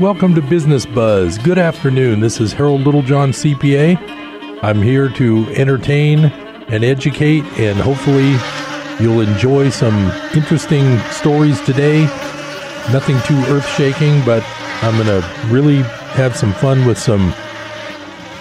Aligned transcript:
Welcome 0.00 0.34
to 0.34 0.42
Business 0.42 0.84
Buzz. 0.84 1.38
Good 1.38 1.56
afternoon. 1.56 2.18
This 2.18 2.40
is 2.40 2.52
Harold 2.52 2.80
Littlejohn, 2.80 3.30
CPA. 3.30 3.96
I'm 4.60 4.82
here 4.82 5.08
to 5.10 5.46
entertain 5.54 6.24
and 6.66 6.82
educate, 6.82 7.44
and 7.60 7.78
hopefully, 7.78 8.34
you'll 8.98 9.20
enjoy 9.20 9.70
some 9.70 10.10
interesting 10.34 10.98
stories 11.12 11.60
today. 11.60 12.02
Nothing 12.90 13.20
too 13.20 13.38
earth 13.46 13.68
shaking, 13.76 14.20
but 14.24 14.42
I'm 14.82 14.96
going 15.00 15.06
to 15.06 15.24
really 15.46 15.82
have 16.16 16.36
some 16.36 16.52
fun 16.54 16.84
with 16.86 16.98
some 16.98 17.32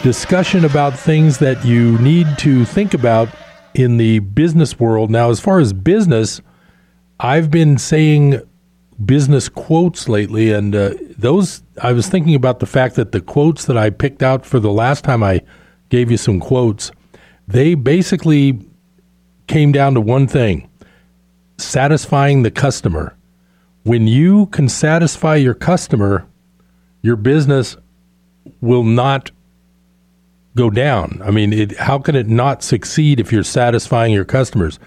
discussion 0.01 0.65
about 0.65 0.97
things 0.97 1.37
that 1.37 1.63
you 1.63 1.99
need 1.99 2.35
to 2.39 2.65
think 2.65 2.95
about 2.95 3.29
in 3.75 3.97
the 3.97 4.17
business 4.19 4.79
world. 4.79 5.11
Now, 5.11 5.29
as 5.29 5.39
far 5.39 5.59
as 5.59 5.71
business, 5.71 6.41
I've 7.19 7.51
been 7.51 7.77
saying 7.77 8.41
business 9.05 9.49
quotes 9.49 10.07
lately, 10.07 10.51
and 10.51 10.75
uh, 10.75 10.93
those 11.17 11.63
I 11.81 11.93
was 11.93 12.07
thinking 12.07 12.35
about 12.35 12.59
the 12.59 12.65
fact 12.65 12.95
that 12.95 13.11
the 13.11 13.21
quotes 13.21 13.65
that 13.65 13.77
I 13.77 13.89
picked 13.89 14.23
out 14.23 14.45
for 14.45 14.59
the 14.59 14.71
last 14.71 15.03
time 15.03 15.23
I 15.23 15.41
gave 15.89 16.11
you 16.11 16.17
some 16.17 16.39
quotes, 16.39 16.91
they 17.47 17.75
basically 17.75 18.59
came 19.47 19.71
down 19.71 19.93
to 19.93 20.01
one 20.01 20.27
thing 20.27 20.69
satisfying 21.57 22.43
the 22.43 22.51
customer. 22.51 23.15
When 23.83 24.07
you 24.07 24.47
can 24.47 24.69
satisfy 24.69 25.35
your 25.35 25.53
customer, 25.53 26.25
your 27.01 27.15
business 27.15 27.77
will 28.61 28.83
not 28.83 29.31
go 30.55 30.69
down. 30.69 31.21
I 31.23 31.31
mean, 31.31 31.51
it, 31.51 31.77
how 31.77 31.99
can 31.99 32.15
it 32.15 32.27
not 32.27 32.63
succeed 32.63 33.19
if 33.19 33.31
you're 33.31 33.43
satisfying 33.43 34.13
your 34.13 34.25
customers? 34.25 34.79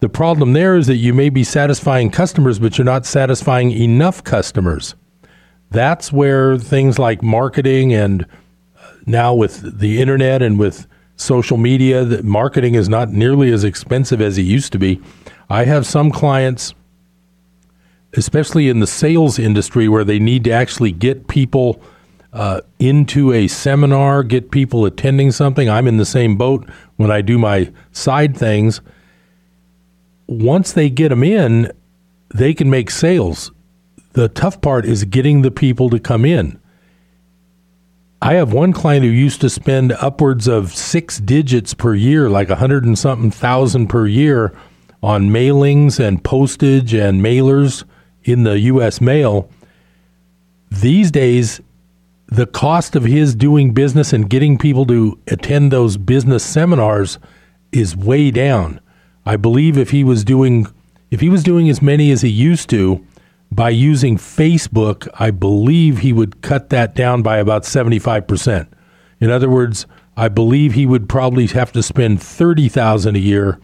The 0.00 0.08
problem 0.08 0.52
there 0.52 0.76
is 0.76 0.86
that 0.86 0.96
you 0.96 1.12
may 1.12 1.28
be 1.28 1.42
satisfying 1.42 2.10
customers, 2.10 2.58
but 2.58 2.78
you're 2.78 2.84
not 2.84 3.04
satisfying 3.04 3.72
enough 3.72 4.22
customers. 4.22 4.94
That's 5.70 6.12
where 6.12 6.56
things 6.56 6.98
like 6.98 7.22
marketing 7.22 7.92
and 7.92 8.24
uh, 8.24 8.92
now 9.06 9.34
with 9.34 9.80
the 9.80 10.00
internet 10.00 10.40
and 10.40 10.58
with 10.58 10.86
social 11.16 11.56
media, 11.56 12.04
that 12.04 12.24
marketing 12.24 12.74
is 12.74 12.88
not 12.88 13.10
nearly 13.10 13.52
as 13.52 13.64
expensive 13.64 14.20
as 14.20 14.38
it 14.38 14.42
used 14.42 14.72
to 14.72 14.78
be. 14.78 15.00
I 15.50 15.64
have 15.64 15.84
some 15.84 16.12
clients, 16.12 16.74
especially 18.16 18.68
in 18.68 18.78
the 18.78 18.86
sales 18.86 19.36
industry, 19.36 19.88
where 19.88 20.04
they 20.04 20.20
need 20.20 20.44
to 20.44 20.52
actually 20.52 20.92
get 20.92 21.26
people 21.26 21.82
uh, 22.32 22.60
into 22.78 23.32
a 23.32 23.48
seminar, 23.48 24.22
get 24.22 24.52
people 24.52 24.84
attending 24.84 25.32
something. 25.32 25.68
I'm 25.68 25.88
in 25.88 25.96
the 25.96 26.06
same 26.06 26.36
boat 26.36 26.68
when 26.96 27.10
I 27.10 27.20
do 27.20 27.36
my 27.36 27.72
side 27.90 28.36
things 28.36 28.80
once 30.28 30.72
they 30.72 30.90
get 30.90 31.08
them 31.08 31.24
in, 31.24 31.72
they 32.32 32.54
can 32.54 32.70
make 32.70 32.90
sales. 32.90 33.50
The 34.12 34.28
tough 34.28 34.60
part 34.60 34.84
is 34.84 35.04
getting 35.04 35.42
the 35.42 35.50
people 35.50 35.90
to 35.90 35.98
come 35.98 36.24
in. 36.24 36.60
I 38.20 38.34
have 38.34 38.52
one 38.52 38.72
client 38.72 39.04
who 39.04 39.10
used 39.10 39.40
to 39.40 39.48
spend 39.50 39.92
upwards 39.92 40.46
of 40.48 40.74
six 40.74 41.18
digits 41.18 41.72
per 41.72 41.94
year, 41.94 42.28
like 42.28 42.50
a 42.50 42.56
hundred 42.56 42.84
and 42.84 42.98
something 42.98 43.30
thousand 43.30 43.88
per 43.88 44.06
year, 44.06 44.52
on 45.02 45.30
mailings 45.30 46.00
and 46.00 46.22
postage 46.22 46.92
and 46.92 47.22
mailers 47.22 47.84
in 48.24 48.42
the 48.42 48.58
U.S. 48.60 49.00
mail. 49.00 49.48
These 50.70 51.10
days, 51.12 51.60
the 52.26 52.46
cost 52.46 52.96
of 52.96 53.04
his 53.04 53.34
doing 53.34 53.72
business 53.72 54.12
and 54.12 54.28
getting 54.28 54.58
people 54.58 54.84
to 54.86 55.18
attend 55.28 55.70
those 55.70 55.96
business 55.96 56.44
seminars 56.44 57.18
is 57.72 57.96
way 57.96 58.30
down. 58.30 58.80
I 59.28 59.36
believe 59.36 59.76
if 59.76 59.90
he 59.90 60.04
was 60.04 60.24
doing 60.24 60.66
if 61.10 61.20
he 61.20 61.28
was 61.28 61.42
doing 61.42 61.68
as 61.68 61.82
many 61.82 62.10
as 62.10 62.22
he 62.22 62.30
used 62.30 62.70
to 62.70 63.04
by 63.52 63.68
using 63.68 64.16
Facebook, 64.16 65.06
I 65.20 65.30
believe 65.32 65.98
he 65.98 66.14
would 66.14 66.40
cut 66.40 66.70
that 66.70 66.94
down 66.94 67.20
by 67.20 67.36
about 67.36 67.64
75%. 67.64 68.68
In 69.20 69.30
other 69.30 69.50
words, 69.50 69.84
I 70.16 70.28
believe 70.28 70.72
he 70.72 70.86
would 70.86 71.10
probably 71.10 71.46
have 71.48 71.72
to 71.72 71.82
spend 71.82 72.22
30,000 72.22 73.16
a 73.16 73.18
year 73.18 73.58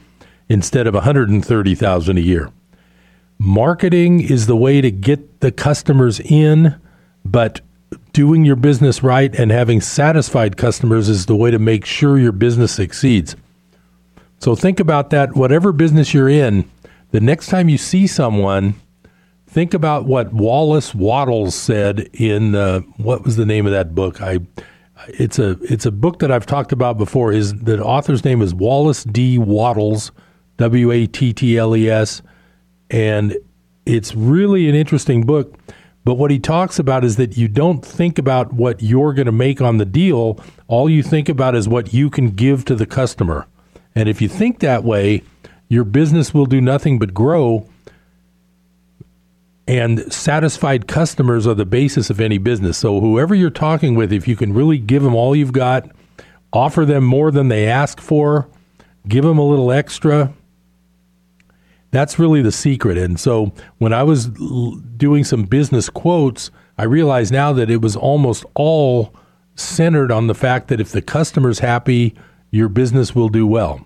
instead 0.50 0.86
of 0.86 0.92
130,000 0.92 2.18
a 2.18 2.20
year. 2.20 2.50
Marketing 3.38 4.20
is 4.20 4.46
the 4.46 4.56
way 4.56 4.82
to 4.82 4.90
get 4.90 5.40
the 5.40 5.50
customers 5.50 6.20
in, 6.20 6.78
but 7.24 7.62
doing 8.12 8.44
your 8.44 8.56
business 8.56 9.02
right 9.02 9.34
and 9.34 9.50
having 9.50 9.80
satisfied 9.80 10.58
customers 10.58 11.08
is 11.08 11.24
the 11.24 11.36
way 11.36 11.50
to 11.50 11.58
make 11.58 11.86
sure 11.86 12.18
your 12.18 12.32
business 12.32 12.72
succeeds. 12.72 13.34
So 14.44 14.54
think 14.54 14.78
about 14.78 15.08
that. 15.08 15.34
Whatever 15.34 15.72
business 15.72 16.12
you're 16.12 16.28
in, 16.28 16.70
the 17.12 17.20
next 17.20 17.46
time 17.46 17.70
you 17.70 17.78
see 17.78 18.06
someone, 18.06 18.74
think 19.46 19.72
about 19.72 20.04
what 20.04 20.34
Wallace 20.34 20.94
Wattles 20.94 21.54
said 21.54 22.10
in 22.12 22.54
uh, 22.54 22.80
what 22.98 23.24
was 23.24 23.36
the 23.36 23.46
name 23.46 23.64
of 23.64 23.72
that 23.72 23.94
book? 23.94 24.20
I 24.20 24.40
it's 25.08 25.38
a 25.38 25.52
it's 25.62 25.86
a 25.86 25.90
book 25.90 26.18
that 26.18 26.30
I've 26.30 26.44
talked 26.44 26.72
about 26.72 26.98
before. 26.98 27.32
Is 27.32 27.54
the 27.54 27.82
author's 27.82 28.22
name 28.22 28.42
is 28.42 28.54
Wallace 28.54 29.04
D. 29.04 29.38
Wattles, 29.38 30.12
W 30.58 30.90
A 30.90 31.06
T 31.06 31.32
T 31.32 31.56
L 31.56 31.74
E 31.74 31.88
S, 31.88 32.20
and 32.90 33.38
it's 33.86 34.14
really 34.14 34.68
an 34.68 34.74
interesting 34.74 35.24
book. 35.24 35.56
But 36.04 36.16
what 36.16 36.30
he 36.30 36.38
talks 36.38 36.78
about 36.78 37.02
is 37.02 37.16
that 37.16 37.38
you 37.38 37.48
don't 37.48 37.82
think 37.82 38.18
about 38.18 38.52
what 38.52 38.82
you're 38.82 39.14
going 39.14 39.24
to 39.24 39.32
make 39.32 39.62
on 39.62 39.78
the 39.78 39.86
deal. 39.86 40.38
All 40.68 40.90
you 40.90 41.02
think 41.02 41.30
about 41.30 41.54
is 41.54 41.66
what 41.66 41.94
you 41.94 42.10
can 42.10 42.28
give 42.28 42.66
to 42.66 42.74
the 42.74 42.84
customer. 42.84 43.46
And 43.94 44.08
if 44.08 44.20
you 44.20 44.28
think 44.28 44.60
that 44.60 44.84
way, 44.84 45.22
your 45.68 45.84
business 45.84 46.34
will 46.34 46.46
do 46.46 46.60
nothing 46.60 46.98
but 46.98 47.14
grow. 47.14 47.68
And 49.66 50.12
satisfied 50.12 50.86
customers 50.86 51.46
are 51.46 51.54
the 51.54 51.64
basis 51.64 52.10
of 52.10 52.20
any 52.20 52.38
business. 52.38 52.76
So, 52.76 53.00
whoever 53.00 53.34
you're 53.34 53.50
talking 53.50 53.94
with, 53.94 54.12
if 54.12 54.28
you 54.28 54.36
can 54.36 54.52
really 54.52 54.78
give 54.78 55.02
them 55.02 55.14
all 55.14 55.34
you've 55.34 55.52
got, 55.52 55.90
offer 56.52 56.84
them 56.84 57.04
more 57.04 57.30
than 57.30 57.48
they 57.48 57.66
ask 57.66 58.00
for, 58.00 58.46
give 59.08 59.24
them 59.24 59.38
a 59.38 59.46
little 59.46 59.72
extra, 59.72 60.34
that's 61.90 62.18
really 62.18 62.42
the 62.42 62.52
secret. 62.52 62.98
And 62.98 63.18
so, 63.18 63.52
when 63.78 63.94
I 63.94 64.02
was 64.02 64.26
doing 64.26 65.24
some 65.24 65.44
business 65.44 65.88
quotes, 65.88 66.50
I 66.76 66.84
realized 66.84 67.32
now 67.32 67.52
that 67.54 67.70
it 67.70 67.80
was 67.80 67.96
almost 67.96 68.44
all 68.54 69.14
centered 69.54 70.10
on 70.10 70.26
the 70.26 70.34
fact 70.34 70.68
that 70.68 70.80
if 70.80 70.90
the 70.90 71.00
customer's 71.00 71.60
happy, 71.60 72.14
your 72.54 72.68
business 72.68 73.16
will 73.16 73.28
do 73.28 73.46
well. 73.46 73.84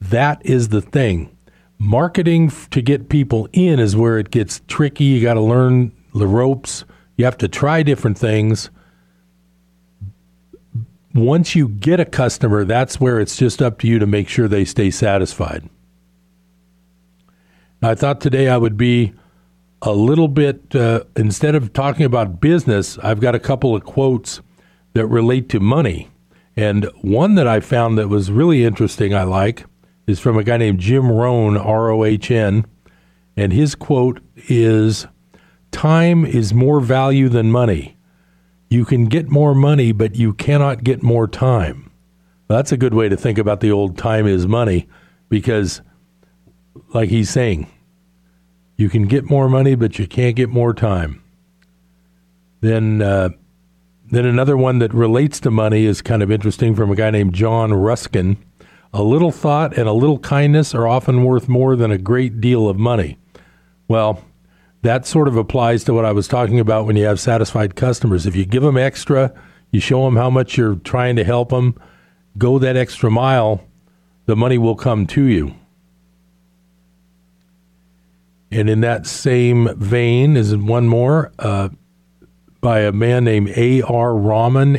That 0.00 0.40
is 0.46 0.68
the 0.68 0.80
thing. 0.80 1.36
Marketing 1.78 2.48
to 2.70 2.80
get 2.80 3.08
people 3.08 3.48
in 3.52 3.80
is 3.80 3.96
where 3.96 4.18
it 4.18 4.30
gets 4.30 4.62
tricky. 4.68 5.02
You 5.04 5.20
got 5.20 5.34
to 5.34 5.40
learn 5.40 5.90
the 6.14 6.28
ropes. 6.28 6.84
You 7.16 7.24
have 7.24 7.38
to 7.38 7.48
try 7.48 7.82
different 7.82 8.16
things. 8.16 8.70
Once 11.12 11.56
you 11.56 11.68
get 11.68 11.98
a 11.98 12.04
customer, 12.04 12.64
that's 12.64 13.00
where 13.00 13.18
it's 13.18 13.36
just 13.36 13.60
up 13.60 13.80
to 13.80 13.88
you 13.88 13.98
to 13.98 14.06
make 14.06 14.28
sure 14.28 14.46
they 14.46 14.64
stay 14.64 14.92
satisfied. 14.92 15.68
I 17.82 17.96
thought 17.96 18.20
today 18.20 18.48
I 18.48 18.58
would 18.58 18.76
be 18.76 19.12
a 19.82 19.92
little 19.92 20.28
bit, 20.28 20.72
uh, 20.76 21.02
instead 21.16 21.56
of 21.56 21.72
talking 21.72 22.06
about 22.06 22.40
business, 22.40 22.96
I've 22.98 23.18
got 23.18 23.34
a 23.34 23.40
couple 23.40 23.74
of 23.74 23.82
quotes 23.82 24.40
that 24.92 25.08
relate 25.08 25.48
to 25.48 25.58
money. 25.58 26.11
And 26.56 26.84
one 27.00 27.34
that 27.36 27.46
I 27.46 27.60
found 27.60 27.96
that 27.98 28.08
was 28.08 28.30
really 28.30 28.64
interesting, 28.64 29.14
I 29.14 29.22
like, 29.22 29.64
is 30.06 30.20
from 30.20 30.36
a 30.36 30.44
guy 30.44 30.56
named 30.58 30.80
Jim 30.80 31.10
Rohn, 31.10 31.56
R 31.56 31.90
O 31.90 32.04
H 32.04 32.30
N. 32.30 32.66
And 33.36 33.52
his 33.52 33.74
quote 33.74 34.20
is 34.48 35.06
Time 35.70 36.24
is 36.26 36.52
more 36.52 36.80
value 36.80 37.28
than 37.28 37.50
money. 37.50 37.96
You 38.68 38.84
can 38.84 39.06
get 39.06 39.28
more 39.28 39.54
money, 39.54 39.92
but 39.92 40.16
you 40.16 40.34
cannot 40.34 40.84
get 40.84 41.02
more 41.02 41.26
time. 41.26 41.90
that's 42.48 42.72
a 42.72 42.76
good 42.76 42.92
way 42.92 43.08
to 43.08 43.16
think 43.16 43.38
about 43.38 43.60
the 43.60 43.72
old 43.72 43.96
time 43.96 44.26
is 44.26 44.46
money 44.46 44.86
because, 45.30 45.80
like 46.92 47.08
he's 47.08 47.30
saying, 47.30 47.66
you 48.76 48.90
can 48.90 49.06
get 49.06 49.24
more 49.24 49.48
money, 49.48 49.74
but 49.74 49.98
you 49.98 50.06
can't 50.06 50.36
get 50.36 50.50
more 50.50 50.74
time. 50.74 51.22
Then, 52.60 53.00
uh, 53.00 53.30
then 54.12 54.26
another 54.26 54.58
one 54.58 54.78
that 54.78 54.92
relates 54.92 55.40
to 55.40 55.50
money 55.50 55.86
is 55.86 56.02
kind 56.02 56.22
of 56.22 56.30
interesting 56.30 56.74
from 56.74 56.90
a 56.90 56.94
guy 56.94 57.10
named 57.10 57.34
John 57.34 57.72
Ruskin. 57.72 58.36
A 58.92 59.02
little 59.02 59.32
thought 59.32 59.78
and 59.78 59.88
a 59.88 59.92
little 59.94 60.18
kindness 60.18 60.74
are 60.74 60.86
often 60.86 61.24
worth 61.24 61.48
more 61.48 61.76
than 61.76 61.90
a 61.90 61.96
great 61.96 62.38
deal 62.38 62.68
of 62.68 62.78
money. 62.78 63.16
Well, 63.88 64.22
that 64.82 65.06
sort 65.06 65.28
of 65.28 65.38
applies 65.38 65.82
to 65.84 65.94
what 65.94 66.04
I 66.04 66.12
was 66.12 66.28
talking 66.28 66.60
about 66.60 66.84
when 66.84 66.96
you 66.96 67.06
have 67.06 67.20
satisfied 67.20 67.74
customers. 67.74 68.26
If 68.26 68.36
you 68.36 68.44
give 68.44 68.62
them 68.62 68.76
extra, 68.76 69.32
you 69.70 69.80
show 69.80 70.04
them 70.04 70.16
how 70.16 70.28
much 70.28 70.58
you're 70.58 70.76
trying 70.76 71.16
to 71.16 71.24
help 71.24 71.48
them, 71.48 71.74
go 72.36 72.58
that 72.58 72.76
extra 72.76 73.10
mile, 73.10 73.66
the 74.26 74.36
money 74.36 74.58
will 74.58 74.76
come 74.76 75.06
to 75.06 75.24
you. 75.24 75.54
And 78.50 78.68
in 78.68 78.82
that 78.82 79.06
same 79.06 79.74
vein 79.78 80.36
is 80.36 80.54
one 80.54 80.86
more. 80.86 81.32
Uh, 81.38 81.70
by 82.62 82.80
a 82.80 82.92
man 82.92 83.24
named 83.24 83.50
A.R. 83.50 84.16
Rahman, 84.16 84.76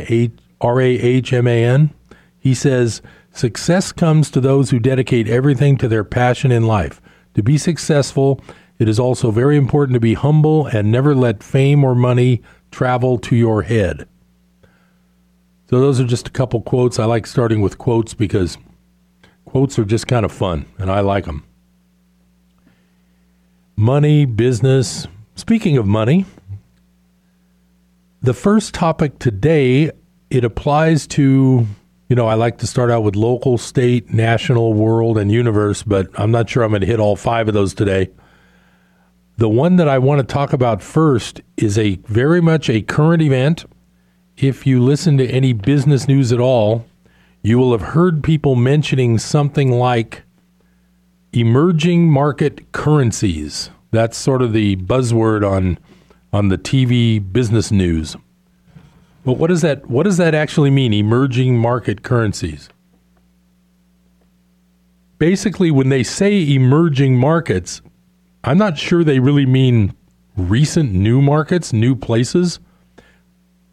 R 0.62 0.81
A 0.81 0.88
H 0.88 1.33
M 1.33 1.45
A 1.45 1.63
N. 1.63 1.94
He 2.39 2.56
says, 2.56 3.03
Success 3.31 3.91
comes 3.91 4.31
to 4.31 4.41
those 4.41 4.69
who 4.71 4.80
dedicate 4.80 5.27
everything 5.27 5.77
to 5.77 5.88
their 5.88 6.03
passion 6.03 6.51
in 6.51 6.65
life. 6.65 7.01
To 7.35 7.44
be 7.44 7.57
successful, 7.57 8.41
it 8.80 8.88
is 8.88 9.00
also 9.00 9.31
very 9.31 9.57
important 9.57 9.95
to 9.95 10.00
be 10.00 10.13
humble 10.13 10.65
and 10.68 10.91
never 10.91 11.13
let 11.13 11.44
fame 11.44 11.83
or 11.83 11.94
money 11.94 12.41
travel 12.71 13.18
to 13.19 13.35
your 13.35 13.63
head. 13.63 14.07
So, 15.69 15.79
those 15.79 16.00
are 16.00 16.06
just 16.06 16.27
a 16.27 16.31
couple 16.31 16.62
quotes. 16.62 17.00
I 17.00 17.06
like 17.06 17.27
starting 17.27 17.62
with 17.62 17.77
quotes 17.77 18.13
because 18.13 18.57
quotes 19.45 19.77
are 19.77 19.86
just 19.86 20.07
kind 20.07 20.25
of 20.25 20.31
fun, 20.31 20.65
and 20.77 20.89
I 20.89 21.01
like 21.01 21.25
them. 21.25 21.44
Money, 23.75 24.25
business. 24.25 25.07
Speaking 25.36 25.77
of 25.77 25.88
money, 25.88 26.25
the 28.24 28.34
first 28.34 28.74
topic 28.74 29.20
today, 29.20 29.92
it 30.30 30.46
applies 30.46 31.06
to, 31.08 31.68
you 32.08 32.16
know, 32.16 32.25
I 32.25 32.36
like 32.36 32.58
to 32.60 32.68
start 32.68 32.90
out 32.90 33.04
with 33.04 33.18
local, 33.18 33.58
state, 33.58 34.14
national, 34.14 34.74
world, 34.74 35.18
and 35.18 35.30
universe, 35.30 35.84
but 35.84 36.08
I'm 36.16 36.31
not 36.31 36.50
sure 36.50 36.64
I'm 36.64 36.72
going 36.72 36.81
to 36.81 36.88
hit 36.88 37.02
all 37.02 37.18
five 37.18 37.50
of 37.50 37.54
those 37.54 37.74
today. 37.74 38.10
The 39.38 39.50
one 39.50 39.75
that 39.75 39.90
I 39.90 39.98
want 40.00 40.20
to 40.20 40.34
talk 40.34 40.54
about 40.54 40.81
first 40.81 41.42
is 41.58 41.78
a 41.78 41.96
very 42.06 42.42
much 42.42 42.70
a 42.70 42.81
current 42.81 43.22
event. 43.22 43.66
If 44.38 44.66
you 44.66 44.81
listen 44.81 45.18
to 45.18 45.28
any 45.28 45.52
business 45.52 46.08
news 46.08 46.31
at 46.31 46.40
all, 46.40 46.86
you 47.42 47.58
will 47.58 47.74
have 47.74 47.90
heard 47.90 48.24
people 48.24 48.56
mentioning 48.56 49.18
something 49.18 49.70
like 49.70 50.24
emerging 51.34 52.10
market 52.10 52.72
currencies. 52.72 53.70
That's 53.92 54.18
sort 54.18 54.42
of 54.42 54.54
the 54.54 54.78
buzzword 54.78 55.46
on 55.48 55.78
on 56.33 56.50
the 56.50 56.57
TV 56.57 57.19
business 57.31 57.71
news. 57.71 58.18
But 59.24 59.33
what 59.33 59.47
does 59.47 59.62
that 59.62 59.89
what 59.89 60.03
does 60.03 60.18
that 60.18 60.35
actually 60.35 60.71
mean? 60.71 60.94
Emerging 60.94 61.57
market 61.57 62.03
currencies. 62.03 62.68
Basically, 65.19 65.71
when 65.71 65.88
they 65.88 66.03
say 66.03 66.53
emerging 66.53 67.18
markets, 67.18 67.81
I'm 68.44 68.57
not 68.57 68.77
sure 68.77 69.03
they 69.03 69.19
really 69.19 69.45
mean 69.45 69.95
recent 70.35 70.91
new 70.91 71.21
markets, 71.21 71.71
new 71.71 71.95
places. 71.95 72.59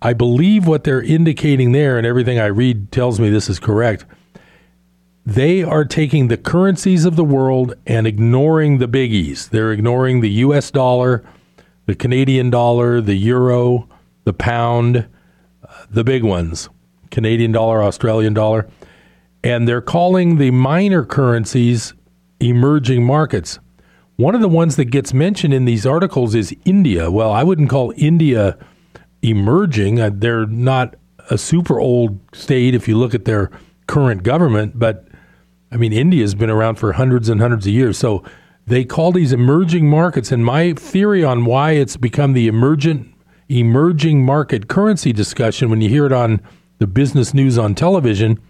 I 0.03 0.13
believe 0.13 0.67
what 0.67 0.85
they're 0.85 1.03
indicating 1.03 1.73
there, 1.73 1.99
and 1.99 2.07
everything 2.07 2.39
I 2.39 2.47
read 2.47 2.93
tells 2.93 3.19
me 3.19 3.31
this 3.31 3.51
is 3.51 3.59
correct. 3.59 4.05
They 5.27 5.63
are 5.63 5.85
taking 5.85 6.29
the 6.29 6.37
currencies 6.37 7.05
of 7.05 7.17
the 7.17 7.25
world 7.25 7.75
and 7.87 8.07
ignoring 8.07 8.79
the 8.79 8.89
biggies. 8.89 9.51
They're 9.51 9.73
ignoring 9.73 10.21
the 10.21 10.31
US 10.31 10.71
dollar, 10.71 11.25
the 11.91 11.97
Canadian 11.97 12.51
dollar, 12.51 13.01
the 13.01 13.17
euro, 13.17 13.89
the 14.23 14.33
pound, 14.33 15.09
uh, 15.69 15.87
the 15.91 16.05
big 16.05 16.23
ones, 16.23 16.69
Canadian 17.11 17.51
dollar, 17.51 17.83
Australian 17.83 18.33
dollar, 18.33 18.69
and 19.43 19.67
they're 19.67 19.81
calling 19.81 20.39
the 20.39 20.53
minor 20.53 21.05
currencies 21.05 21.93
emerging 22.39 23.05
markets. 23.05 23.59
One 24.15 24.37
of 24.37 24.41
the 24.41 24.49
ones 24.49 24.77
that 24.77 24.85
gets 24.85 25.13
mentioned 25.13 25.53
in 25.53 25.65
these 25.65 25.85
articles 25.85 26.37
is 26.37 26.55
India. 26.65 27.11
Well, 27.11 27.33
I 27.33 27.43
wouldn't 27.43 27.69
call 27.69 27.93
India 27.97 28.57
emerging. 29.23 29.99
Uh, 29.99 30.11
they're 30.15 30.47
not 30.47 30.95
a 31.29 31.37
super 31.37 31.81
old 31.81 32.21
state 32.33 32.73
if 32.73 32.87
you 32.87 32.97
look 32.97 33.17
at 33.17 33.25
their 33.25 33.51
current 33.89 34.23
government, 34.23 34.79
but 34.79 35.09
I 35.73 35.77
mean, 35.77 35.93
India's 35.93 36.37
been 36.37 36.51
around 36.51 36.77
for 36.77 36.93
hundreds 36.93 37.29
and 37.29 37.41
hundreds 37.41 37.67
of 37.67 37.73
years. 37.73 37.99
So 37.99 38.23
they 38.71 38.85
call 38.85 39.11
these 39.11 39.33
emerging 39.33 39.89
markets. 39.89 40.31
And 40.31 40.45
my 40.45 40.73
theory 40.75 41.25
on 41.25 41.45
why 41.45 41.73
it's 41.73 41.97
become 41.97 42.33
the 42.33 42.47
emergent 42.47 43.13
emerging 43.49 44.25
market 44.25 44.69
currency 44.69 45.13
discussion 45.13 45.69
when 45.69 45.81
you 45.81 45.89
hear 45.89 46.07
it 46.07 46.13
on 46.13 46.41
the 46.79 46.87
business 46.87 47.35
news 47.35 47.59
on 47.59 47.75
television. 47.75 48.41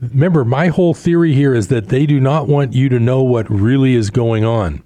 Remember, 0.00 0.44
my 0.44 0.68
whole 0.68 0.94
theory 0.94 1.34
here 1.34 1.52
is 1.52 1.66
that 1.68 1.88
they 1.88 2.06
do 2.06 2.20
not 2.20 2.46
want 2.46 2.72
you 2.72 2.88
to 2.88 3.00
know 3.00 3.22
what 3.24 3.50
really 3.50 3.96
is 3.96 4.10
going 4.10 4.44
on. 4.44 4.84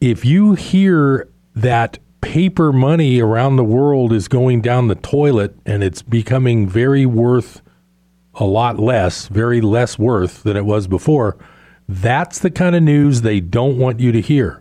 If 0.00 0.24
you 0.24 0.52
hear 0.52 1.28
that 1.56 1.98
paper 2.20 2.72
money 2.72 3.20
around 3.20 3.56
the 3.56 3.64
world 3.64 4.12
is 4.12 4.28
going 4.28 4.60
down 4.60 4.88
the 4.88 4.94
toilet 4.96 5.56
and 5.64 5.82
it's 5.82 6.02
becoming 6.02 6.68
very 6.68 7.06
worth 7.06 7.62
a 8.34 8.44
lot 8.44 8.78
less, 8.78 9.28
very 9.28 9.62
less 9.62 9.98
worth 9.98 10.42
than 10.42 10.58
it 10.58 10.66
was 10.66 10.86
before, 10.86 11.38
that's 11.88 12.38
the 12.38 12.50
kind 12.50 12.76
of 12.76 12.82
news 12.82 13.22
they 13.22 13.40
don't 13.40 13.78
want 13.78 13.98
you 13.98 14.12
to 14.12 14.20
hear. 14.20 14.60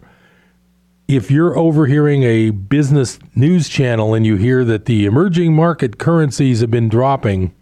If 1.08 1.30
you're 1.30 1.58
overhearing 1.58 2.24
a 2.24 2.52
business 2.52 3.20
news 3.36 3.70
channel 3.70 4.14
and 4.14 4.26
you 4.26 4.36
hear 4.36 4.64
that 4.66 4.86
the 4.86 5.06
emerging 5.06 5.54
market 5.54 5.98
currencies 5.98 6.62
have 6.62 6.72
been 6.72 6.90
dropping, 6.90 7.54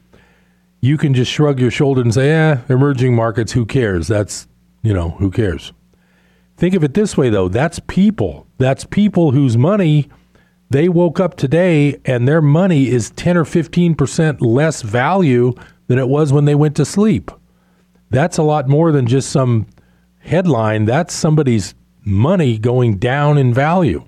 you 0.82 0.98
can 0.98 1.14
just 1.14 1.32
shrug 1.32 1.60
your 1.60 1.72
shoulder 1.72 2.02
and 2.02 2.14
say, 2.14 2.32
eh, 2.32 2.58
emerging 2.70 3.16
markets, 3.16 3.54
who 3.54 3.66
cares? 3.66 4.08
That's, 4.08 4.48
you 4.82 4.94
know, 4.94 5.12
who 5.12 5.32
cares? 5.32 5.74
Think 6.58 6.76
of 6.76 6.84
it 6.84 6.94
this 6.94 7.18
way, 7.18 7.30
though 7.30 7.50
that's 7.50 7.80
people. 7.80 8.48
That's 8.58 8.86
people 8.86 9.32
whose 9.32 9.58
money 9.58 10.10
they 10.70 10.90
woke 10.90 11.20
up 11.20 11.36
today 11.36 12.00
and 12.06 12.28
their 12.28 12.42
money 12.42 12.88
is 12.88 13.12
10 13.12 13.38
or 13.38 13.44
15% 13.44 14.38
less 14.42 14.82
value 14.82 15.54
than 15.88 16.00
it 16.00 16.08
was 16.08 16.34
when 16.34 16.46
they 16.46 16.56
went 16.56 16.76
to 16.78 16.86
sleep. 16.86 17.32
That's 18.10 18.38
a 18.38 18.44
lot 18.44 18.68
more 18.68 18.92
than 18.92 19.08
just 19.08 19.30
some 19.30 19.68
headline. 20.20 20.86
That's 20.86 21.14
somebody's 21.14 21.76
money 22.04 22.58
going 22.58 22.98
down 22.98 23.38
in 23.38 23.54
value. 23.54 24.06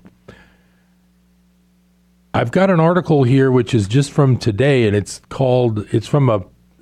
I've 2.34 2.52
got 2.52 2.70
an 2.70 2.78
article 2.78 3.24
here 3.24 3.50
which 3.50 3.74
is 3.74 3.88
just 3.88 4.12
from 4.12 4.36
today, 4.36 4.86
and 4.86 4.94
it's 4.94 5.20
called. 5.28 5.86
It's 5.92 6.06
from 6.06 6.28
a, 6.28 6.36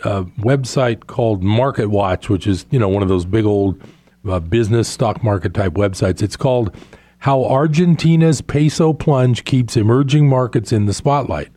a 0.05 0.25
website 0.41 1.07
called 1.07 1.43
Market 1.43 1.89
Watch, 1.89 2.29
which 2.29 2.47
is 2.47 2.67
you 2.71 2.79
know 2.79 2.89
one 2.89 3.03
of 3.03 3.09
those 3.09 3.25
big 3.25 3.45
old 3.45 3.81
uh, 4.29 4.41
business 4.41 4.89
stock 4.89 5.23
market 5.25 5.55
type 5.55 5.75
websites. 5.75 6.21
It's 6.21 6.37
called 6.37 6.77
"How 7.19 7.45
Argentina's 7.45 8.43
Peso 8.43 8.93
Plunge 8.93 9.45
Keeps 9.45 9.77
Emerging 9.77 10.29
Markets 10.29 10.73
in 10.73 10.87
the 10.87 10.93
Spotlight." 10.93 11.49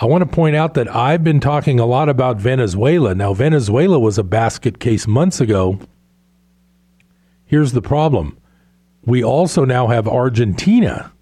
I 0.00 0.06
want 0.06 0.22
to 0.22 0.34
point 0.34 0.56
out 0.56 0.72
that 0.74 0.94
I've 0.96 1.22
been 1.22 1.40
talking 1.40 1.78
a 1.78 1.84
lot 1.84 2.08
about 2.08 2.38
Venezuela. 2.38 3.14
Now, 3.14 3.34
Venezuela 3.34 3.98
was 3.98 4.16
a 4.16 4.22
basket 4.22 4.80
case 4.80 5.06
months 5.06 5.42
ago. 5.42 5.78
Here's 7.44 7.72
the 7.72 7.82
problem 7.82 8.38
we 9.04 9.22
also 9.22 9.66
now 9.66 9.88
have 9.88 10.08
Argentina 10.08 11.12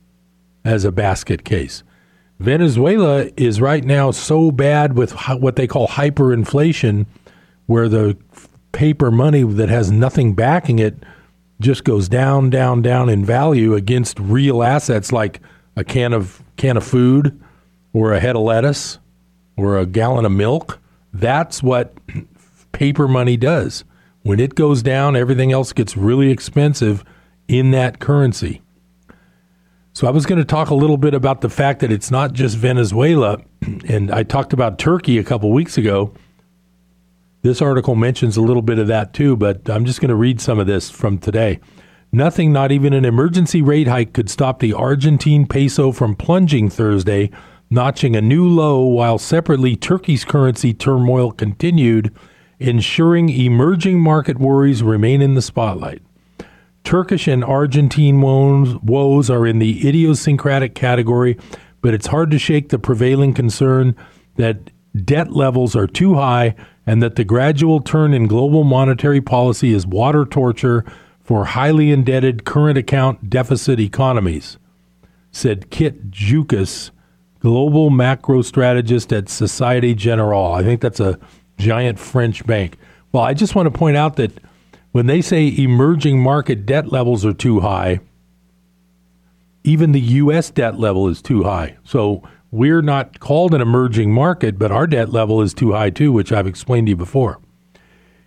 as 0.65 0.85
a 0.85 0.93
basket 0.93 1.45
case. 1.45 1.83
Venezuela 2.39 3.29
is 3.37 3.61
right 3.61 3.85
now 3.85 4.13
so 4.13 4.53
bad 4.53 4.97
with 4.97 5.13
what 5.41 5.57
they 5.57 5.67
call 5.67 5.89
hyperinflation, 5.89 7.07
where 7.67 7.89
the 7.89 8.17
paper 8.71 9.11
money 9.11 9.43
that 9.43 9.69
has 9.69 9.91
nothing 9.91 10.35
backing 10.35 10.79
it 10.79 10.95
just 11.61 11.83
goes 11.83 12.09
down, 12.09 12.49
down, 12.49 12.81
down 12.83 13.09
in 13.09 13.25
value 13.25 13.75
against 13.75 14.21
real 14.21 14.63
assets 14.63 15.11
like 15.11 15.41
a 15.75 15.83
can 15.83 16.13
of 16.13 16.45
can 16.57 16.77
of 16.77 16.85
food 16.85 17.41
or 17.99 18.13
a 18.13 18.21
head 18.21 18.37
of 18.37 18.43
lettuce 18.43 19.01
or 19.57 19.77
a 19.77 19.85
gallon 19.85 20.25
of 20.25 20.31
milk. 20.31 20.79
That's 21.13 21.65
what 21.65 21.93
paper 22.71 23.09
money 23.09 23.37
does. 23.37 23.83
When 24.23 24.39
it 24.39 24.55
goes 24.55 24.85
down, 24.85 25.17
everything 25.17 25.51
else 25.51 25.73
gets 25.73 25.97
really 25.97 26.31
expensive 26.31 27.03
in 27.49 27.73
that 27.73 27.99
currency. 27.99 28.63
So 29.93 30.07
I 30.07 30.11
was 30.11 30.27
going 30.27 30.39
to 30.39 30.45
talk 30.45 30.71
a 30.71 30.77
little 30.77 30.97
bit 30.97 31.13
about 31.13 31.41
the 31.41 31.49
fact 31.49 31.81
that 31.81 31.91
it's 31.91 32.09
not 32.09 32.35
just 32.35 32.57
Venezuela, 32.57 33.39
and 33.89 34.13
I 34.13 34.23
talked 34.23 34.53
about 34.53 34.79
Turkey 34.79 35.19
a 35.19 35.25
couple 35.25 35.51
weeks 35.51 35.77
ago. 35.77 36.15
This 37.43 37.61
article 37.61 37.97
mentions 37.97 38.37
a 38.37 38.43
little 38.43 38.63
bit 38.63 38.79
of 38.79 38.87
that 38.87 39.13
too, 39.13 39.37
but 39.37 39.69
I'm 39.69 39.85
just 39.85 40.01
going 40.01 40.11
to 40.11 40.15
read 40.15 40.41
some 40.41 40.61
of 40.61 40.69
this 40.69 40.89
from 40.89 41.19
today. 41.19 41.59
Nothing, 42.13 42.53
not 42.53 42.71
even 42.71 42.93
an 42.93 43.05
emergency 43.05 43.61
rate 43.61 43.89
hike, 43.89 44.13
could 44.13 44.31
stop 44.31 44.61
the 44.61 44.73
Argentine 44.73 45.47
peso 45.47 45.91
from 45.91 46.15
plunging 46.15 46.71
Thursday 46.71 47.31
notching 47.71 48.17
a 48.17 48.21
new 48.21 48.49
low 48.49 48.81
while 48.81 49.19
separately 49.19 49.77
Turkey's 49.77 50.25
currency 50.25 50.73
turmoil 50.73 51.31
continued, 51.31 52.15
ensuring 52.59 53.29
emerging 53.29 54.01
market 54.01 54.39
worries 54.39 54.83
remain 54.83 55.23
in 55.23 55.35
the 55.35 55.43
spotlight. 55.43 56.03
Turkish 56.85 57.29
and 57.29 57.45
Argentine 57.45 58.21
woes, 58.21 59.29
are 59.31 59.47
in 59.47 59.59
the 59.59 59.87
idiosyncratic 59.87 60.75
category, 60.75 61.37
but 61.83 61.93
it's 61.93 62.07
hard 62.07 62.31
to 62.31 62.39
shake 62.39 62.71
the 62.71 62.79
prevailing 62.79 63.35
concern 63.35 63.95
that 64.37 64.71
debt 65.05 65.33
levels 65.33 65.77
are 65.77 65.87
too 65.87 66.15
high 66.15 66.55
and 66.87 67.03
that 67.03 67.17
the 67.17 67.25
gradual 67.25 67.81
turn 67.81 68.15
in 68.15 68.27
global 68.27 68.65
monetary 68.65 69.21
policy 69.21 69.75
is 69.75 69.87
water 69.87 70.25
torture 70.25 70.85
for 71.21 71.45
highly 71.45 71.91
indebted 71.91 72.47
current 72.47 72.79
account 72.79 73.29
deficit 73.29 73.79
economies, 73.79 74.57
said 75.31 75.71
Kit 75.71 76.11
Juckes, 76.11 76.91
global 77.41 77.91
macro 77.91 78.43
strategist 78.43 79.13
at 79.13 79.29
Societe 79.29 79.95
Generale. 79.95 80.53
I 80.53 80.63
think 80.63 80.81
that's 80.81 81.01
a 81.01 81.19
giant 81.59 81.99
French 81.99 82.47
bank. 82.47 82.77
Well, 83.13 83.23
I 83.23 83.35
just 83.35 83.55
want 83.55 83.73
to 83.73 83.79
point 83.79 83.97
out 83.97 84.17
that 84.17 84.33
when 84.93 85.07
they 85.07 85.21
say 85.21 85.55
emerging 85.57 86.21
market 86.21 86.67
debt 86.67 86.91
levels 86.93 87.25
are 87.25 87.33
too 87.33 87.61
high, 87.61 88.01
even 89.65 89.93
the 89.93 90.01
U.S. 90.01 90.51
debt 90.51 90.79
level 90.79 91.09
is 91.09 91.21
too 91.21 91.45
high. 91.45 91.77
So 91.85 92.23
we're 92.51 92.83
not 92.83 93.21
called 93.21 93.55
an 93.55 93.61
emerging 93.61 94.13
market, 94.13 94.59
but 94.59 94.73
our 94.73 94.87
debt 94.87 95.11
level 95.11 95.43
is 95.43 95.53
too 95.53 95.73
high 95.73 95.91
too, 95.91 96.13
which 96.13 96.33
I've 96.33 96.47
explained 96.47 96.87
to 96.87 96.91
you 96.91 96.97
before. 96.97 97.39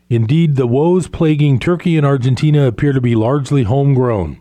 Indeed, 0.10 0.56
the 0.56 0.68
woes 0.68 1.08
plaguing 1.08 1.58
Turkey 1.58 1.98
and 1.98 2.06
Argentina 2.06 2.68
appear 2.68 2.91
to 2.91 3.01
be 3.01 3.15
largely 3.15 3.63
homegrown. 3.63 4.39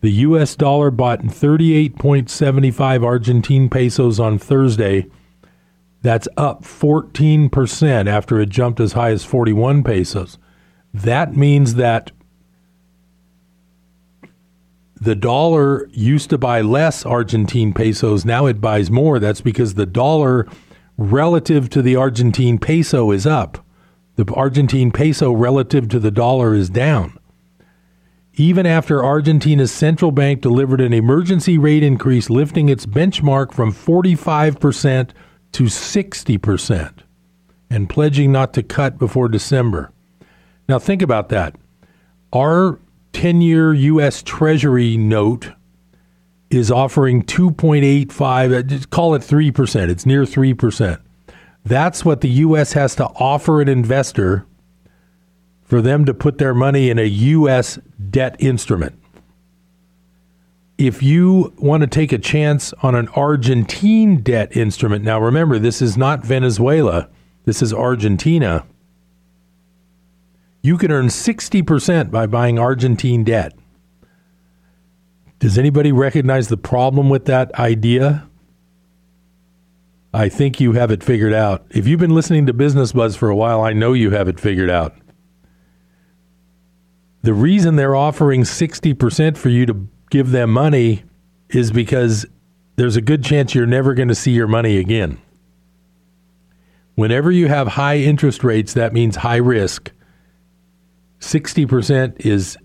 The 0.00 0.10
US 0.10 0.56
dollar 0.56 0.90
bought 0.90 1.22
38.75 1.22 3.04
Argentine 3.04 3.68
pesos 3.68 4.20
on 4.20 4.38
Thursday. 4.38 5.06
That's 6.02 6.28
up 6.36 6.62
14% 6.62 8.06
after 8.06 8.40
it 8.40 8.48
jumped 8.48 8.78
as 8.80 8.92
high 8.92 9.10
as 9.10 9.24
41 9.24 9.82
pesos. 9.82 10.38
That 10.92 11.34
means 11.34 11.74
that 11.74 12.12
the 15.00 15.14
dollar 15.14 15.88
used 15.92 16.30
to 16.30 16.38
buy 16.38 16.60
less 16.60 17.04
Argentine 17.04 17.72
pesos. 17.72 18.24
Now 18.24 18.46
it 18.46 18.60
buys 18.60 18.90
more. 18.90 19.18
That's 19.18 19.40
because 19.40 19.74
the 19.74 19.86
dollar 19.86 20.46
relative 20.96 21.68
to 21.70 21.82
the 21.82 21.96
Argentine 21.96 22.58
peso 22.58 23.10
is 23.10 23.26
up. 23.26 23.64
The 24.16 24.32
Argentine 24.34 24.90
peso 24.90 25.32
relative 25.32 25.88
to 25.90 25.98
the 25.98 26.10
dollar 26.10 26.54
is 26.54 26.70
down. 26.70 27.18
Even 28.38 28.66
after 28.66 29.02
Argentina's 29.02 29.72
central 29.72 30.12
bank 30.12 30.42
delivered 30.42 30.80
an 30.82 30.92
emergency 30.92 31.56
rate 31.56 31.82
increase, 31.82 32.28
lifting 32.28 32.68
its 32.68 32.84
benchmark 32.84 33.52
from 33.52 33.72
45% 33.72 35.10
to 35.52 35.62
60%, 35.64 36.92
and 37.70 37.88
pledging 37.88 38.30
not 38.30 38.52
to 38.52 38.62
cut 38.62 38.98
before 38.98 39.28
December. 39.28 39.90
Now, 40.68 40.78
think 40.78 41.00
about 41.00 41.30
that. 41.30 41.56
Our 42.30 42.78
10 43.14 43.40
year 43.40 43.72
U.S. 43.72 44.22
Treasury 44.22 44.98
note 44.98 45.52
is 46.50 46.70
offering 46.70 47.22
2.85, 47.22 48.82
uh, 48.82 48.86
call 48.90 49.14
it 49.14 49.22
3%. 49.22 49.88
It's 49.88 50.04
near 50.04 50.24
3%. 50.24 51.00
That's 51.64 52.04
what 52.04 52.20
the 52.20 52.28
U.S. 52.28 52.74
has 52.74 52.94
to 52.96 53.06
offer 53.06 53.62
an 53.62 53.68
investor 53.68 54.44
for 55.66 55.82
them 55.82 56.04
to 56.06 56.14
put 56.14 56.38
their 56.38 56.54
money 56.54 56.88
in 56.88 56.98
a 56.98 57.04
U.S. 57.04 57.78
debt 58.10 58.36
instrument. 58.38 58.98
If 60.78 61.02
you 61.02 61.54
want 61.58 61.82
to 61.82 61.86
take 61.86 62.12
a 62.12 62.18
chance 62.18 62.72
on 62.82 62.94
an 62.94 63.08
Argentine 63.08 64.22
debt 64.22 64.56
instrument, 64.56 65.04
now 65.04 65.20
remember, 65.20 65.58
this 65.58 65.82
is 65.82 65.96
not 65.96 66.24
Venezuela, 66.24 67.08
this 67.44 67.60
is 67.60 67.72
Argentina 67.72 68.64
you 70.66 70.76
can 70.76 70.90
earn 70.90 71.06
60% 71.06 72.10
by 72.10 72.26
buying 72.26 72.58
Argentine 72.58 73.22
debt. 73.22 73.52
Does 75.38 75.58
anybody 75.58 75.92
recognize 75.92 76.48
the 76.48 76.56
problem 76.56 77.08
with 77.08 77.26
that 77.26 77.54
idea? 77.54 78.28
I 80.12 80.28
think 80.28 80.60
you 80.60 80.72
have 80.72 80.90
it 80.90 81.04
figured 81.04 81.32
out. 81.32 81.64
If 81.70 81.86
you've 81.86 82.00
been 82.00 82.16
listening 82.16 82.46
to 82.46 82.52
Business 82.52 82.92
Buzz 82.92 83.14
for 83.14 83.28
a 83.28 83.36
while, 83.36 83.62
I 83.62 83.74
know 83.74 83.92
you 83.92 84.10
have 84.10 84.26
it 84.26 84.40
figured 84.40 84.68
out. 84.68 84.96
The 87.26 87.34
reason 87.34 87.74
they're 87.74 87.96
offering 87.96 88.42
60% 88.42 89.36
for 89.36 89.48
you 89.48 89.66
to 89.66 89.88
give 90.10 90.30
them 90.30 90.52
money 90.52 91.02
is 91.48 91.72
because 91.72 92.24
there's 92.76 92.94
a 92.94 93.00
good 93.00 93.24
chance 93.24 93.52
you're 93.52 93.66
never 93.66 93.94
going 93.94 94.06
to 94.06 94.14
see 94.14 94.30
your 94.30 94.46
money 94.46 94.78
again. 94.78 95.18
Whenever 96.94 97.32
you 97.32 97.48
have 97.48 97.66
high 97.66 97.96
interest 97.96 98.44
rates, 98.44 98.74
that 98.74 98.92
means 98.92 99.16
high 99.16 99.38
risk. 99.38 99.90
60% 101.18 102.24
is 102.24 102.56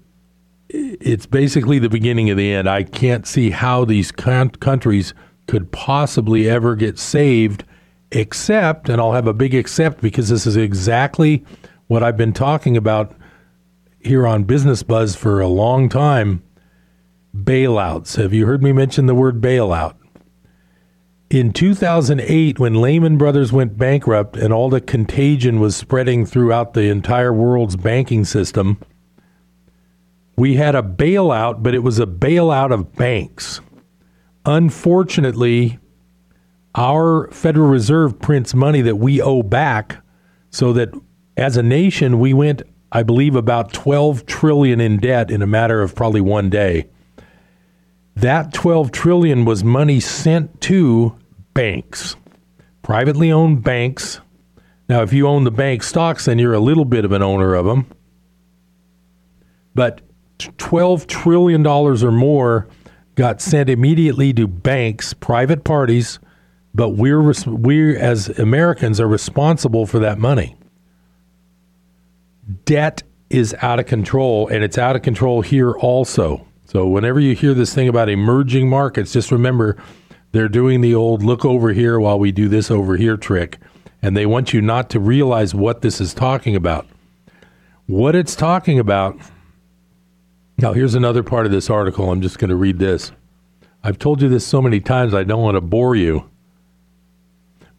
it's 0.69 1.25
basically 1.25 1.79
the 1.79 1.89
beginning 1.89 2.29
of 2.29 2.37
the 2.37 2.53
end. 2.53 2.69
I 2.69 2.83
can't 2.83 3.25
see 3.25 3.49
how 3.49 3.83
these 3.83 4.11
countries 4.11 5.15
could 5.47 5.71
possibly 5.71 6.47
ever 6.47 6.75
get 6.75 6.99
saved 6.99 7.65
except 8.11 8.89
and 8.89 9.01
I'll 9.01 9.13
have 9.13 9.25
a 9.25 9.33
big 9.33 9.55
except 9.55 10.01
because 10.01 10.29
this 10.29 10.45
is 10.45 10.55
exactly 10.55 11.43
what 11.87 12.03
I've 12.03 12.15
been 12.15 12.31
talking 12.31 12.77
about 12.77 13.15
here 14.03 14.27
on 14.27 14.43
Business 14.43 14.83
Buzz 14.83 15.15
for 15.15 15.39
a 15.39 15.47
long 15.47 15.89
time. 15.89 16.43
Bailouts. 17.35 18.17
Have 18.17 18.33
you 18.33 18.45
heard 18.45 18.61
me 18.61 18.71
mention 18.71 19.05
the 19.05 19.15
word 19.15 19.41
bailout? 19.41 19.95
in 21.31 21.53
2008, 21.53 22.59
when 22.59 22.81
Lehman 22.81 23.17
Brothers 23.17 23.53
went 23.53 23.77
bankrupt 23.77 24.35
and 24.35 24.51
all 24.51 24.69
the 24.69 24.81
contagion 24.81 25.61
was 25.61 25.77
spreading 25.77 26.25
throughout 26.25 26.73
the 26.73 26.89
entire 26.89 27.31
world's 27.31 27.77
banking 27.77 28.25
system, 28.25 28.77
we 30.35 30.55
had 30.55 30.75
a 30.75 30.83
bailout, 30.83 31.63
but 31.63 31.73
it 31.73 31.83
was 31.83 31.99
a 31.99 32.05
bailout 32.05 32.73
of 32.73 32.93
banks. 32.95 33.61
Unfortunately, 34.45 35.79
our 36.75 37.31
Federal 37.31 37.69
Reserve 37.69 38.19
prints 38.19 38.53
money 38.53 38.81
that 38.81 38.97
we 38.97 39.21
owe 39.21 39.41
back 39.41 40.03
so 40.49 40.73
that 40.73 40.89
as 41.37 41.55
a 41.55 41.63
nation 41.63 42.19
we 42.19 42.33
went 42.33 42.61
I 42.91 43.03
believe 43.03 43.35
about 43.35 43.71
12 43.73 44.25
trillion 44.25 44.81
in 44.81 44.97
debt 44.97 45.31
in 45.31 45.41
a 45.41 45.47
matter 45.47 45.81
of 45.81 45.95
probably 45.95 46.21
one 46.21 46.49
day. 46.49 46.87
That 48.15 48.53
12 48.53 48.91
trillion 48.91 49.45
was 49.45 49.63
money 49.63 49.99
sent 49.99 50.59
to 50.61 51.17
banks, 51.53 52.17
privately 52.81 53.31
owned 53.31 53.63
banks. 53.63 54.19
Now, 54.89 55.01
if 55.03 55.13
you 55.13 55.27
own 55.27 55.45
the 55.45 55.51
bank 55.51 55.83
stocks, 55.83 56.25
then 56.25 56.37
you're 56.37 56.53
a 56.53 56.59
little 56.59 56.83
bit 56.83 57.05
of 57.05 57.13
an 57.13 57.21
owner 57.21 57.55
of 57.55 57.65
them. 57.65 57.87
But 59.73 60.01
$12 60.39 61.07
trillion 61.07 61.65
or 61.65 62.11
more 62.11 62.67
got 63.15 63.39
sent 63.39 63.69
immediately 63.69 64.33
to 64.33 64.47
banks, 64.47 65.13
private 65.13 65.63
parties, 65.63 66.19
but 66.73 66.89
we're, 66.89 67.31
we 67.47 67.95
as 67.95 68.27
Americans 68.39 68.99
are 68.99 69.07
responsible 69.07 69.85
for 69.85 69.99
that 69.99 70.17
money. 70.17 70.55
Debt 72.65 73.03
is 73.29 73.55
out 73.61 73.79
of 73.79 73.85
control, 73.85 74.47
and 74.47 74.63
it's 74.63 74.77
out 74.77 74.95
of 74.95 75.01
control 75.01 75.41
here 75.41 75.71
also. 75.71 76.45
So, 76.65 76.87
whenever 76.87 77.19
you 77.19 77.35
hear 77.35 77.53
this 77.53 77.73
thing 77.73 77.87
about 77.87 78.09
emerging 78.09 78.69
markets, 78.69 79.13
just 79.13 79.31
remember 79.31 79.77
they're 80.31 80.49
doing 80.49 80.81
the 80.81 80.95
old 80.95 81.23
look 81.23 81.43
over 81.45 81.73
here 81.73 81.99
while 81.99 82.17
we 82.17 82.31
do 82.31 82.47
this 82.47 82.71
over 82.71 82.97
here 82.97 83.17
trick, 83.17 83.59
and 84.01 84.15
they 84.15 84.25
want 84.25 84.53
you 84.53 84.61
not 84.61 84.89
to 84.91 84.99
realize 84.99 85.53
what 85.53 85.81
this 85.81 85.99
is 86.01 86.13
talking 86.13 86.55
about. 86.55 86.87
What 87.87 88.15
it's 88.15 88.35
talking 88.35 88.79
about. 88.79 89.17
Now, 90.57 90.73
here's 90.73 90.95
another 90.95 91.23
part 91.23 91.45
of 91.45 91.51
this 91.51 91.69
article. 91.69 92.11
I'm 92.11 92.21
just 92.21 92.39
going 92.39 92.49
to 92.49 92.55
read 92.55 92.79
this. 92.79 93.11
I've 93.83 93.99
told 93.99 94.21
you 94.21 94.29
this 94.29 94.45
so 94.45 94.61
many 94.61 94.79
times, 94.79 95.13
I 95.13 95.23
don't 95.23 95.41
want 95.41 95.55
to 95.55 95.61
bore 95.61 95.95
you. 95.95 96.30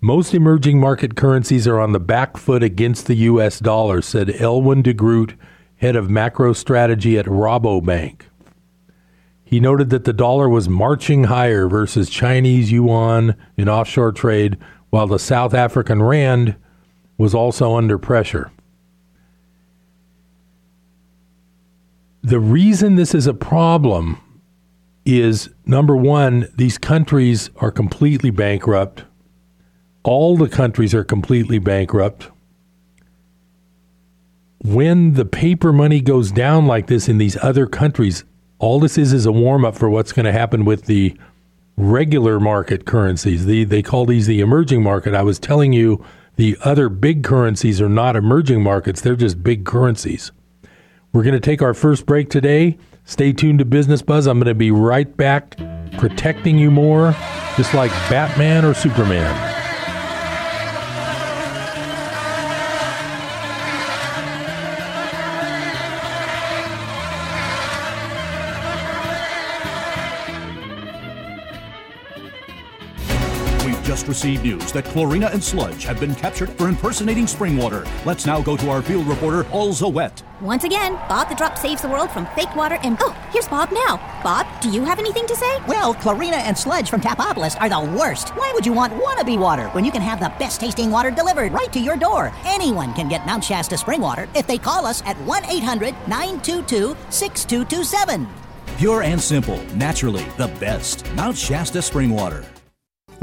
Most 0.05 0.35
emerging 0.35 0.81
market 0.81 1.15
currencies 1.15 1.69
are 1.69 1.79
on 1.79 1.93
the 1.93 2.01
back 2.01 2.37
foot 2.37 2.65
against 2.65 3.07
the 3.07 3.15
U.S. 3.15 3.61
dollar, 3.61 4.03
said 4.03 4.31
Elwin 4.31 4.83
de 4.83 4.93
Groot, 4.93 5.37
head 5.77 5.95
of 5.95 6.11
macro 6.11 6.53
strategy 6.53 7.17
at 7.17 7.27
Rabobank. 7.27 8.23
He 9.45 9.61
noted 9.61 9.91
that 9.91 10.03
the 10.03 10.13
dollar 10.13 10.49
was 10.49 10.69
marching 10.69 11.25
higher 11.25 11.69
versus 11.69 12.11
Chinese 12.11 12.73
yuan 12.73 13.37
in 13.57 13.69
offshore 13.69 14.11
trade, 14.11 14.59
while 14.91 15.07
the 15.07 15.21
South 15.21 15.55
African 15.55 16.03
rand 16.03 16.57
was 17.17 17.33
also 17.33 17.77
under 17.77 17.97
pressure. 17.97 18.51
The 22.23 22.41
reason 22.41 22.97
this 22.97 23.15
is 23.15 23.29
a 23.29 23.35
problem 23.35 24.21
is 25.05 25.49
number 25.65 25.95
one, 25.95 26.49
these 26.57 26.77
countries 26.77 27.51
are 27.59 27.71
completely 27.71 28.31
bankrupt. 28.31 29.05
All 30.05 30.37
the 30.37 30.49
countries 30.49 30.95
are 30.95 31.05
completely 31.05 31.59
bankrupt. 31.59 32.31
When 34.65 35.15
the 35.15 35.25
paper 35.25 35.73
money 35.73 36.01
goes 36.01 36.31
down 36.33 36.67
like 36.67 36.87
this 36.87 37.09
in 37.09 37.19
these 37.19 37.37
other 37.43 37.67
countries, 37.67 38.25
all 38.59 38.81
this 38.81 38.97
is 38.99 39.13
is 39.13 39.27
a 39.27 39.33
warm 39.33 39.65
up 39.65 39.77
for 39.77 39.91
what's 39.91 40.13
going 40.13 40.27
to 40.27 40.33
happen 40.33 40.65
with 40.65 40.87
the 40.87 41.17
regular 41.77 42.39
market 42.39 42.85
currencies. 42.85 43.47
The, 43.47 43.65
they 43.65 43.83
call 43.83 44.07
these 44.07 44.27
the 44.27 44.41
emerging 44.41 44.83
market. 44.83 45.15
I 45.15 45.23
was 45.23 45.39
telling 45.39 45.73
you 45.73 46.05
the 46.37 46.57
other 46.65 46.89
big 46.89 47.25
currencies 47.25 47.81
are 47.81 47.89
not 47.89 48.17
emerging 48.17 48.63
markets, 48.63 49.01
they're 49.01 49.17
just 49.17 49.43
big 49.43 49.65
currencies. 49.65 50.33
We're 51.13 51.25
going 51.25 51.35
to 51.35 51.41
take 51.41 51.61
our 51.61 51.75
first 51.75 52.07
break 52.07 52.31
today. 52.31 52.79
Stay 53.05 53.33
tuned 53.33 53.59
to 53.59 53.65
Business 53.65 54.01
Buzz. 54.01 54.27
I'm 54.27 54.39
going 54.39 54.47
to 54.47 54.55
be 54.55 54.71
right 54.71 55.15
back 55.17 55.57
protecting 55.99 56.59
you 56.59 56.71
more, 56.71 57.15
just 57.57 57.75
like 57.75 57.91
Batman 58.09 58.65
or 58.65 58.75
Superman. 58.75 59.52
Just 74.03 74.25
received 74.25 74.43
news 74.43 74.73
that 74.73 74.85
Chlorina 74.85 75.33
and 75.33 75.43
Sludge 75.43 75.85
have 75.85 76.01
been 76.01 76.15
captured 76.15 76.51
for 76.51 76.69
impersonating 76.69 77.29
spring 77.29 77.57
water. 77.57 77.87
Let's 78.05 78.27
now 78.27 78.41
go 78.43 78.57
to 78.57 78.71
our 78.71 78.83
field 78.83 79.07
reporter, 79.07 79.45
Alza 79.51 79.93
Wet. 79.93 80.23
Once 80.41 80.65
again, 80.65 80.95
Bob 81.09 81.29
the 81.29 81.37
Drop 81.37 81.57
saves 81.57 81.83
the 81.83 81.89
world 81.89 82.11
from 82.11 82.27
fake 82.35 82.55
water 82.57 82.79
and. 82.83 82.97
Oh, 83.01 83.17
here's 83.33 83.47
Bob 83.47 83.71
now. 83.71 83.99
Bob, 84.25 84.47
do 84.61 84.71
you 84.71 84.85
have 84.85 84.99
anything 84.99 85.27
to 85.27 85.37
say? 85.37 85.59
Well, 85.69 85.95
Chlorina 85.95 86.39
and 86.39 86.59
Sludge 86.59 86.91
from 86.91 87.01
Tapopolis 87.01 87.57
are 87.61 87.69
the 87.69 87.97
worst. 87.97 88.31
Why 88.31 88.51
would 88.55 88.67
you 88.67 88.73
want 88.73 88.93
wannabe 88.93 89.39
water 89.39 89.69
when 89.69 89.85
you 89.85 89.93
can 89.93 90.03
have 90.03 90.19
the 90.19 90.33
best 90.39 90.61
tasting 90.61 90.91
water 90.91 91.13
delivered 91.13 91.53
right 91.53 91.73
to 91.73 91.79
your 91.79 91.97
door? 91.97 92.33
Anyone 92.45 92.93
can 92.95 93.09
get 93.09 93.25
Mount 93.25 93.45
Shasta 93.45 93.79
spring 93.79 94.01
water 94.01 94.29
if 94.35 94.49
they 94.49 94.59
call 94.59 94.85
us 94.85 95.03
at 95.07 95.17
1 95.19 95.45
800 95.45 95.95
922 96.09 96.97
6227. 97.11 98.27
Pure 98.79 99.03
and 99.03 99.21
simple, 99.21 99.63
naturally 99.77 100.25
the 100.39 100.49
best. 100.59 101.07
Mount 101.15 101.37
Shasta 101.37 101.81
Spring 101.81 102.11
Water. 102.11 102.45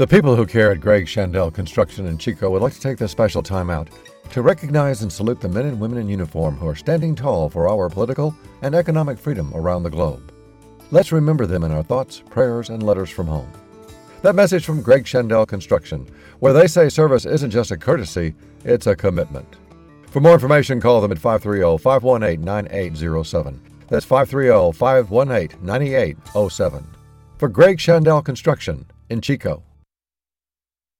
The 0.00 0.06
people 0.06 0.34
who 0.34 0.46
care 0.46 0.72
at 0.72 0.80
Greg 0.80 1.04
Shandell 1.04 1.52
Construction 1.52 2.06
in 2.06 2.16
Chico 2.16 2.48
would 2.48 2.62
like 2.62 2.72
to 2.72 2.80
take 2.80 2.96
this 2.96 3.12
special 3.12 3.42
time 3.42 3.68
out 3.68 3.90
to 4.30 4.40
recognize 4.40 5.02
and 5.02 5.12
salute 5.12 5.42
the 5.42 5.48
men 5.50 5.66
and 5.66 5.78
women 5.78 5.98
in 5.98 6.08
uniform 6.08 6.56
who 6.56 6.66
are 6.66 6.74
standing 6.74 7.14
tall 7.14 7.50
for 7.50 7.68
our 7.68 7.90
political 7.90 8.34
and 8.62 8.74
economic 8.74 9.18
freedom 9.18 9.52
around 9.54 9.82
the 9.82 9.90
globe. 9.90 10.32
Let's 10.90 11.12
remember 11.12 11.44
them 11.44 11.64
in 11.64 11.70
our 11.70 11.82
thoughts, 11.82 12.22
prayers, 12.30 12.70
and 12.70 12.82
letters 12.82 13.10
from 13.10 13.26
home. 13.26 13.52
That 14.22 14.34
message 14.34 14.64
from 14.64 14.80
Greg 14.80 15.04
Shandell 15.04 15.46
Construction, 15.46 16.08
where 16.38 16.54
they 16.54 16.66
say 16.66 16.88
service 16.88 17.26
isn't 17.26 17.50
just 17.50 17.70
a 17.70 17.76
courtesy, 17.76 18.34
it's 18.64 18.86
a 18.86 18.96
commitment. 18.96 19.56
For 20.06 20.20
more 20.20 20.32
information, 20.32 20.80
call 20.80 21.02
them 21.02 21.12
at 21.12 21.18
530 21.18 21.76
518 21.76 22.42
9807. 22.42 23.60
That's 23.88 24.06
530 24.06 24.78
518 24.78 25.62
9807. 25.62 26.86
For 27.36 27.50
Greg 27.50 27.76
Shandell 27.76 28.24
Construction 28.24 28.86
in 29.10 29.20
Chico. 29.20 29.62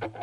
Welcome 0.00 0.14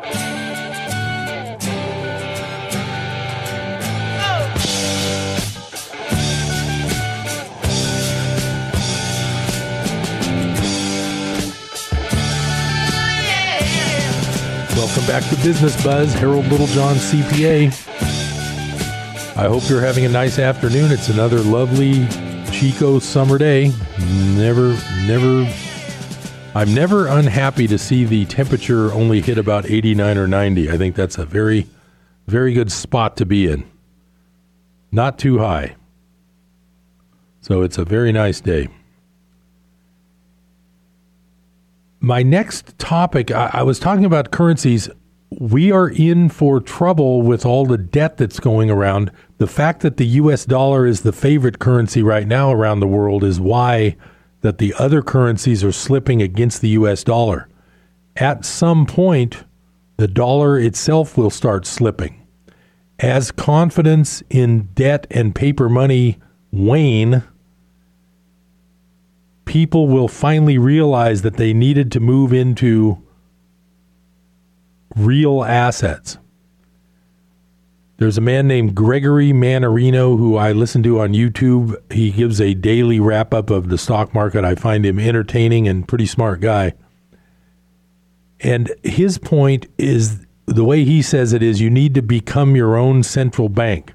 back 15.05 15.23
to 15.29 15.35
Business 15.43 15.83
Buzz. 15.83 16.11
Harold 16.15 16.47
Littlejohn, 16.47 16.95
CPA. 16.95 17.67
I 19.37 19.47
hope 19.47 19.69
you're 19.69 19.81
having 19.81 20.05
a 20.05 20.09
nice 20.09 20.39
afternoon. 20.39 20.91
It's 20.91 21.09
another 21.09 21.37
lovely 21.41 22.07
Chico 22.51 22.97
summer 22.97 23.37
day. 23.37 23.71
Never, 24.35 24.75
never. 25.05 25.66
I'm 26.57 26.73
never 26.73 27.05
unhappy 27.05 27.67
to 27.67 27.77
see 27.77 28.03
the 28.03 28.25
temperature 28.25 28.91
only 28.91 29.21
hit 29.21 29.37
about 29.37 29.69
89 29.69 30.17
or 30.17 30.27
90. 30.27 30.71
I 30.71 30.75
think 30.75 30.95
that's 30.95 31.19
a 31.19 31.23
very, 31.23 31.67
very 32.25 32.51
good 32.51 32.71
spot 32.71 33.15
to 33.17 33.27
be 33.27 33.47
in. 33.47 33.63
Not 34.91 35.19
too 35.19 35.37
high. 35.37 35.75
So 37.41 37.61
it's 37.61 37.77
a 37.77 37.85
very 37.85 38.11
nice 38.11 38.41
day. 38.41 38.69
my 41.99 42.23
next 42.23 42.79
topic, 42.79 43.29
I, 43.29 43.51
I, 43.53 43.63
was 43.63 43.77
talking 43.77 44.05
about 44.05 44.31
currencies. 44.31 44.89
We 45.29 45.71
are 45.71 45.89
in 45.89 46.27
for 46.27 46.59
trouble 46.59 47.21
with 47.21 47.45
all 47.45 47.67
the 47.67 47.77
debt 47.77 48.17
that's 48.17 48.39
going 48.39 48.71
around. 48.71 49.11
The 49.37 49.45
fact 49.45 49.81
that 49.81 49.97
the 49.97 50.07
US 50.07 50.43
dollar 50.43 50.87
is 50.87 51.01
the 51.01 51.11
favorite 51.11 51.59
currency 51.59 52.01
right 52.01 52.25
now 52.25 52.51
around 52.51 52.79
the 52.79 52.87
world 52.87 53.23
is 53.23 53.39
why 53.39 53.95
that 54.47 54.59
the 54.59 54.73
other 54.79 55.01
currencies 55.01 55.61
are 55.61 55.73
slipping 55.73 56.21
against 56.21 56.61
the 56.61 56.69
US 56.69 57.03
dollar. 57.03 57.49
At 58.15 58.45
some 58.45 58.85
point, 58.85 59.43
the 59.97 60.07
dollar 60.07 60.57
itself 60.57 61.17
will 61.17 61.29
start 61.29 61.65
slipping. 61.65 62.25
As 62.97 63.29
confidence 63.29 64.23
in 64.29 64.69
debt 64.73 65.05
and 65.11 65.35
paper 65.35 65.67
money 65.67 66.17
wane, 66.49 67.23
people 69.43 69.89
will 69.89 70.07
finally 70.07 70.57
realize 70.57 71.23
that 71.23 71.35
they 71.35 71.51
needed 71.53 71.91
to 71.91 71.99
move 71.99 72.31
into 72.31 73.05
real 74.95 75.43
assets. 75.43 76.19
There's 77.97 78.17
a 78.17 78.21
man 78.21 78.47
named 78.47 78.75
Gregory 78.75 79.31
Mannarino 79.31 80.19
who 80.19 80.35
I 80.35 80.51
listen 80.51 80.83
to 80.83 80.99
on 80.99 81.13
YouTube. 81.13 81.75
He 81.91 82.11
gives 82.11 82.39
a 82.39 82.53
daily 82.53 82.99
wrap 82.99 83.33
up 83.33 83.49
of 83.49 83.69
the 83.69 83.77
stock 83.77 84.13
market. 84.13 84.45
I 84.45 84.53
find 84.53 84.85
him 84.85 84.99
entertaining 84.99 85.67
and 85.67 85.87
pretty 85.87 86.05
smart 86.05 86.39
guy. 86.39 86.73
And 88.39 88.71
his 88.83 89.17
point 89.17 89.65
is 89.79 90.27
the 90.45 90.63
way 90.63 90.85
he 90.85 91.01
says 91.01 91.33
it 91.33 91.41
is 91.41 91.59
you 91.59 91.71
need 91.71 91.95
to 91.95 92.03
become 92.03 92.55
your 92.55 92.75
own 92.75 93.01
central 93.01 93.49
bank. 93.49 93.93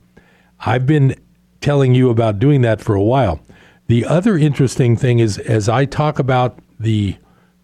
I've 0.58 0.84
been 0.84 1.14
telling 1.60 1.94
you 1.94 2.10
about 2.10 2.40
doing 2.40 2.62
that 2.62 2.80
for 2.80 2.96
a 2.96 3.02
while. 3.02 3.40
The 3.86 4.04
other 4.04 4.36
interesting 4.36 4.96
thing 4.96 5.20
is 5.20 5.38
as 5.38 5.68
I 5.68 5.84
talk 5.84 6.18
about 6.18 6.58
the 6.80 7.16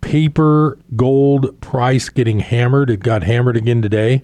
paper 0.02 0.78
gold 0.94 1.60
price 1.60 2.08
getting 2.08 2.38
hammered, 2.38 2.90
it 2.90 3.00
got 3.00 3.24
hammered 3.24 3.56
again 3.56 3.82
today. 3.82 4.22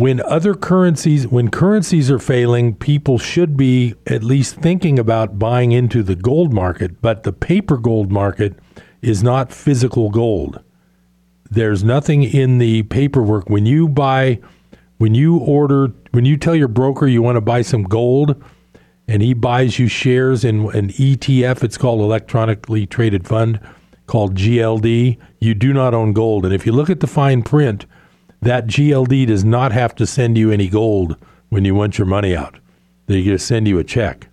When 0.00 0.22
other 0.22 0.54
currencies, 0.54 1.28
when 1.28 1.50
currencies 1.50 2.10
are 2.10 2.18
failing, 2.18 2.74
people 2.74 3.18
should 3.18 3.54
be 3.54 3.96
at 4.06 4.24
least 4.24 4.54
thinking 4.54 4.98
about 4.98 5.38
buying 5.38 5.72
into 5.72 6.02
the 6.02 6.14
gold 6.14 6.54
market, 6.54 7.02
but 7.02 7.24
the 7.24 7.34
paper 7.34 7.76
gold 7.76 8.10
market 8.10 8.58
is 9.02 9.22
not 9.22 9.52
physical 9.52 10.08
gold. 10.08 10.58
There's 11.50 11.84
nothing 11.84 12.22
in 12.22 12.56
the 12.56 12.84
paperwork. 12.84 13.50
When 13.50 13.66
you 13.66 13.90
buy, 13.90 14.40
when 14.96 15.14
you 15.14 15.36
order, 15.36 15.88
when 16.12 16.24
you 16.24 16.38
tell 16.38 16.56
your 16.56 16.68
broker 16.68 17.06
you 17.06 17.20
want 17.20 17.36
to 17.36 17.42
buy 17.42 17.60
some 17.60 17.82
gold, 17.82 18.42
and 19.06 19.20
he 19.20 19.34
buys 19.34 19.78
you 19.78 19.86
shares 19.86 20.44
in 20.46 20.70
an 20.70 20.88
ETF. 20.88 21.62
It's 21.62 21.76
called 21.76 22.00
electronically 22.00 22.86
traded 22.86 23.28
fund 23.28 23.60
called 24.06 24.34
GLD. 24.34 25.18
You 25.40 25.54
do 25.54 25.74
not 25.74 25.92
own 25.92 26.14
gold. 26.14 26.46
And 26.46 26.54
if 26.54 26.64
you 26.64 26.72
look 26.72 26.88
at 26.88 27.00
the 27.00 27.06
fine 27.06 27.42
print, 27.42 27.84
that 28.42 28.66
GLD 28.66 29.26
does 29.26 29.44
not 29.44 29.72
have 29.72 29.94
to 29.96 30.06
send 30.06 30.38
you 30.38 30.50
any 30.50 30.68
gold 30.68 31.16
when 31.48 31.64
you 31.64 31.74
want 31.74 31.98
your 31.98 32.06
money 32.06 32.34
out. 32.34 32.58
They 33.06 33.22
just 33.22 33.46
send 33.46 33.68
you 33.68 33.78
a 33.78 33.84
check. 33.84 34.28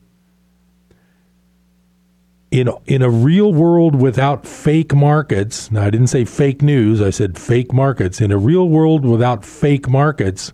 In, 2.50 2.70
in 2.86 3.02
a 3.02 3.10
real 3.10 3.54
world 3.54 3.96
without 3.96 4.48
fake 4.48 4.96
markets, 4.96 5.70
now 5.70 5.84
I 5.84 5.90
didn't 5.90 6.08
say 6.08 6.24
fake 6.24 6.62
news, 6.62 7.02
I 7.02 7.10
said 7.10 7.38
fake 7.38 7.74
markets. 7.74 8.22
In 8.22 8.32
a 8.32 8.38
real 8.38 8.70
world 8.70 9.04
without 9.04 9.44
fake 9.44 9.90
markets, 9.90 10.54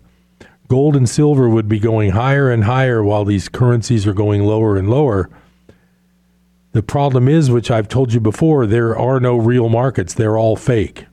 gold 0.66 0.96
and 0.96 1.08
silver 1.08 1.48
would 1.48 1.68
be 1.68 1.78
going 1.78 2.10
higher 2.10 2.50
and 2.50 2.64
higher 2.64 3.04
while 3.04 3.24
these 3.24 3.48
currencies 3.48 4.06
are 4.08 4.14
going 4.14 4.42
lower 4.42 4.76
and 4.76 4.90
lower. 4.90 5.30
The 6.72 6.82
problem 6.82 7.28
is, 7.28 7.52
which 7.52 7.70
I've 7.70 7.86
told 7.86 8.12
you 8.12 8.18
before, 8.18 8.66
there 8.66 8.98
are 8.98 9.20
no 9.20 9.36
real 9.36 9.68
markets, 9.68 10.14
they're 10.14 10.36
all 10.36 10.56
fake. 10.56 11.06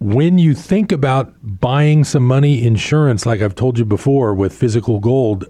When 0.00 0.38
you 0.38 0.54
think 0.54 0.92
about 0.92 1.34
buying 1.42 2.04
some 2.04 2.24
money 2.24 2.64
insurance, 2.64 3.26
like 3.26 3.42
I've 3.42 3.56
told 3.56 3.78
you 3.78 3.84
before, 3.84 4.32
with 4.32 4.52
physical 4.52 5.00
gold, 5.00 5.46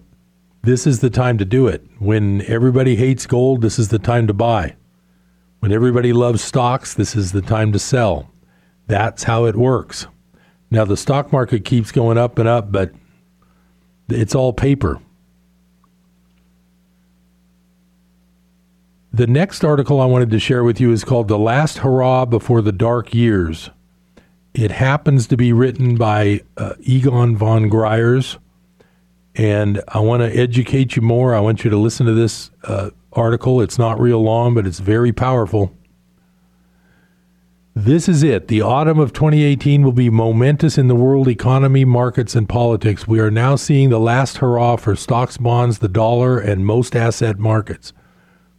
this 0.63 0.87
is 0.87 1.01
the 1.01 1.11
time 1.11 1.37
to 1.39 1.45
do 1.45 1.67
it. 1.67 1.85
When 1.99 2.43
everybody 2.43 2.97
hates 2.97 3.27
gold, 3.27 3.61
this 3.61 3.79
is 3.79 3.89
the 3.89 3.99
time 3.99 4.27
to 4.27 4.33
buy. 4.33 4.77
When 5.61 5.71
everybody 5.71 6.13
loves 6.13 6.43
stocks, 6.43 6.95
this 6.95 7.15
is 7.15 7.33
the 7.33 7.43
time 7.43 7.73
to 7.73 7.79
sell. 7.79 8.31
That's 8.87 9.25
how 9.25 9.45
it 9.45 9.55
works. 9.55 10.07
Now 10.71 10.85
the 10.85 10.97
stock 10.97 11.31
market 11.33 11.65
keeps 11.65 11.93
going 11.93 12.17
up 12.17 12.39
and 12.39 12.49
up, 12.49 12.73
but 12.73 12.93
it's 14.09 14.35
all 14.35 14.55
paper. 14.55 14.99
The 19.13 19.27
next 19.27 19.65
article 19.65 20.01
I 20.01 20.07
wanted 20.07 20.31
to 20.31 20.39
share 20.39 20.65
with 20.65 20.81
you 20.81 20.93
is 20.93 21.05
called 21.05 21.29
The 21.29 21.39
Last 21.39 21.79
Hurrah 21.79 22.25
Before 22.25 22.63
the 22.63 22.73
Dark 22.73 23.15
Years. 23.15 23.71
It 24.59 24.73
happens 24.73 25.29
to 25.29 25.37
be 25.37 25.53
written 25.53 25.95
by 25.95 26.41
uh, 26.57 26.75
Egon 26.81 27.37
von 27.37 27.71
Greyerz, 27.71 28.39
and 29.37 29.81
I 29.87 30.01
want 30.01 30.21
to 30.25 30.37
educate 30.37 30.97
you 30.97 31.03
more. 31.03 31.33
I 31.33 31.39
want 31.39 31.63
you 31.63 31.71
to 31.71 31.77
listen 31.77 32.07
to 32.07 32.13
this 32.13 32.51
uh, 32.65 32.91
article. 33.13 33.61
It's 33.61 33.79
not 33.79 34.01
real 34.01 34.21
long, 34.21 34.55
but 34.55 34.67
it's 34.67 34.81
very 34.81 35.13
powerful. 35.13 35.73
This 37.77 38.09
is 38.09 38.25
it. 38.25 38.49
The 38.49 38.61
autumn 38.61 38.99
of 38.99 39.13
2018 39.13 39.85
will 39.85 39.93
be 39.93 40.11
momentous 40.11 40.77
in 40.77 40.89
the 40.89 40.97
world 40.97 41.29
economy, 41.29 41.85
markets, 41.85 42.35
and 42.35 42.49
politics. 42.49 43.07
We 43.07 43.21
are 43.21 43.31
now 43.31 43.55
seeing 43.55 43.91
the 43.91 44.01
last 44.01 44.39
hurrah 44.39 44.75
for 44.75 44.97
stocks, 44.97 45.37
bonds, 45.37 45.79
the 45.79 45.87
dollar, 45.87 46.37
and 46.37 46.67
most 46.67 46.97
asset 46.97 47.39
markets. 47.39 47.93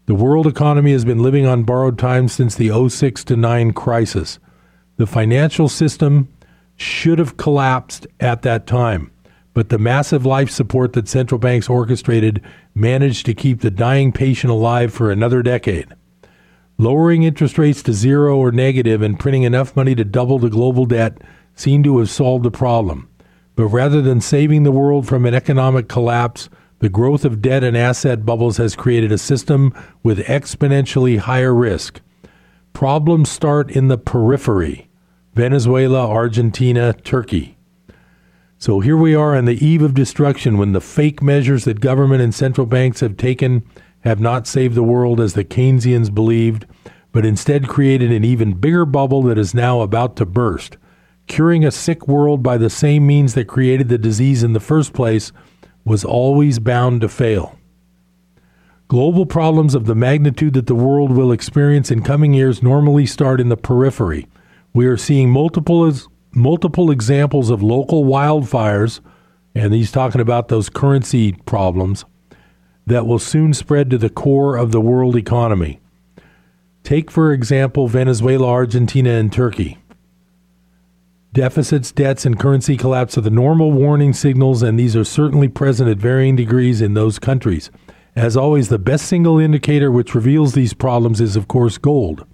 The 0.05 0.15
world 0.15 0.47
economy 0.47 0.93
has 0.93 1.03
been 1.03 1.21
living 1.21 1.45
on 1.45 1.63
borrowed 1.63 1.99
time 1.99 2.29
since 2.29 2.55
the 2.55 2.71
06 2.87 3.25
to 3.25 3.35
9 3.35 3.73
crisis. 3.73 4.39
The 4.99 5.07
financial 5.07 5.69
system 5.69 6.27
should 6.75 7.19
have 7.19 7.37
collapsed 7.37 8.05
at 8.19 8.41
that 8.41 8.67
time, 8.67 9.11
but 9.53 9.69
the 9.69 9.77
massive 9.77 10.25
life 10.25 10.49
support 10.49 10.91
that 10.91 11.07
central 11.07 11.39
banks 11.39 11.69
orchestrated 11.69 12.41
managed 12.75 13.25
to 13.27 13.33
keep 13.33 13.61
the 13.61 13.71
dying 13.71 14.11
patient 14.11 14.51
alive 14.51 14.93
for 14.93 15.09
another 15.09 15.41
decade. 15.41 15.87
Lowering 16.77 17.23
interest 17.23 17.57
rates 17.57 17.81
to 17.83 17.93
zero 17.93 18.35
or 18.35 18.51
negative 18.51 19.01
and 19.01 19.17
printing 19.17 19.43
enough 19.43 19.73
money 19.73 19.95
to 19.95 20.03
double 20.03 20.37
the 20.37 20.49
global 20.49 20.85
debt 20.85 21.17
seemed 21.55 21.85
to 21.85 21.97
have 21.99 22.09
solved 22.09 22.43
the 22.43 22.51
problem. 22.51 23.07
But 23.55 23.67
rather 23.67 24.01
than 24.01 24.19
saving 24.19 24.63
the 24.63 24.71
world 24.73 25.07
from 25.07 25.25
an 25.25 25.33
economic 25.33 25.87
collapse, 25.87 26.49
the 26.79 26.89
growth 26.89 27.23
of 27.23 27.41
debt 27.41 27.63
and 27.63 27.77
asset 27.77 28.25
bubbles 28.25 28.57
has 28.57 28.75
created 28.75 29.13
a 29.13 29.17
system 29.17 29.73
with 30.03 30.25
exponentially 30.25 31.19
higher 31.19 31.55
risk. 31.55 32.01
Problems 32.73 33.29
start 33.29 33.71
in 33.71 33.87
the 33.87 33.97
periphery 33.97 34.88
Venezuela, 35.39 36.05
Argentina, 36.05 36.91
Turkey. 36.91 37.57
So 38.57 38.81
here 38.81 38.97
we 38.97 39.15
are 39.15 39.37
on 39.37 39.45
the 39.45 39.65
eve 39.65 39.81
of 39.81 39.93
destruction 39.93 40.57
when 40.57 40.73
the 40.73 40.81
fake 40.81 41.21
measures 41.23 41.63
that 41.63 41.79
government 41.79 42.21
and 42.21 42.35
central 42.35 42.67
banks 42.67 42.99
have 42.99 43.15
taken 43.15 43.63
have 44.01 44.19
not 44.19 44.47
saved 44.47 44.75
the 44.75 44.83
world 44.83 45.21
as 45.21 45.35
the 45.35 45.45
Keynesians 45.45 46.13
believed, 46.13 46.65
but 47.13 47.25
instead 47.25 47.69
created 47.69 48.11
an 48.11 48.25
even 48.25 48.51
bigger 48.51 48.83
bubble 48.83 49.23
that 49.23 49.37
is 49.37 49.53
now 49.53 49.79
about 49.79 50.17
to 50.17 50.25
burst. 50.25 50.75
Curing 51.27 51.63
a 51.63 51.71
sick 51.71 52.05
world 52.05 52.43
by 52.43 52.57
the 52.57 52.69
same 52.69 53.07
means 53.07 53.33
that 53.35 53.47
created 53.47 53.87
the 53.87 53.97
disease 53.97 54.43
in 54.43 54.51
the 54.51 54.59
first 54.59 54.91
place 54.91 55.31
was 55.85 56.03
always 56.03 56.59
bound 56.59 56.99
to 56.99 57.07
fail. 57.07 57.57
Global 58.89 59.25
problems 59.25 59.73
of 59.73 59.85
the 59.85 59.95
magnitude 59.95 60.55
that 60.55 60.67
the 60.67 60.75
world 60.75 61.13
will 61.13 61.31
experience 61.31 61.91
in 61.91 62.03
coming 62.03 62.33
years 62.33 62.61
normally 62.61 63.05
start 63.05 63.39
in 63.39 63.47
the 63.47 63.55
periphery 63.55 64.27
we 64.73 64.85
are 64.85 64.97
seeing 64.97 65.29
multiple 65.29 65.91
multiple 66.31 66.91
examples 66.91 67.49
of 67.49 67.63
local 67.63 68.03
wildfires, 68.03 69.01
and 69.55 69.73
he's 69.73 69.91
talking 69.91 70.21
about 70.21 70.47
those 70.47 70.69
currency 70.69 71.33
problems 71.45 72.05
that 72.85 73.05
will 73.05 73.19
soon 73.19 73.53
spread 73.53 73.89
to 73.89 73.97
the 73.97 74.09
core 74.09 74.55
of 74.55 74.71
the 74.71 74.81
world 74.81 75.15
economy. 75.15 75.79
Take, 76.83 77.11
for 77.11 77.33
example, 77.33 77.87
Venezuela, 77.87 78.47
Argentina, 78.47 79.11
and 79.11 79.31
Turkey. 79.31 79.77
Deficits, 81.33 81.91
debts, 81.91 82.25
and 82.25 82.39
currency 82.39 82.75
collapse 82.75 83.15
are 83.17 83.21
the 83.21 83.29
normal 83.29 83.71
warning 83.71 84.13
signals, 84.13 84.63
and 84.63 84.79
these 84.79 84.95
are 84.95 85.03
certainly 85.03 85.47
present 85.47 85.89
at 85.89 85.97
varying 85.97 86.35
degrees 86.35 86.81
in 86.81 86.95
those 86.95 87.19
countries. 87.19 87.69
As 88.15 88.35
always, 88.35 88.69
the 88.69 88.79
best 88.79 89.05
single 89.05 89.37
indicator 89.37 89.91
which 89.91 90.15
reveals 90.15 90.53
these 90.53 90.73
problems 90.73 91.21
is, 91.21 91.35
of 91.35 91.47
course, 91.47 91.77
gold. 91.77 92.25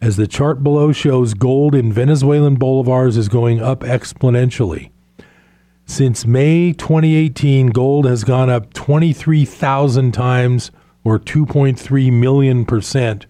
As 0.00 0.16
the 0.16 0.28
chart 0.28 0.62
below 0.62 0.92
shows, 0.92 1.34
gold 1.34 1.74
in 1.74 1.92
Venezuelan 1.92 2.56
bolivars 2.56 3.16
is 3.16 3.28
going 3.28 3.60
up 3.60 3.80
exponentially. 3.80 4.92
Since 5.86 6.24
May 6.24 6.72
2018, 6.72 7.66
gold 7.68 8.04
has 8.04 8.22
gone 8.22 8.48
up 8.48 8.72
23,000 8.74 10.12
times 10.12 10.70
or 11.02 11.18
2.3 11.18 12.12
million 12.12 12.64
percent 12.64 13.26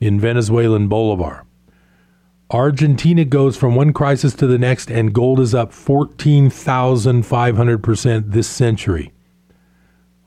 in 0.00 0.20
Venezuelan 0.20 0.88
bolivar. 0.88 1.46
Argentina 2.50 3.24
goes 3.24 3.56
from 3.56 3.74
one 3.74 3.94
crisis 3.94 4.34
to 4.34 4.46
the 4.46 4.58
next, 4.58 4.90
and 4.90 5.14
gold 5.14 5.40
is 5.40 5.54
up 5.54 5.72
14,500% 5.72 8.32
this 8.32 8.48
century. 8.48 9.14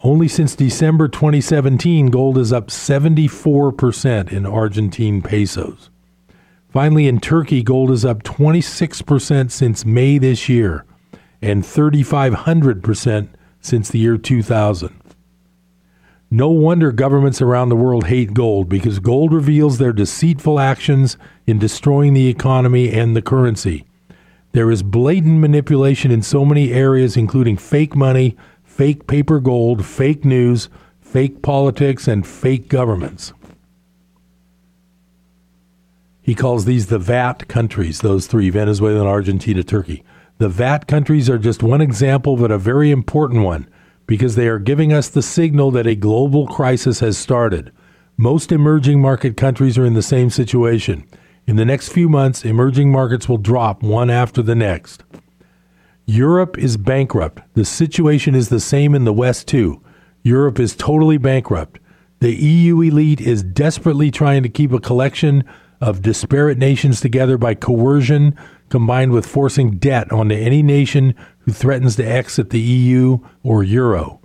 Only 0.06 0.28
since 0.28 0.56
December 0.56 1.08
2017, 1.08 2.12
gold 2.12 2.38
is 2.38 2.54
up 2.54 2.68
74% 2.68 4.32
in 4.32 4.46
Argentine 4.46 5.24
pesos. 5.24 5.90
Finally, 6.70 7.08
in 7.08 7.20
Turkey, 7.20 7.64
gold 7.64 7.90
is 7.90 8.06
up 8.06 8.22
26% 8.22 9.50
since 9.50 9.84
May 9.84 10.20
this 10.20 10.48
year 10.48 10.86
and 11.42 11.64
3,500% 11.64 13.30
since 13.62 13.90
the 13.90 13.98
year 13.98 14.20
2000. 14.20 14.94
No 16.30 16.50
wonder 16.50 16.92
governments 16.92 17.42
around 17.42 17.70
the 17.70 17.76
world 17.76 18.06
hate 18.06 18.36
gold 18.36 18.70
because 18.70 19.00
gold 19.00 19.34
reveals 19.34 19.80
their 19.80 19.92
deceitful 19.92 20.60
actions 20.60 21.18
in 21.48 21.58
destroying 21.58 22.14
the 22.14 22.28
economy 22.28 22.94
and 22.94 23.16
the 23.16 23.24
currency. 23.24 23.88
There 24.52 24.70
is 24.70 24.84
blatant 24.84 25.40
manipulation 25.40 26.12
in 26.12 26.22
so 26.22 26.46
many 26.46 26.72
areas, 26.72 27.18
including 27.18 27.58
fake 27.58 27.96
money, 27.96 28.38
fake 28.76 29.08
paper 29.08 29.40
gold, 29.40 29.86
fake 29.86 30.26
news, 30.26 30.68
fake 31.00 31.42
politics, 31.42 32.10
and 32.10 32.28
fake 32.28 32.68
governments. 32.68 33.32
He 36.22 36.36
calls 36.36 36.66
these 36.66 36.88
the 36.88 37.00
VAT 37.00 37.48
countries, 37.48 38.02
those 38.02 38.28
three 38.28 38.50
Venezuela, 38.50 39.08
Argentina, 39.08 39.64
Turkey. 39.64 40.04
The 40.40 40.50
VAT 40.50 40.88
countries 40.88 41.30
are 41.30 41.38
just 41.38 41.64
one 41.64 41.80
example, 41.80 42.36
but 42.36 42.52
a 42.52 42.58
very 42.58 42.92
important 42.92 43.44
one 43.44 43.70
because 44.08 44.36
they 44.36 44.50
are 44.50 44.60
giving 44.60 44.92
us 44.92 45.08
the 45.08 45.22
signal 45.22 45.72
that 45.72 45.88
a 45.88 45.96
global 45.96 46.46
crisis 46.46 47.00
has 47.00 47.18
started. 47.18 47.72
Most 48.18 48.52
emerging 48.52 49.00
market 49.00 49.38
countries 49.38 49.78
are 49.78 49.86
in 49.86 49.94
the 49.94 50.02
same 50.02 50.30
situation. 50.30 51.08
In 51.48 51.56
the 51.56 51.64
next 51.64 51.94
few 51.94 52.10
months, 52.10 52.44
emerging 52.44 52.92
markets 52.92 53.30
will 53.30 53.38
drop 53.38 53.82
one 53.82 54.10
after 54.10 54.42
the 54.42 54.56
next. 54.56 55.02
Europe 56.06 56.58
is 56.58 56.78
bankrupt. 56.78 57.42
The 57.56 57.66
situation 57.66 58.36
is 58.36 58.50
the 58.50 58.60
same 58.60 58.94
in 58.94 59.06
the 59.06 59.14
West, 59.14 59.48
too. 59.48 59.82
Europe 60.22 60.60
is 60.60 60.76
totally 60.76 61.18
bankrupt. 61.18 61.80
The 62.20 62.36
EU 62.36 62.82
elite 62.82 63.22
is 63.22 63.44
desperately 63.44 64.12
trying 64.12 64.44
to 64.44 64.50
keep 64.50 64.72
a 64.72 64.80
collection 64.80 65.44
of 65.82 66.02
disparate 66.02 66.58
nations 66.58 67.02
together 67.02 67.38
by 67.38 67.56
coercion 67.56 68.36
combined 68.70 69.12
with 69.12 69.26
forcing 69.26 69.78
debt 69.78 70.12
onto 70.12 70.36
any 70.36 70.62
nation 70.62 71.16
who 71.40 71.52
threatens 71.52 71.96
to 71.96 72.04
exit 72.04 72.50
the 72.52 72.60
EU 72.60 73.20
or 73.44 73.64
Euro. 73.64 74.20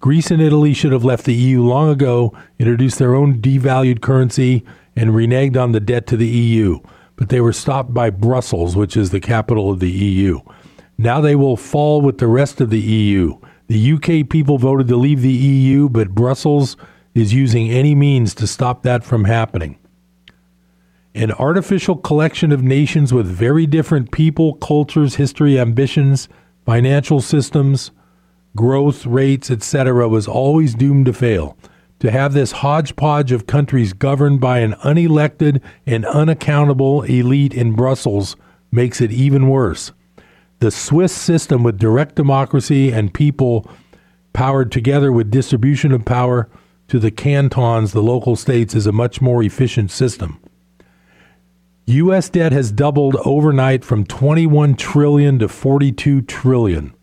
Greece 0.00 0.30
and 0.30 0.42
Italy 0.42 0.74
should 0.74 0.92
have 0.92 1.04
left 1.04 1.24
the 1.24 1.34
EU 1.34 1.62
long 1.62 1.88
ago, 1.88 2.36
introduced 2.58 2.98
their 2.98 3.14
own 3.14 3.40
devalued 3.40 4.00
currency, 4.00 4.64
and 4.96 5.10
reneged 5.10 5.56
on 5.56 5.72
the 5.72 5.80
debt 5.80 6.06
to 6.08 6.16
the 6.16 6.26
EU. 6.26 6.80
But 7.14 7.28
they 7.28 7.40
were 7.40 7.52
stopped 7.52 7.94
by 7.94 8.10
Brussels, 8.10 8.74
which 8.74 8.96
is 8.96 9.10
the 9.10 9.20
capital 9.20 9.70
of 9.70 9.78
the 9.78 9.90
EU. 9.90 10.40
Now 10.98 11.20
they 11.20 11.34
will 11.34 11.56
fall 11.56 12.00
with 12.00 12.18
the 12.18 12.26
rest 12.26 12.60
of 12.60 12.70
the 12.70 12.80
EU. 12.80 13.38
The 13.68 13.92
UK 13.92 14.28
people 14.28 14.58
voted 14.58 14.88
to 14.88 14.96
leave 14.96 15.22
the 15.22 15.30
EU, 15.30 15.88
but 15.88 16.14
Brussels 16.14 16.76
is 17.14 17.34
using 17.34 17.70
any 17.70 17.94
means 17.94 18.34
to 18.34 18.46
stop 18.46 18.82
that 18.82 19.04
from 19.04 19.24
happening. 19.24 19.78
An 21.14 21.32
artificial 21.32 21.96
collection 21.96 22.52
of 22.52 22.62
nations 22.62 23.12
with 23.12 23.26
very 23.26 23.66
different 23.66 24.12
people, 24.12 24.54
cultures, 24.54 25.16
history, 25.16 25.58
ambitions, 25.58 26.28
financial 26.64 27.20
systems, 27.20 27.90
growth 28.56 29.04
rates, 29.04 29.50
etc., 29.50 30.08
was 30.08 30.26
always 30.26 30.74
doomed 30.74 31.06
to 31.06 31.12
fail. 31.12 31.56
To 32.00 32.10
have 32.10 32.32
this 32.32 32.52
hodgepodge 32.52 33.30
of 33.30 33.46
countries 33.46 33.92
governed 33.92 34.40
by 34.40 34.58
an 34.58 34.72
unelected 34.84 35.60
and 35.86 36.04
unaccountable 36.06 37.02
elite 37.02 37.54
in 37.54 37.76
Brussels 37.76 38.36
makes 38.70 39.00
it 39.00 39.12
even 39.12 39.48
worse. 39.48 39.92
The 40.62 40.70
Swiss 40.70 41.12
system 41.12 41.64
with 41.64 41.76
direct 41.76 42.14
democracy 42.14 42.92
and 42.92 43.12
people 43.12 43.68
powered 44.32 44.70
together 44.70 45.10
with 45.10 45.28
distribution 45.28 45.90
of 45.90 46.04
power 46.04 46.48
to 46.86 47.00
the 47.00 47.10
cantons, 47.10 47.90
the 47.90 48.00
local 48.00 48.36
states, 48.36 48.72
is 48.72 48.86
a 48.86 48.92
much 48.92 49.20
more 49.20 49.42
efficient 49.42 49.90
system. 49.90 50.40
U.S. 51.86 52.28
debt 52.28 52.52
has 52.52 52.70
doubled 52.70 53.16
overnight 53.24 53.84
from 53.84 54.04
21 54.04 54.76
trillion 54.76 55.40
to 55.40 55.48
42 55.48 56.22
trillion. 56.22 56.94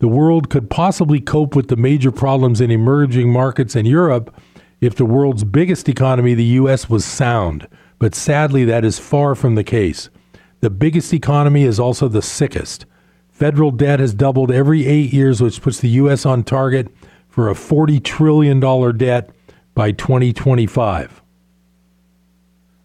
The 0.00 0.08
world 0.08 0.50
could 0.50 0.68
possibly 0.68 1.22
cope 1.22 1.56
with 1.56 1.68
the 1.68 1.76
major 1.76 2.12
problems 2.12 2.60
in 2.60 2.70
emerging 2.70 3.32
markets 3.32 3.74
in 3.74 3.86
Europe 3.86 4.30
if 4.82 4.94
the 4.94 5.06
world's 5.06 5.44
biggest 5.44 5.88
economy, 5.88 6.34
the 6.34 6.44
U.S., 6.44 6.90
was 6.90 7.06
sound. 7.06 7.66
But 7.98 8.14
sadly, 8.14 8.66
that 8.66 8.84
is 8.84 8.98
far 8.98 9.34
from 9.34 9.54
the 9.54 9.64
case. 9.64 10.10
The 10.60 10.70
biggest 10.70 11.12
economy 11.14 11.64
is 11.64 11.80
also 11.80 12.06
the 12.08 12.22
sickest. 12.22 12.84
Federal 13.30 13.70
debt 13.70 14.00
has 14.00 14.12
doubled 14.12 14.50
every 14.50 14.86
eight 14.86 15.12
years, 15.12 15.40
which 15.40 15.62
puts 15.62 15.80
the 15.80 15.88
U.S. 15.88 16.26
on 16.26 16.44
target 16.44 16.88
for 17.28 17.48
a 17.48 17.54
$40 17.54 18.02
trillion 18.04 18.60
debt 18.98 19.30
by 19.74 19.92
2025. 19.92 21.22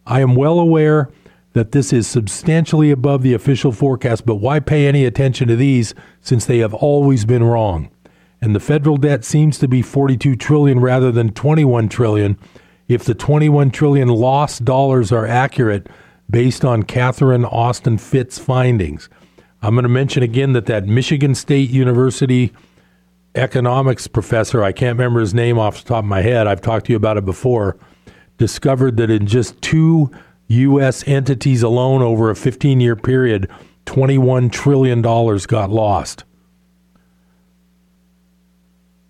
I 0.07 0.21
am 0.21 0.35
well 0.35 0.59
aware 0.59 1.09
that 1.53 1.71
this 1.73 1.91
is 1.91 2.07
substantially 2.07 2.91
above 2.91 3.21
the 3.21 3.33
official 3.33 3.71
forecast, 3.71 4.25
but 4.25 4.35
why 4.35 4.59
pay 4.59 4.87
any 4.87 5.03
attention 5.03 5.47
to 5.49 5.55
these 5.55 5.93
since 6.21 6.45
they 6.45 6.59
have 6.59 6.73
always 6.73 7.25
been 7.25 7.43
wrong? 7.43 7.89
And 8.39 8.55
the 8.55 8.59
federal 8.59 8.97
debt 8.97 9.25
seems 9.25 9.57
to 9.59 9.67
be 9.67 9.81
42 9.81 10.35
trillion 10.35 10.79
rather 10.79 11.11
than 11.11 11.33
21 11.33 11.89
trillion 11.89 12.37
if 12.87 13.03
the 13.03 13.15
21 13.15 13.71
trillion 13.71 14.07
lost 14.07 14.63
dollars 14.63 15.11
are 15.11 15.25
accurate 15.25 15.87
based 16.29 16.65
on 16.65 16.83
Catherine 16.83 17.45
Austin 17.45 17.97
Fitts 17.97 18.39
findings. 18.39 19.09
I'm 19.61 19.75
going 19.75 19.83
to 19.83 19.89
mention 19.89 20.23
again 20.23 20.53
that 20.53 20.65
that 20.67 20.85
Michigan 20.85 21.35
State 21.35 21.69
University 21.69 22.53
economics 23.35 24.07
professor, 24.07 24.63
I 24.63 24.71
can't 24.71 24.97
remember 24.97 25.19
his 25.19 25.33
name 25.33 25.59
off 25.59 25.81
the 25.83 25.87
top 25.87 26.03
of 26.03 26.09
my 26.09 26.21
head, 26.21 26.47
I've 26.47 26.61
talked 26.61 26.85
to 26.87 26.93
you 26.93 26.97
about 26.97 27.17
it 27.17 27.25
before, 27.25 27.77
discovered 28.37 28.97
that 28.97 29.09
in 29.09 29.27
just 29.27 29.61
two 29.61 30.11
U.S. 30.47 31.07
entities 31.07 31.63
alone 31.63 32.01
over 32.01 32.29
a 32.29 32.35
15 32.35 32.79
year 32.79 32.95
period, 32.95 33.49
$21 33.85 34.51
trillion 34.51 35.01
got 35.01 35.69
lost. 35.69 36.23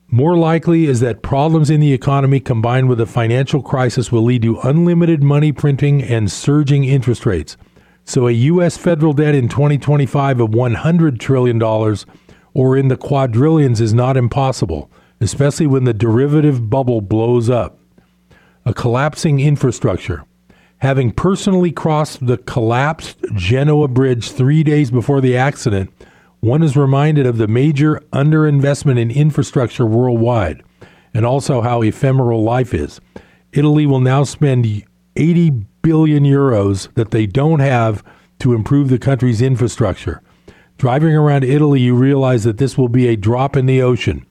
More 0.07 0.37
likely 0.37 0.85
is 0.85 0.99
that 0.99 1.23
problems 1.23 1.69
in 1.69 1.79
the 1.79 1.91
economy 1.91 2.39
combined 2.39 2.89
with 2.89 3.01
a 3.01 3.05
financial 3.05 3.61
crisis 3.61 4.11
will 4.11 4.23
lead 4.23 4.43
to 4.43 4.59
unlimited 4.59 5.23
money 5.23 5.51
printing 5.51 6.03
and 6.03 6.31
surging 6.31 6.83
interest 6.83 7.25
rates. 7.25 7.57
So, 8.03 8.27
a 8.27 8.31
U.S. 8.31 8.77
federal 8.77 9.13
debt 9.13 9.33
in 9.33 9.49
2025 9.49 10.39
of 10.39 10.51
$100 10.51 11.19
trillion 11.19 11.61
or 12.53 12.77
in 12.77 12.87
the 12.87 12.97
quadrillions 12.97 13.81
is 13.81 13.95
not 13.95 14.15
impossible, 14.15 14.91
especially 15.19 15.65
when 15.65 15.85
the 15.85 15.93
derivative 15.93 16.69
bubble 16.69 17.01
blows 17.01 17.49
up. 17.49 17.79
A 18.63 18.75
collapsing 18.75 19.39
infrastructure. 19.39 20.23
Having 20.79 21.13
personally 21.13 21.71
crossed 21.71 22.25
the 22.25 22.37
collapsed 22.37 23.17
Genoa 23.33 23.87
Bridge 23.87 24.31
three 24.31 24.63
days 24.63 24.91
before 24.91 25.19
the 25.19 25.35
accident, 25.35 25.91
one 26.39 26.63
is 26.63 26.77
reminded 26.77 27.25
of 27.25 27.37
the 27.37 27.47
major 27.47 28.01
underinvestment 28.11 28.99
in 28.99 29.11
infrastructure 29.11 29.85
worldwide 29.85 30.63
and 31.13 31.25
also 31.25 31.61
how 31.61 31.81
ephemeral 31.81 32.43
life 32.43 32.73
is. 32.73 32.99
Italy 33.53 33.85
will 33.85 34.01
now 34.01 34.23
spend 34.23 34.83
80 35.15 35.49
billion 35.81 36.23
euros 36.23 36.93
that 36.95 37.11
they 37.11 37.25
don't 37.25 37.59
have 37.59 38.03
to 38.39 38.53
improve 38.53 38.89
the 38.89 38.99
country's 38.99 39.41
infrastructure. 39.41 40.21
Driving 40.77 41.15
around 41.15 41.45
Italy, 41.45 41.79
you 41.79 41.95
realize 41.95 42.43
that 42.43 42.57
this 42.57 42.77
will 42.77 42.89
be 42.89 43.07
a 43.07 43.15
drop 43.15 43.55
in 43.55 43.65
the 43.65 43.81
ocean. 43.81 44.25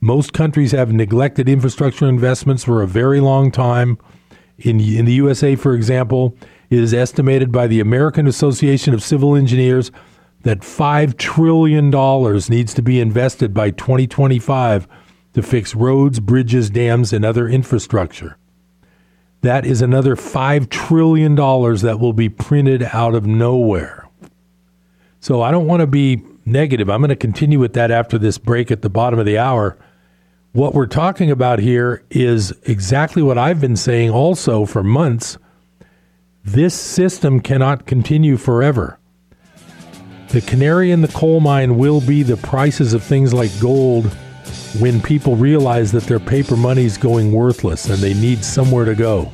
Most 0.00 0.32
countries 0.32 0.72
have 0.72 0.92
neglected 0.92 1.46
infrastructure 1.46 2.08
investments 2.08 2.64
for 2.64 2.80
a 2.80 2.86
very 2.86 3.20
long 3.20 3.50
time. 3.50 3.98
In, 4.58 4.80
in 4.80 5.04
the 5.04 5.12
USA, 5.12 5.56
for 5.56 5.74
example, 5.74 6.34
it 6.70 6.78
is 6.78 6.94
estimated 6.94 7.52
by 7.52 7.66
the 7.66 7.80
American 7.80 8.26
Association 8.26 8.94
of 8.94 9.02
Civil 9.02 9.36
Engineers 9.36 9.90
that 10.42 10.60
$5 10.60 11.16
trillion 11.18 11.90
needs 12.48 12.74
to 12.74 12.82
be 12.82 13.00
invested 13.00 13.52
by 13.52 13.70
2025 13.70 14.88
to 15.34 15.42
fix 15.42 15.74
roads, 15.74 16.20
bridges, 16.20 16.70
dams, 16.70 17.12
and 17.12 17.24
other 17.24 17.48
infrastructure. 17.48 18.36
That 19.42 19.64
is 19.64 19.80
another 19.80 20.16
$5 20.16 20.68
trillion 20.70 21.34
that 21.34 21.98
will 21.98 22.12
be 22.12 22.28
printed 22.28 22.82
out 22.82 23.14
of 23.14 23.26
nowhere. 23.26 24.08
So 25.20 25.42
I 25.42 25.50
don't 25.50 25.66
want 25.66 25.80
to 25.80 25.86
be 25.86 26.22
negative. 26.44 26.88
I'm 26.88 27.00
going 27.00 27.10
to 27.10 27.16
continue 27.16 27.58
with 27.58 27.74
that 27.74 27.90
after 27.90 28.18
this 28.18 28.38
break 28.38 28.70
at 28.70 28.82
the 28.82 28.90
bottom 28.90 29.18
of 29.18 29.26
the 29.26 29.38
hour. 29.38 29.78
What 30.52 30.74
we're 30.74 30.86
talking 30.86 31.30
about 31.30 31.58
here 31.58 32.02
is 32.10 32.52
exactly 32.64 33.22
what 33.22 33.38
I've 33.38 33.60
been 33.60 33.76
saying 33.76 34.10
also 34.10 34.64
for 34.64 34.82
months. 34.82 35.38
This 36.44 36.74
system 36.74 37.40
cannot 37.40 37.86
continue 37.86 38.36
forever. 38.36 38.99
The 40.30 40.40
canary 40.40 40.92
in 40.92 41.00
the 41.00 41.08
coal 41.08 41.40
mine 41.40 41.76
will 41.76 42.00
be 42.00 42.22
the 42.22 42.36
prices 42.36 42.94
of 42.94 43.02
things 43.02 43.34
like 43.34 43.50
gold 43.60 44.06
when 44.78 45.02
people 45.02 45.34
realize 45.34 45.90
that 45.90 46.04
their 46.04 46.20
paper 46.20 46.56
money 46.56 46.84
is 46.84 46.96
going 46.96 47.32
worthless 47.32 47.88
and 47.88 47.98
they 47.98 48.14
need 48.14 48.44
somewhere 48.44 48.84
to 48.84 48.94
go. 48.94 49.32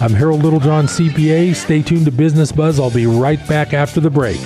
I'm 0.00 0.12
Harold 0.12 0.44
Littlejohn, 0.44 0.86
CPA. 0.86 1.56
Stay 1.56 1.82
tuned 1.82 2.04
to 2.04 2.12
Business 2.12 2.52
Buzz. 2.52 2.78
I'll 2.78 2.92
be 2.92 3.06
right 3.06 3.44
back 3.48 3.74
after 3.74 3.98
the 3.98 4.08
break. 4.08 4.38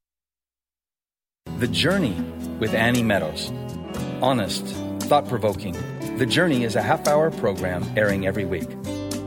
The 1.60 1.68
Journey 1.68 2.16
with 2.58 2.74
Annie 2.74 3.04
Meadows. 3.04 3.52
Honest, 4.22 4.66
thought 5.10 5.28
provoking. 5.28 5.76
The 6.18 6.26
Journey 6.26 6.64
is 6.64 6.78
a 6.78 6.82
half 6.82 7.06
hour 7.06 7.32
program 7.32 7.84
airing 7.98 8.26
every 8.26 8.46
week. 8.46 8.70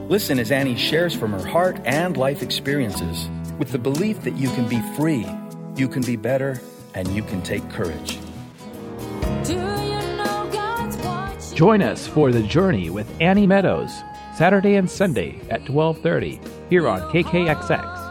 Listen 0.09 0.38
as 0.38 0.51
Annie 0.51 0.75
shares 0.75 1.14
from 1.14 1.33
her 1.33 1.47
heart 1.47 1.79
and 1.85 2.16
life 2.16 2.42
experiences 2.42 3.29
with 3.59 3.71
the 3.71 3.79
belief 3.79 4.23
that 4.23 4.35
you 4.38 4.49
can 4.49 4.66
be 4.66 4.81
free, 4.97 5.27
you 5.77 5.87
can 5.88 6.01
be 6.01 6.16
better, 6.16 6.59
and 6.95 7.07
you 7.09 7.23
can 7.23 7.42
take 7.42 7.68
courage. 7.68 8.18
Join 11.55 11.83
us 11.83 12.07
for 12.07 12.33
The 12.33 12.45
Journey 12.45 12.88
with 12.88 13.14
Annie 13.21 13.47
Meadows, 13.47 13.92
Saturday 14.38 14.77
and 14.77 14.90
Sunday 14.90 15.38
at 15.51 15.66
12:30 15.66 16.40
here 16.71 16.88
on 16.88 17.03
KKXX. 17.12 18.02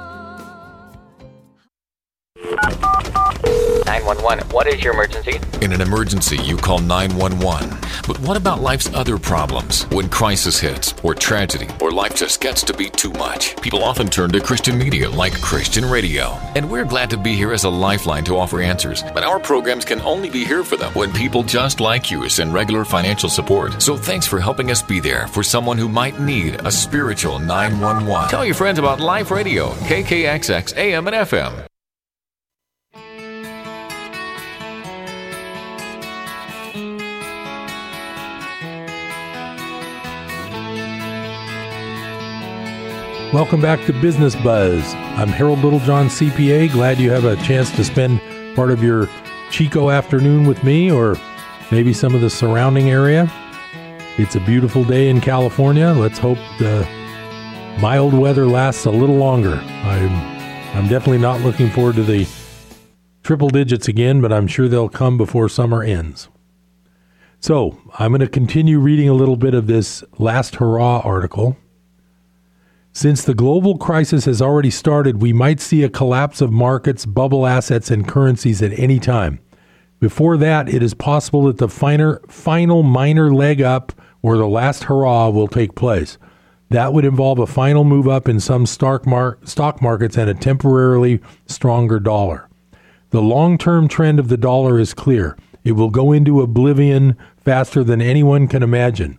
911. 4.11 4.49
What 4.49 4.67
is 4.67 4.83
your 4.83 4.93
emergency? 4.93 5.39
In 5.61 5.71
an 5.71 5.79
emergency, 5.79 6.37
you 6.43 6.57
call 6.57 6.79
911. 6.79 7.69
But 8.07 8.19
what 8.19 8.35
about 8.35 8.61
life's 8.61 8.93
other 8.93 9.17
problems? 9.17 9.83
When 9.85 10.09
crisis 10.09 10.59
hits, 10.59 10.93
or 11.01 11.15
tragedy, 11.15 11.67
or 11.79 11.91
life 11.91 12.15
just 12.15 12.41
gets 12.41 12.61
to 12.63 12.73
be 12.73 12.89
too 12.89 13.11
much, 13.11 13.55
people 13.61 13.83
often 13.83 14.07
turn 14.09 14.31
to 14.31 14.41
Christian 14.41 14.77
media 14.77 15.09
like 15.09 15.39
Christian 15.41 15.85
radio. 15.85 16.31
And 16.55 16.69
we're 16.69 16.85
glad 16.85 17.09
to 17.11 17.17
be 17.17 17.35
here 17.35 17.53
as 17.53 17.63
a 17.63 17.69
lifeline 17.69 18.25
to 18.25 18.37
offer 18.37 18.59
answers. 18.61 19.03
But 19.13 19.23
our 19.23 19.39
programs 19.39 19.85
can 19.85 20.01
only 20.01 20.29
be 20.29 20.43
here 20.43 20.63
for 20.63 20.75
them 20.75 20.91
when 20.93 21.13
people 21.13 21.43
just 21.43 21.79
like 21.79 22.11
you 22.11 22.27
send 22.27 22.53
regular 22.53 22.83
financial 22.83 23.29
support. 23.29 23.81
So 23.81 23.95
thanks 23.95 24.27
for 24.27 24.39
helping 24.39 24.71
us 24.71 24.81
be 24.81 24.99
there 24.99 25.27
for 25.27 25.43
someone 25.43 25.77
who 25.77 25.87
might 25.87 26.19
need 26.19 26.55
a 26.65 26.71
spiritual 26.71 27.39
911. 27.39 28.29
Tell 28.29 28.45
your 28.45 28.55
friends 28.55 28.77
about 28.77 28.99
Life 28.99 29.31
Radio, 29.31 29.69
KKXX, 29.87 30.75
AM, 30.75 31.07
and 31.07 31.15
FM. 31.15 31.70
Welcome 43.33 43.61
back 43.61 43.85
to 43.85 43.93
Business 43.93 44.35
Buzz. 44.35 44.93
I'm 44.93 45.29
Harold 45.29 45.59
Littlejohn, 45.59 46.07
CPA. 46.07 46.69
Glad 46.69 46.99
you 46.99 47.11
have 47.11 47.23
a 47.23 47.37
chance 47.37 47.73
to 47.77 47.83
spend 47.85 48.19
part 48.57 48.71
of 48.71 48.83
your 48.83 49.07
Chico 49.49 49.89
afternoon 49.89 50.45
with 50.45 50.61
me 50.65 50.91
or 50.91 51.15
maybe 51.71 51.93
some 51.93 52.13
of 52.13 52.19
the 52.19 52.29
surrounding 52.29 52.89
area. 52.89 53.31
It's 54.17 54.35
a 54.35 54.41
beautiful 54.41 54.83
day 54.83 55.07
in 55.07 55.21
California. 55.21 55.91
Let's 55.91 56.19
hope 56.19 56.39
the 56.59 56.85
mild 57.79 58.13
weather 58.13 58.45
lasts 58.47 58.83
a 58.83 58.91
little 58.91 59.15
longer. 59.15 59.53
I'm 59.55 60.11
I'm 60.75 60.89
definitely 60.89 61.19
not 61.19 61.39
looking 61.39 61.69
forward 61.69 61.95
to 61.95 62.03
the 62.03 62.27
triple 63.23 63.47
digits 63.47 63.87
again, 63.87 64.19
but 64.19 64.33
I'm 64.33 64.47
sure 64.47 64.67
they'll 64.67 64.89
come 64.89 65.17
before 65.17 65.47
summer 65.47 65.83
ends. 65.83 66.27
So, 67.39 67.77
I'm 67.97 68.11
going 68.11 68.19
to 68.19 68.27
continue 68.27 68.77
reading 68.79 69.07
a 69.07 69.13
little 69.13 69.37
bit 69.37 69.53
of 69.53 69.67
this 69.67 70.03
last 70.19 70.55
hurrah 70.55 70.99
article. 70.99 71.55
Since 72.93 73.23
the 73.23 73.33
global 73.33 73.77
crisis 73.77 74.25
has 74.25 74.41
already 74.41 74.69
started, 74.69 75.21
we 75.21 75.31
might 75.31 75.61
see 75.61 75.83
a 75.83 75.89
collapse 75.89 76.41
of 76.41 76.51
markets, 76.51 77.05
bubble 77.05 77.47
assets, 77.47 77.89
and 77.89 78.07
currencies 78.07 78.61
at 78.61 78.77
any 78.77 78.99
time. 78.99 79.39
Before 80.01 80.35
that, 80.37 80.67
it 80.67 80.83
is 80.83 80.93
possible 80.93 81.43
that 81.43 81.57
the 81.57 81.69
finer, 81.69 82.19
final 82.27 82.83
minor 82.83 83.33
leg 83.33 83.61
up 83.61 83.93
or 84.21 84.35
the 84.35 84.47
last 84.47 84.85
hurrah 84.85 85.29
will 85.29 85.47
take 85.47 85.73
place. 85.73 86.17
That 86.69 86.91
would 86.93 87.05
involve 87.05 87.39
a 87.39 87.47
final 87.47 87.83
move 87.83 88.07
up 88.07 88.27
in 88.27 88.39
some 88.39 88.65
stock, 88.65 89.05
mar- 89.05 89.37
stock 89.43 89.81
markets 89.81 90.17
and 90.17 90.29
a 90.29 90.33
temporarily 90.33 91.21
stronger 91.45 91.99
dollar. 91.99 92.49
The 93.11 93.21
long 93.21 93.57
term 93.57 93.87
trend 93.87 94.19
of 94.19 94.27
the 94.27 94.37
dollar 94.37 94.79
is 94.79 94.93
clear. 94.93 95.37
It 95.63 95.73
will 95.73 95.89
go 95.89 96.11
into 96.11 96.41
oblivion 96.41 97.15
faster 97.37 97.83
than 97.83 98.01
anyone 98.01 98.47
can 98.47 98.63
imagine. 98.63 99.17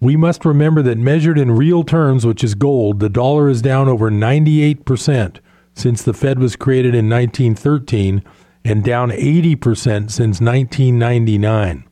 We 0.00 0.16
must 0.16 0.44
remember 0.44 0.82
that 0.82 0.98
measured 0.98 1.38
in 1.38 1.52
real 1.52 1.82
terms, 1.82 2.26
which 2.26 2.44
is 2.44 2.54
gold, 2.54 3.00
the 3.00 3.08
dollar 3.08 3.48
is 3.48 3.62
down 3.62 3.88
over 3.88 4.10
98% 4.10 5.38
since 5.74 6.02
the 6.02 6.12
Fed 6.12 6.38
was 6.38 6.56
created 6.56 6.94
in 6.94 7.08
1913 7.08 8.22
and 8.64 8.84
down 8.84 9.10
80% 9.10 10.10
since 10.10 10.40
1999. 10.40 11.84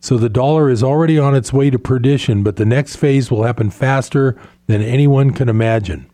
So 0.00 0.16
the 0.16 0.28
dollar 0.28 0.70
is 0.70 0.82
already 0.82 1.18
on 1.18 1.34
its 1.34 1.52
way 1.52 1.70
to 1.70 1.78
perdition, 1.78 2.42
but 2.42 2.56
the 2.56 2.64
next 2.64 2.96
phase 2.96 3.30
will 3.30 3.44
happen 3.44 3.70
faster 3.70 4.36
than 4.66 4.82
anyone 4.82 5.32
can 5.32 5.48
imagine. 5.48 6.10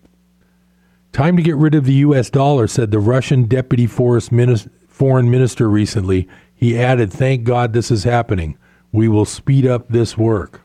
Time 1.12 1.36
to 1.36 1.42
get 1.42 1.56
rid 1.56 1.74
of 1.74 1.86
the 1.86 1.94
US 1.94 2.28
dollar, 2.28 2.66
said 2.66 2.90
the 2.90 2.98
Russian 2.98 3.44
deputy 3.44 3.86
foreign 3.86 5.30
minister 5.30 5.70
recently. 5.70 6.28
He 6.54 6.78
added, 6.78 7.12
Thank 7.12 7.44
God 7.44 7.72
this 7.72 7.90
is 7.90 8.04
happening. 8.04 8.58
We 8.92 9.08
will 9.08 9.24
speed 9.24 9.66
up 9.66 9.88
this 9.88 10.18
work. 10.18 10.60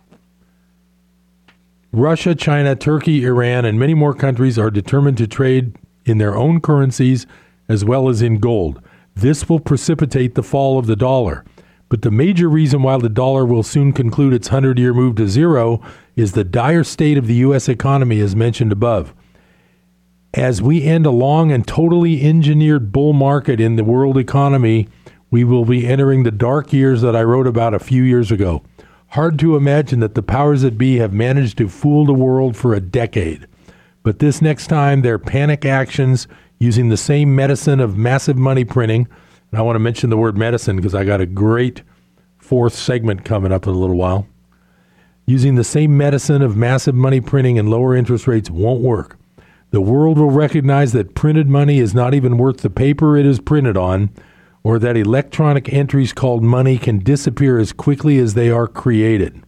Russia, 1.94 2.34
China, 2.34 2.74
Turkey, 2.74 3.26
Iran, 3.26 3.66
and 3.66 3.78
many 3.78 3.94
more 3.94 4.14
countries 4.14 4.58
are 4.58 4.72
determined 4.72 5.18
to 5.18 5.28
trade 5.28 5.76
in 6.06 6.20
their 6.20 6.38
own 6.38 6.62
currencies 6.62 7.28
as 7.68 7.84
well 7.84 8.08
as 8.08 8.22
in 8.22 8.40
gold. 8.40 8.82
This 9.14 9.50
will 9.50 9.60
precipitate 9.60 10.36
the 10.36 10.44
fall 10.44 10.80
of 10.80 10.88
the 10.88 10.96
dollar. 10.96 11.44
But 11.90 12.02
the 12.02 12.12
major 12.12 12.48
reason 12.48 12.84
why 12.84 12.98
the 12.98 13.10
dollar 13.10 13.46
will 13.46 13.64
soon 13.64 13.92
conclude 13.92 14.34
its 14.34 14.48
100 14.48 14.80
year 14.80 14.94
move 14.94 15.16
to 15.18 15.28
zero 15.28 15.82
is 16.16 16.32
the 16.32 16.46
dire 16.46 16.86
state 16.86 17.18
of 17.18 17.28
the 17.28 17.36
U.S. 17.36 17.68
economy, 17.68 18.22
as 18.22 18.38
mentioned 18.38 18.72
above. 18.72 19.14
As 20.34 20.62
we 20.62 20.84
end 20.84 21.06
a 21.06 21.12
long 21.12 21.52
and 21.52 21.68
totally 21.68 22.22
engineered 22.22 22.94
bull 22.94 23.12
market 23.12 23.60
in 23.60 23.76
the 23.76 23.84
world 23.84 24.18
economy, 24.18 24.88
we 25.30 25.44
will 25.44 25.66
be 25.66 25.86
entering 25.86 26.24
the 26.24 26.32
dark 26.32 26.72
years 26.72 27.02
that 27.02 27.18
I 27.18 27.24
wrote 27.24 27.48
about 27.48 27.74
a 27.74 27.80
few 27.80 28.04
years 28.04 28.32
ago. 28.32 28.64
Hard 29.12 29.40
to 29.40 29.56
imagine 29.56 30.00
that 30.02 30.16
the 30.16 30.24
powers 30.24 30.62
that 30.62 30.78
be 30.78 30.98
have 30.98 31.14
managed 31.14 31.58
to 31.60 31.70
fool 31.70 32.06
the 32.06 32.14
world 32.14 32.58
for 32.58 32.74
a 32.74 32.82
decade. 32.82 33.48
But 34.04 34.20
this 34.20 34.42
next 34.42 34.68
time, 34.68 35.02
their 35.02 35.20
panic 35.20 35.66
actions 35.66 36.28
using 36.60 36.90
the 36.90 36.98
same 36.98 37.36
medicine 37.36 37.80
of 37.80 37.98
massive 37.98 38.38
money 38.38 38.64
printing 38.66 39.08
and 39.52 39.60
I 39.60 39.64
want 39.64 39.76
to 39.76 39.80
mention 39.80 40.10
the 40.10 40.18
word 40.18 40.38
medicine 40.38 40.78
because 40.78 40.96
I 40.96 41.04
got 41.04 41.20
a 41.20 41.26
great 41.26 41.84
fourth 42.38 42.74
segment 42.74 43.26
coming 43.26 43.52
up 43.52 43.68
in 43.68 43.74
a 43.74 43.78
little 43.78 43.98
while. 43.98 44.28
Using 45.26 45.56
the 45.56 45.64
same 45.64 45.98
medicine 45.98 46.42
of 46.42 46.56
massive 46.56 46.96
money 46.96 47.20
printing 47.20 47.60
and 47.60 47.70
lower 47.70 47.96
interest 47.96 48.28
rates 48.28 48.50
won't 48.50 48.82
work. 48.82 49.18
The 49.72 49.82
world 49.82 50.18
will 50.18 50.32
recognize 50.32 50.94
that 50.94 51.16
printed 51.16 51.48
money 51.48 51.80
is 51.80 51.94
not 51.94 52.14
even 52.14 52.38
worth 52.38 52.58
the 52.58 52.70
paper 52.70 53.18
it 53.18 53.26
is 53.26 53.40
printed 53.40 53.78
on, 53.78 54.10
or 54.64 54.80
that 54.80 54.98
electronic 54.98 55.72
entries 55.74 56.14
called 56.14 56.44
money 56.44 56.78
can 56.78 57.00
disappear 57.00 57.58
as 57.60 57.74
quickly 57.74 58.18
as 58.20 58.34
they 58.34 58.50
are 58.50 58.68
created. 58.68 59.42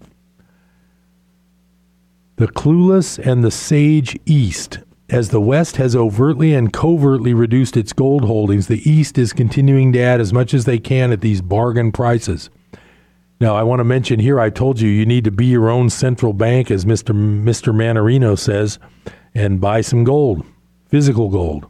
The 2.38 2.48
clueless 2.48 3.20
and 3.20 3.44
the 3.44 3.52
sage 3.52 4.18
East 4.26 4.80
as 5.14 5.30
the 5.30 5.42
West 5.42 5.78
has 5.78 5.96
overtly 5.96 6.56
and 6.56 6.74
covertly 6.74 7.36
reduced 7.36 7.78
its 7.78 7.94
gold 7.94 8.26
holdings, 8.26 8.66
the 8.66 8.90
East 8.90 9.18
is 9.20 9.32
continuing 9.32 9.94
to 9.94 10.00
add 10.00 10.20
as 10.20 10.34
much 10.34 10.56
as 10.56 10.66
they 10.66 10.80
can 10.80 11.12
at 11.12 11.22
these 11.22 11.40
bargain 11.42 11.92
prices. 11.92 12.50
Now, 13.40 13.56
I 13.56 13.62
want 13.62 13.80
to 13.82 13.84
mention 13.84 14.20
here 14.20 14.40
I 14.40 14.50
told 14.50 14.80
you 14.80 14.90
you 14.90 15.06
need 15.06 15.26
to 15.26 15.32
be 15.32 15.46
your 15.46 15.70
own 15.70 15.92
central 15.92 16.34
bank, 16.34 16.72
as 16.72 16.86
Mr. 16.86 17.14
Mr. 17.14 17.72
Mannarino 17.76 18.38
says, 18.38 18.80
and 19.36 19.62
buy 19.62 19.82
some 19.82 20.04
gold, 20.04 20.46
physical 20.88 21.30
gold. 21.30 21.68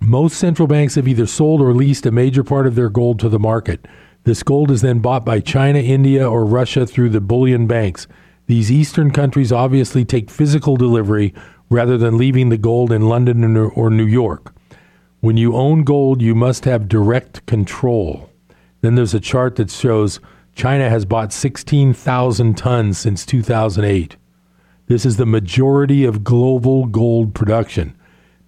Most 0.00 0.38
central 0.38 0.66
banks 0.66 0.94
have 0.94 1.06
either 1.06 1.26
sold 1.26 1.60
or 1.60 1.74
leased 1.74 2.06
a 2.06 2.10
major 2.10 2.42
part 2.42 2.66
of 2.66 2.74
their 2.74 2.88
gold 2.88 3.20
to 3.20 3.28
the 3.28 3.38
market. 3.38 3.86
This 4.24 4.42
gold 4.42 4.70
is 4.70 4.80
then 4.80 5.00
bought 5.00 5.24
by 5.24 5.40
China, 5.40 5.78
India, 5.78 6.28
or 6.28 6.44
Russia 6.44 6.86
through 6.86 7.10
the 7.10 7.20
bullion 7.20 7.66
banks. 7.66 8.06
These 8.46 8.72
Eastern 8.72 9.10
countries 9.10 9.52
obviously 9.52 10.04
take 10.04 10.30
physical 10.30 10.76
delivery 10.76 11.34
rather 11.68 11.96
than 11.96 12.18
leaving 12.18 12.48
the 12.48 12.58
gold 12.58 12.90
in 12.90 13.08
London 13.08 13.56
or 13.56 13.90
New 13.90 14.06
York. 14.06 14.54
When 15.20 15.36
you 15.36 15.54
own 15.54 15.84
gold, 15.84 16.22
you 16.22 16.34
must 16.34 16.64
have 16.64 16.88
direct 16.88 17.44
control. 17.46 18.30
Then 18.80 18.94
there's 18.94 19.14
a 19.14 19.20
chart 19.20 19.56
that 19.56 19.70
shows 19.70 20.18
China 20.54 20.88
has 20.88 21.04
bought 21.04 21.32
16,000 21.32 22.56
tons 22.56 22.98
since 22.98 23.26
2008. 23.26 24.16
This 24.86 25.06
is 25.06 25.18
the 25.18 25.26
majority 25.26 26.04
of 26.04 26.24
global 26.24 26.86
gold 26.86 27.34
production. 27.34 27.94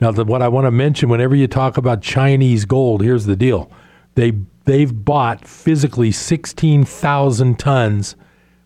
Now, 0.02 0.10
the, 0.10 0.24
what 0.24 0.42
I 0.42 0.48
want 0.48 0.66
to 0.66 0.72
mention 0.72 1.08
whenever 1.08 1.36
you 1.36 1.46
talk 1.46 1.76
about 1.76 2.02
Chinese 2.02 2.64
gold, 2.64 3.02
here's 3.02 3.26
the 3.26 3.36
deal. 3.36 3.70
They, 4.16 4.32
they've 4.64 4.92
bought 4.92 5.46
physically 5.46 6.10
16,000 6.10 7.58
tons 7.58 8.16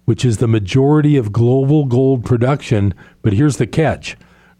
which 0.06 0.24
is 0.24 0.38
the 0.38 0.48
majority 0.48 1.16
of 1.16 1.32
global 1.32 1.84
gold 1.84 2.24
production. 2.24 2.94
But 3.20 3.34
here's 3.34 3.58
the 3.58 3.66
catch 3.66 4.16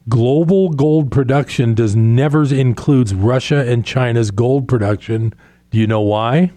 global 0.09 0.69
gold 0.69 1.11
production 1.11 1.73
does 1.73 1.97
never 1.97 2.45
includes 2.53 3.15
Russia 3.15 3.65
and 3.67 3.85
China's 3.85 4.31
gold 4.31 4.69
production. 4.69 5.33
Do 5.71 5.79
you 5.79 5.87
know 5.87 6.03
why? 6.03 6.53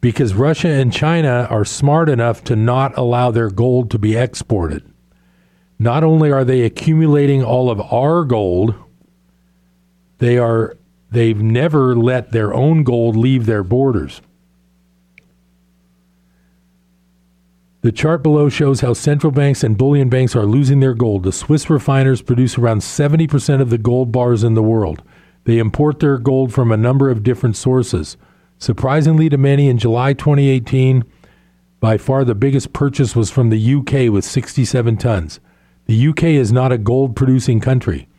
Because 0.00 0.32
Russia 0.32 0.68
and 0.68 0.92
China 0.92 1.46
are 1.50 1.64
smart 1.64 2.08
enough 2.08 2.42
to 2.44 2.56
not 2.56 2.96
allow 2.96 3.30
their 3.30 3.50
gold 3.50 3.90
to 3.90 3.98
be 3.98 4.16
exported. 4.16 4.90
Not 5.78 6.04
only 6.04 6.30
are 6.32 6.44
they 6.44 6.62
accumulating 6.62 7.44
all 7.44 7.70
of 7.70 7.80
our 7.92 8.24
gold, 8.24 8.74
they 10.20 10.38
are 10.38 10.76
they've 11.10 11.42
never 11.42 11.96
let 11.96 12.30
their 12.30 12.54
own 12.54 12.84
gold 12.84 13.16
leave 13.16 13.46
their 13.46 13.64
borders. 13.64 14.22
The 17.82 17.90
chart 17.90 18.22
below 18.22 18.50
shows 18.50 18.82
how 18.82 18.92
central 18.92 19.32
banks 19.32 19.64
and 19.64 19.78
bullion 19.78 20.10
banks 20.10 20.36
are 20.36 20.44
losing 20.44 20.80
their 20.80 20.92
gold. 20.92 21.22
The 21.22 21.32
Swiss 21.32 21.70
refiners 21.70 22.20
produce 22.20 22.58
around 22.58 22.80
70% 22.80 23.62
of 23.62 23.70
the 23.70 23.78
gold 23.78 24.12
bars 24.12 24.44
in 24.44 24.52
the 24.52 24.62
world. 24.62 25.02
They 25.44 25.56
import 25.56 25.98
their 25.98 26.18
gold 26.18 26.52
from 26.52 26.70
a 26.70 26.76
number 26.76 27.08
of 27.08 27.22
different 27.22 27.56
sources. 27.56 28.18
Surprisingly 28.58 29.30
to 29.30 29.38
many, 29.38 29.68
in 29.68 29.78
July 29.78 30.12
2018, 30.12 31.04
by 31.80 31.96
far 31.96 32.22
the 32.22 32.34
biggest 32.34 32.74
purchase 32.74 33.16
was 33.16 33.30
from 33.30 33.48
the 33.48 33.74
UK 33.74 34.12
with 34.12 34.26
67 34.26 34.98
tons. 34.98 35.40
The 35.86 36.08
UK 36.08 36.24
is 36.24 36.52
not 36.52 36.72
a 36.72 36.78
gold 36.78 37.16
producing 37.16 37.60
country. 37.60 38.09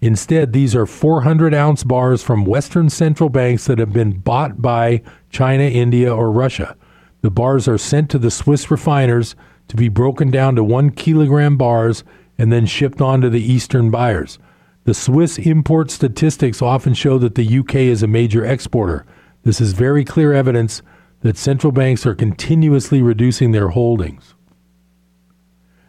Instead, 0.00 0.52
these 0.52 0.76
are 0.76 0.86
400 0.86 1.52
ounce 1.54 1.82
bars 1.82 2.22
from 2.22 2.44
Western 2.44 2.88
central 2.88 3.28
banks 3.28 3.66
that 3.66 3.78
have 3.78 3.92
been 3.92 4.18
bought 4.18 4.62
by 4.62 5.02
China, 5.30 5.64
India, 5.64 6.14
or 6.14 6.30
Russia. 6.30 6.76
The 7.22 7.30
bars 7.30 7.66
are 7.66 7.78
sent 7.78 8.10
to 8.10 8.18
the 8.18 8.30
Swiss 8.30 8.70
refiners 8.70 9.34
to 9.66 9.76
be 9.76 9.88
broken 9.88 10.30
down 10.30 10.54
to 10.54 10.62
one 10.62 10.90
kilogram 10.90 11.56
bars 11.56 12.04
and 12.38 12.52
then 12.52 12.64
shipped 12.64 13.00
on 13.00 13.20
to 13.20 13.30
the 13.30 13.42
Eastern 13.42 13.90
buyers. 13.90 14.38
The 14.84 14.94
Swiss 14.94 15.36
import 15.38 15.90
statistics 15.90 16.62
often 16.62 16.94
show 16.94 17.18
that 17.18 17.34
the 17.34 17.58
UK 17.58 17.74
is 17.74 18.02
a 18.02 18.06
major 18.06 18.44
exporter. 18.44 19.04
This 19.42 19.60
is 19.60 19.72
very 19.72 20.04
clear 20.04 20.32
evidence 20.32 20.80
that 21.20 21.36
central 21.36 21.72
banks 21.72 22.06
are 22.06 22.14
continuously 22.14 23.02
reducing 23.02 23.50
their 23.50 23.68
holdings. 23.70 24.34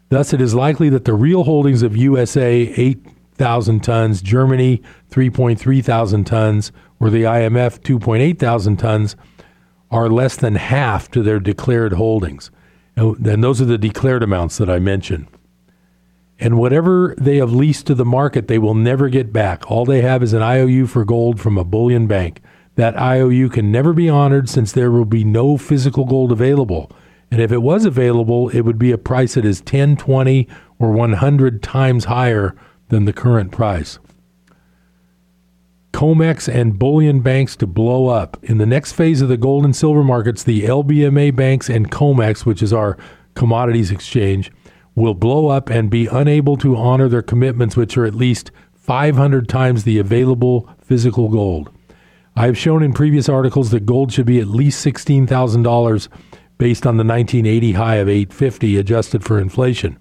Thus, 0.10 0.34
it 0.34 0.42
is 0.42 0.56
likely 0.56 0.90
that 0.90 1.06
the 1.06 1.14
real 1.14 1.44
holdings 1.44 1.84
of 1.84 1.96
USA, 1.96 2.96
8,000 3.40 3.80
tons, 3.80 4.22
Germany, 4.22 4.82
3.3 5.10 5.82
thousand 5.82 6.26
tons, 6.26 6.74
or 7.00 7.10
the 7.10 7.24
IMF, 7.24 7.80
2.8 7.80 8.38
thousand 8.38 8.76
tons, 8.76 9.16
are 9.90 10.10
less 10.10 10.36
than 10.36 10.56
half 10.56 11.10
to 11.12 11.24
their 11.24 11.40
declared 11.40 11.94
holdings. 11.94 12.52
And 12.98 13.42
those 13.42 13.62
are 13.62 13.66
the 13.66 13.78
declared 13.78 14.24
amounts 14.24 14.58
that 14.58 14.70
I 14.70 14.80
mentioned. 14.80 15.28
And 16.38 16.58
whatever 16.58 17.16
they 17.18 17.38
have 17.38 17.54
leased 17.54 17.88
to 17.88 17.96
the 17.96 18.04
market, 18.04 18.50
they 18.50 18.60
will 18.60 18.76
never 18.76 19.08
get 19.08 19.32
back. 19.32 19.72
All 19.72 19.86
they 19.86 20.02
have 20.02 20.22
is 20.22 20.34
an 20.34 20.42
IOU 20.42 20.88
for 20.88 21.06
gold 21.06 21.40
from 21.40 21.58
a 21.58 21.64
bullion 21.64 22.08
bank. 22.08 22.42
That 22.76 23.00
IOU 23.00 23.48
can 23.50 23.72
never 23.72 23.94
be 23.94 24.10
honored 24.10 24.50
since 24.50 24.74
there 24.74 24.92
will 24.92 25.06
be 25.06 25.24
no 25.24 25.56
physical 25.58 26.04
gold 26.04 26.34
available. 26.34 26.92
And 27.32 27.42
if 27.42 27.54
it 27.54 27.62
was 27.62 27.86
available, 27.86 28.50
it 28.50 28.62
would 28.62 28.80
be 28.80 28.92
a 28.92 28.98
price 28.98 29.36
that 29.36 29.46
is 29.46 29.62
10, 29.62 29.96
20, 29.96 30.46
or 30.78 30.92
100 30.92 31.64
times 31.64 32.06
higher 32.06 32.54
than 32.90 33.06
the 33.06 33.14
current 33.14 33.52
price. 33.52 34.00
COMEX 35.94 36.48
and 36.54 36.78
bullion 36.78 37.22
banks 37.22 37.56
to 37.58 37.68
blow 37.68 38.08
up. 38.08 38.38
In 38.44 38.58
the 38.58 38.66
next 38.66 38.94
phase 38.94 39.22
of 39.22 39.30
the 39.30 39.38
gold 39.38 39.66
and 39.66 39.76
silver 39.76 40.04
markets, 40.04 40.44
the 40.44 40.64
LBMA 40.64 41.36
banks 41.36 41.70
and 41.70 41.92
COMEX, 41.92 42.46
which 42.46 42.62
is 42.62 42.72
our 42.72 42.98
commodities 43.34 43.92
exchange, 43.92 44.52
will 44.96 45.14
blow 45.14 45.48
up 45.48 45.70
and 45.70 45.90
be 45.90 46.08
unable 46.08 46.58
to 46.58 46.76
honor 46.76 47.08
their 47.08 47.22
commitments, 47.22 47.76
which 47.76 47.98
are 47.98 48.06
at 48.06 48.14
least 48.14 48.52
500 48.74 49.48
times 49.48 49.84
the 49.84 49.98
available 49.98 50.70
physical 50.82 51.30
gold. 51.30 51.72
I 52.36 52.46
have 52.46 52.58
shown 52.58 52.84
in 52.84 52.94
previous 52.94 53.28
articles 53.28 53.72
that 53.72 53.86
gold 53.86 54.14
should 54.14 54.26
be 54.26 54.40
at 54.40 54.48
least 54.48 54.86
$16,000 54.86 56.08
based 56.58 56.86
on 56.86 56.98
the 56.98 57.04
1980 57.04 57.74
high 57.74 57.96
of 57.96 58.08
850 58.08 58.78
adjusted 58.78 59.24
for 59.24 59.40
inflation. 59.40 59.98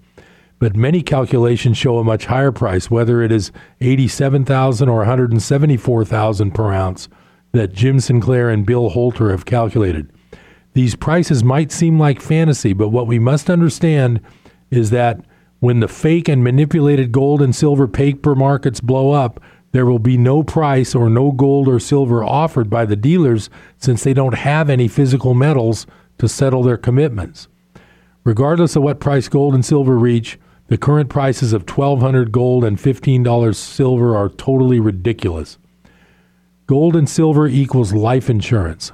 But 0.59 0.75
many 0.75 1.01
calculations 1.01 1.77
show 1.77 1.97
a 1.97 2.03
much 2.03 2.25
higher 2.25 2.51
price, 2.51 2.91
whether 2.91 3.21
it 3.21 3.31
is 3.31 3.51
87,000 3.81 4.89
or 4.89 4.97
174,000 4.97 6.51
per 6.51 6.71
ounce 6.71 7.09
that 7.53 7.73
Jim 7.73 7.99
Sinclair 7.99 8.49
and 8.49 8.65
Bill 8.65 8.89
Holter 8.89 9.31
have 9.31 9.45
calculated. 9.45 10.11
These 10.73 10.95
prices 10.95 11.43
might 11.43 11.71
seem 11.71 11.97
like 11.97 12.21
fantasy, 12.21 12.73
but 12.73 12.89
what 12.89 13.07
we 13.07 13.17
must 13.17 13.49
understand 13.49 14.21
is 14.69 14.91
that 14.91 15.21
when 15.59 15.79
the 15.79 15.87
fake 15.87 16.29
and 16.29 16.43
manipulated 16.43 17.11
gold 17.11 17.41
and 17.41 17.55
silver 17.55 17.87
paper 17.87 18.35
markets 18.35 18.79
blow 18.79 19.11
up, 19.11 19.41
there 19.71 19.85
will 19.85 19.99
be 19.99 20.17
no 20.17 20.43
price 20.43 20.95
or 20.95 21.09
no 21.09 21.31
gold 21.31 21.67
or 21.67 21.79
silver 21.79 22.23
offered 22.23 22.69
by 22.69 22.85
the 22.85 22.95
dealers 22.95 23.49
since 23.77 24.03
they 24.03 24.13
don't 24.13 24.35
have 24.35 24.69
any 24.69 24.87
physical 24.87 25.33
metals 25.33 25.85
to 26.17 26.27
settle 26.27 26.63
their 26.63 26.77
commitments. 26.77 27.47
Regardless 28.23 28.75
of 28.75 28.83
what 28.83 28.99
price 28.99 29.27
gold 29.27 29.53
and 29.53 29.65
silver 29.65 29.97
reach, 29.97 30.37
the 30.69 30.77
current 30.77 31.09
prices 31.09 31.51
of 31.51 31.67
1200 31.67 32.31
gold 32.31 32.63
and 32.63 32.77
$15 32.77 33.55
silver 33.55 34.15
are 34.15 34.29
totally 34.29 34.79
ridiculous. 34.79 35.57
Gold 36.67 36.95
and 36.95 37.09
silver 37.09 37.47
equals 37.47 37.91
life 37.91 38.29
insurance. 38.29 38.91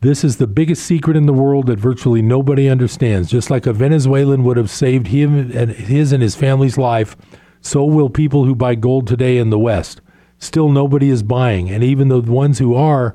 This 0.00 0.24
is 0.24 0.36
the 0.36 0.48
biggest 0.48 0.84
secret 0.84 1.16
in 1.16 1.26
the 1.26 1.32
world 1.32 1.68
that 1.68 1.78
virtually 1.78 2.22
nobody 2.22 2.68
understands. 2.68 3.30
Just 3.30 3.50
like 3.50 3.66
a 3.66 3.72
Venezuelan 3.72 4.42
would 4.42 4.56
have 4.56 4.68
saved 4.68 5.06
him 5.06 5.52
and 5.56 5.70
his 5.70 6.10
and 6.10 6.22
his 6.22 6.34
family's 6.34 6.76
life, 6.76 7.16
so 7.60 7.84
will 7.84 8.10
people 8.10 8.44
who 8.44 8.56
buy 8.56 8.74
gold 8.74 9.06
today 9.06 9.38
in 9.38 9.50
the 9.50 9.58
West. 9.60 10.00
Still 10.38 10.70
nobody 10.70 11.08
is 11.08 11.22
buying, 11.22 11.70
and 11.70 11.84
even 11.84 12.08
the 12.08 12.20
ones 12.20 12.58
who 12.58 12.74
are 12.74 13.14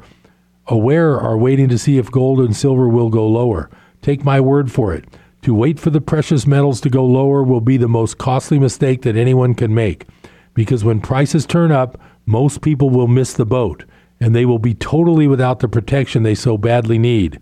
aware 0.68 1.20
are 1.20 1.38
waiting 1.38 1.68
to 1.68 1.78
see 1.78 1.98
if 1.98 2.10
gold 2.10 2.40
and 2.40 2.56
silver 2.56 2.88
will 2.88 3.10
go 3.10 3.28
lower. 3.28 3.70
Take 4.02 4.24
my 4.24 4.40
word 4.40 4.72
for 4.72 4.94
it. 4.94 5.06
To 5.44 5.56
wait 5.56 5.80
for 5.80 5.90
the 5.90 6.02
precious 6.02 6.46
metals 6.46 6.82
to 6.82 6.90
go 6.90 7.04
lower 7.04 7.44
will 7.44 7.62
be 7.62 7.78
the 7.78 7.88
most 7.88 8.20
costly 8.20 8.60
mistake 8.60 9.02
that 9.02 9.16
anyone 9.16 9.56
can 9.56 9.74
make. 9.74 10.06
Because 10.54 10.84
when 10.84 11.02
prices 11.02 11.46
turn 11.46 11.72
up, 11.72 12.00
most 12.28 12.62
people 12.62 12.92
will 12.92 13.08
miss 13.08 13.34
the 13.34 13.46
boat 13.46 13.86
and 14.20 14.36
they 14.36 14.46
will 14.46 14.60
be 14.60 14.76
totally 14.76 15.28
without 15.28 15.60
the 15.60 15.68
protection 15.68 16.22
they 16.22 16.36
so 16.36 16.58
badly 16.58 17.00
need. 17.00 17.42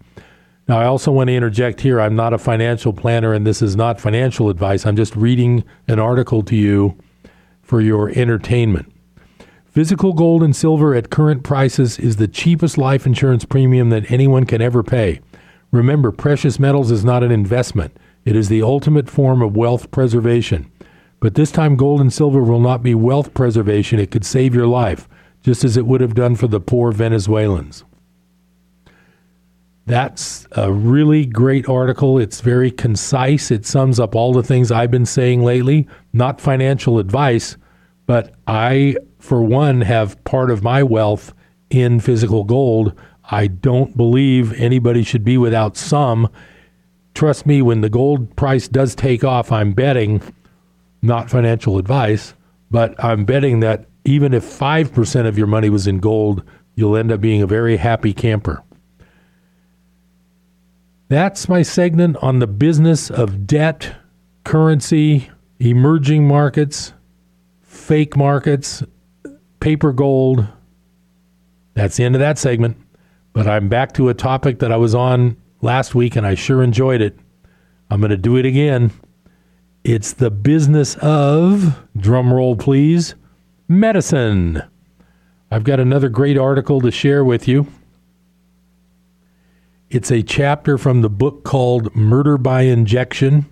Now, 0.70 0.80
I 0.80 0.86
also 0.86 1.12
want 1.12 1.28
to 1.28 1.36
interject 1.36 1.82
here 1.82 2.00
I'm 2.00 2.16
not 2.16 2.32
a 2.32 2.38
financial 2.38 2.94
planner 2.94 3.34
and 3.34 3.46
this 3.46 3.62
is 3.62 3.76
not 3.76 4.00
financial 4.00 4.50
advice. 4.50 4.86
I'm 4.86 4.96
just 4.96 5.16
reading 5.16 5.66
an 5.88 6.00
article 6.00 6.42
to 6.44 6.56
you 6.56 6.98
for 7.62 7.82
your 7.82 8.10
entertainment. 8.12 8.94
Physical 9.66 10.14
gold 10.14 10.42
and 10.42 10.56
silver 10.56 10.96
at 10.96 11.10
current 11.10 11.44
prices 11.44 12.00
is 12.00 12.16
the 12.16 12.28
cheapest 12.28 12.78
life 12.78 13.06
insurance 13.06 13.46
premium 13.46 13.90
that 13.90 14.10
anyone 14.10 14.46
can 14.46 14.62
ever 14.62 14.84
pay. 14.84 15.20
Remember, 15.72 16.12
precious 16.12 16.60
metals 16.60 16.92
is 16.92 17.06
not 17.06 17.24
an 17.24 17.32
investment, 17.32 17.96
it 18.26 18.36
is 18.36 18.50
the 18.50 18.62
ultimate 18.62 19.10
form 19.10 19.42
of 19.42 19.56
wealth 19.56 19.92
preservation. 19.92 20.72
But 21.20 21.36
this 21.36 21.52
time, 21.52 21.76
gold 21.76 22.02
and 22.02 22.12
silver 22.12 22.42
will 22.42 22.60
not 22.60 22.82
be 22.82 22.96
wealth 22.96 23.34
preservation, 23.34 24.00
it 24.00 24.12
could 24.12 24.26
save 24.26 24.56
your 24.56 24.68
life, 24.68 25.08
just 25.44 25.64
as 25.64 25.78
it 25.78 25.86
would 25.86 26.02
have 26.02 26.16
done 26.16 26.36
for 26.36 26.48
the 26.48 26.60
poor 26.60 26.92
Venezuelans. 26.92 27.84
That's 29.86 30.46
a 30.52 30.72
really 30.72 31.26
great 31.26 31.68
article. 31.68 32.20
It's 32.20 32.42
very 32.42 32.70
concise. 32.70 33.50
It 33.50 33.66
sums 33.66 34.00
up 34.00 34.14
all 34.14 34.34
the 34.34 34.44
things 34.44 34.72
I've 34.72 34.92
been 34.92 35.08
saying 35.08 35.44
lately. 35.44 35.88
Not 36.14 36.40
financial 36.40 37.00
advice, 37.00 37.58
but 38.06 38.36
I, 38.46 38.98
for 39.18 39.42
one, 39.42 39.82
have 39.82 40.24
part 40.26 40.52
of 40.52 40.62
my 40.62 40.84
wealth 40.84 41.34
in 41.72 42.00
physical 42.00 42.44
gold 42.44 42.94
I 43.32 43.48
don't 43.48 43.96
believe 43.96 44.54
anybody 44.54 45.04
should 45.04 45.24
be 45.24 45.38
without 45.38 45.78
some. 45.78 46.30
Trust 47.14 47.46
me, 47.46 47.62
when 47.62 47.82
the 47.82 47.90
gold 47.90 48.36
price 48.36 48.68
does 48.68 48.96
take 48.96 49.24
off, 49.24 49.52
I'm 49.52 49.74
betting, 49.74 50.22
not 51.02 51.30
financial 51.30 51.78
advice, 51.78 52.34
but 52.72 53.02
I'm 53.04 53.26
betting 53.26 53.60
that 53.60 53.86
even 54.06 54.34
if 54.34 54.44
5% 54.44 55.28
of 55.28 55.38
your 55.38 55.48
money 55.48 55.70
was 55.70 55.86
in 55.86 56.00
gold, 56.00 56.44
you'll 56.76 56.96
end 56.96 57.12
up 57.12 57.22
being 57.22 57.42
a 57.42 57.48
very 57.48 57.78
happy 57.78 58.14
camper. 58.14 58.64
That's 61.10 61.50
my 61.50 61.62
segment 61.62 62.18
on 62.18 62.40
the 62.40 62.48
business 62.48 63.10
of 63.10 63.46
debt, 63.46 63.96
currency, 64.44 65.30
emerging 65.60 66.28
markets, 66.28 66.94
fake 67.62 68.16
markets, 68.16 68.84
paper 69.60 69.92
gold. 69.92 70.48
That's 71.74 71.98
the 71.98 72.04
end 72.04 72.16
of 72.16 72.20
that 72.20 72.38
segment. 72.38 72.78
But 73.34 73.48
I'm 73.48 73.70
back 73.70 73.94
to 73.94 74.10
a 74.10 74.14
topic 74.14 74.60
that 74.60 74.72
I 74.72 74.78
was 74.78 74.96
on 74.96 75.38
last 75.62 75.96
week 75.96 76.16
and 76.16 76.26
I 76.26 76.36
sure 76.36 76.64
enjoyed 76.64 77.02
it. 77.02 77.18
I'm 77.90 78.02
going 78.02 78.12
to 78.12 78.18
do 78.18 78.38
it 78.38 78.46
again. 78.46 78.92
It's 79.84 80.14
the 80.14 80.30
business 80.30 80.96
of, 80.98 81.80
drum 81.98 82.34
roll 82.34 82.56
please, 82.56 83.16
medicine. 83.68 84.62
I've 85.52 85.64
got 85.64 85.80
another 85.80 86.10
great 86.10 86.38
article 86.38 86.82
to 86.82 86.92
share 86.92 87.24
with 87.24 87.48
you. 87.48 87.68
It's 89.90 90.12
a 90.12 90.22
chapter 90.22 90.78
from 90.78 91.02
the 91.02 91.10
book 91.10 91.44
called 91.44 91.96
Murder 91.96 92.38
by 92.38 92.62
Injection. 92.62 93.48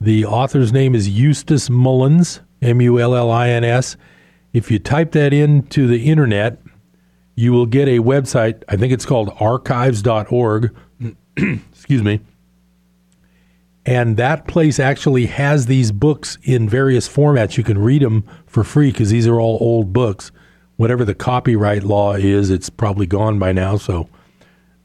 The 0.00 0.24
author's 0.24 0.72
name 0.72 0.94
is 0.94 1.08
Eustace 1.08 1.68
Mullins, 1.68 2.40
M 2.62 2.80
U 2.80 2.98
L 2.98 3.14
L 3.14 3.30
I 3.30 3.50
N 3.50 3.64
S. 3.64 3.96
If 4.54 4.70
you 4.70 4.78
type 4.78 5.12
that 5.12 5.34
into 5.34 5.86
the 5.86 6.06
internet, 6.06 6.61
you 7.34 7.52
will 7.52 7.66
get 7.66 7.88
a 7.88 7.98
website. 7.98 8.62
I 8.68 8.76
think 8.76 8.92
it's 8.92 9.06
called 9.06 9.34
archives.org. 9.40 10.74
Excuse 11.36 12.02
me. 12.02 12.20
And 13.84 14.16
that 14.16 14.46
place 14.46 14.78
actually 14.78 15.26
has 15.26 15.66
these 15.66 15.90
books 15.90 16.38
in 16.42 16.68
various 16.68 17.08
formats. 17.08 17.56
You 17.56 17.64
can 17.64 17.78
read 17.78 18.02
them 18.02 18.24
for 18.46 18.62
free 18.62 18.92
because 18.92 19.10
these 19.10 19.26
are 19.26 19.40
all 19.40 19.58
old 19.60 19.92
books. 19.92 20.30
Whatever 20.76 21.04
the 21.04 21.14
copyright 21.14 21.82
law 21.82 22.14
is, 22.14 22.50
it's 22.50 22.70
probably 22.70 23.06
gone 23.06 23.38
by 23.38 23.52
now. 23.52 23.76
So 23.76 24.08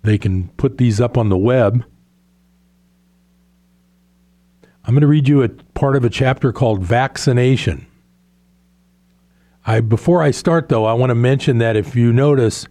they 0.02 0.18
can 0.18 0.48
put 0.50 0.78
these 0.78 1.00
up 1.00 1.18
on 1.18 1.30
the 1.30 1.38
web. 1.38 1.86
I'm 4.84 4.94
going 4.94 5.02
to 5.02 5.08
read 5.08 5.28
you 5.28 5.44
a 5.44 5.50
part 5.50 5.96
of 5.96 6.06
a 6.06 6.10
chapter 6.10 6.52
called 6.52 6.82
Vaccination. 6.82 7.86
I 9.68 9.82
before 9.82 10.24
I 10.24 10.32
start 10.32 10.70
though, 10.70 10.86
I 10.86 10.94
want 10.94 11.10
to 11.10 11.16
mention 11.16 11.58
that 11.58 11.76
if 11.76 11.94
you 11.94 12.14
notice, 12.14 12.66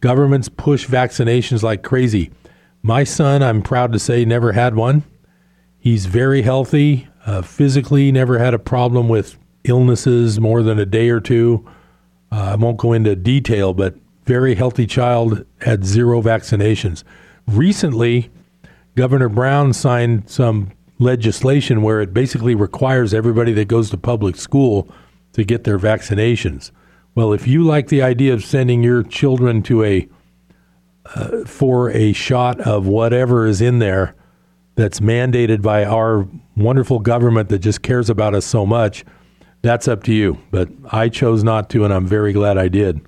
governments 0.00 0.48
push 0.48 0.86
vaccinations 0.88 1.62
like 1.62 1.84
crazy. 1.84 2.32
My 2.82 3.04
son, 3.04 3.44
I'm 3.44 3.62
proud 3.62 3.92
to 3.92 4.00
say, 4.00 4.24
never 4.24 4.50
had 4.50 4.74
one. 4.74 5.04
He's 5.78 6.06
very 6.06 6.42
healthy, 6.42 7.06
uh, 7.24 7.42
physically, 7.42 8.10
never 8.10 8.38
had 8.38 8.54
a 8.54 8.58
problem 8.58 9.08
with 9.08 9.38
illnesses 9.62 10.40
more 10.40 10.64
than 10.64 10.80
a 10.80 10.86
day 10.86 11.10
or 11.10 11.20
two. 11.20 11.64
Uh, 12.32 12.40
I 12.40 12.54
won't 12.56 12.76
go 12.76 12.92
into 12.92 13.14
detail, 13.14 13.72
but 13.72 13.94
very 14.24 14.56
healthy 14.56 14.86
child 14.86 15.46
had 15.60 15.84
zero 15.84 16.20
vaccinations. 16.20 17.04
Recently, 17.46 18.30
Governor 18.96 19.28
Brown 19.28 19.72
signed 19.72 20.28
some 20.28 20.72
legislation 20.98 21.82
where 21.82 22.00
it 22.00 22.12
basically 22.12 22.56
requires 22.56 23.14
everybody 23.14 23.52
that 23.52 23.68
goes 23.68 23.90
to 23.90 23.96
public 23.96 24.34
school 24.34 24.92
to 25.32 25.44
get 25.44 25.64
their 25.64 25.78
vaccinations. 25.78 26.70
Well, 27.14 27.32
if 27.32 27.46
you 27.46 27.62
like 27.62 27.88
the 27.88 28.02
idea 28.02 28.32
of 28.32 28.44
sending 28.44 28.82
your 28.82 29.02
children 29.02 29.62
to 29.64 29.84
a 29.84 30.08
uh, 31.14 31.44
for 31.44 31.90
a 31.90 32.12
shot 32.12 32.60
of 32.60 32.86
whatever 32.86 33.46
is 33.46 33.60
in 33.60 33.80
there 33.80 34.14
that's 34.76 35.00
mandated 35.00 35.60
by 35.60 35.84
our 35.84 36.28
wonderful 36.56 37.00
government 37.00 37.48
that 37.48 37.58
just 37.58 37.82
cares 37.82 38.08
about 38.08 38.34
us 38.34 38.46
so 38.46 38.64
much, 38.64 39.04
that's 39.62 39.88
up 39.88 40.04
to 40.04 40.12
you. 40.12 40.38
But 40.50 40.68
I 40.90 41.08
chose 41.08 41.42
not 41.42 41.68
to, 41.70 41.84
and 41.84 41.92
I'm 41.92 42.06
very 42.06 42.32
glad 42.32 42.56
I 42.56 42.68
did. 42.68 43.00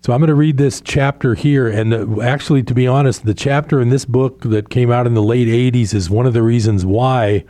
So 0.00 0.12
I'm 0.12 0.20
going 0.20 0.28
to 0.28 0.34
read 0.34 0.58
this 0.58 0.80
chapter 0.80 1.34
here. 1.34 1.68
And 1.68 1.92
uh, 1.92 2.22
actually, 2.22 2.62
to 2.64 2.74
be 2.74 2.86
honest, 2.86 3.24
the 3.24 3.34
chapter 3.34 3.80
in 3.80 3.88
this 3.88 4.04
book 4.04 4.42
that 4.42 4.70
came 4.70 4.90
out 4.90 5.06
in 5.06 5.14
the 5.14 5.22
late 5.22 5.48
80s 5.48 5.92
is 5.92 6.08
one 6.08 6.26
of 6.26 6.34
the 6.34 6.42
reasons 6.42 6.86
why 6.86 7.44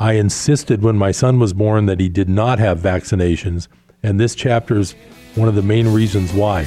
I 0.00 0.14
insisted 0.14 0.82
when 0.82 0.96
my 0.96 1.12
son 1.12 1.38
was 1.38 1.52
born 1.52 1.84
that 1.84 2.00
he 2.00 2.08
did 2.08 2.30
not 2.30 2.58
have 2.58 2.78
vaccinations, 2.78 3.68
and 4.02 4.18
this 4.18 4.34
chapter 4.34 4.78
is 4.78 4.94
one 5.34 5.46
of 5.46 5.54
the 5.54 5.62
main 5.62 5.92
reasons 5.92 6.32
why. 6.32 6.66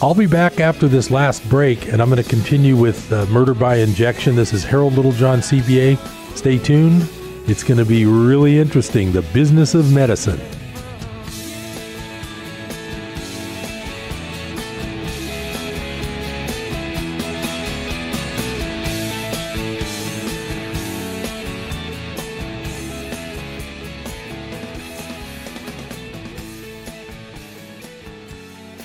I'll 0.00 0.14
be 0.14 0.28
back 0.28 0.60
after 0.60 0.86
this 0.86 1.10
last 1.10 1.46
break, 1.50 1.88
and 1.88 2.00
I'm 2.00 2.08
going 2.08 2.22
to 2.22 2.28
continue 2.28 2.76
with 2.76 3.12
uh, 3.12 3.26
Murder 3.26 3.54
by 3.54 3.78
Injection. 3.78 4.36
This 4.36 4.52
is 4.52 4.62
Harold 4.62 4.92
Littlejohn, 4.92 5.40
CPA. 5.40 5.98
Stay 6.36 6.58
tuned. 6.58 7.10
It's 7.48 7.64
going 7.64 7.78
to 7.78 7.84
be 7.84 8.06
really 8.06 8.60
interesting 8.60 9.10
the 9.10 9.22
business 9.22 9.74
of 9.74 9.92
medicine. 9.92 10.40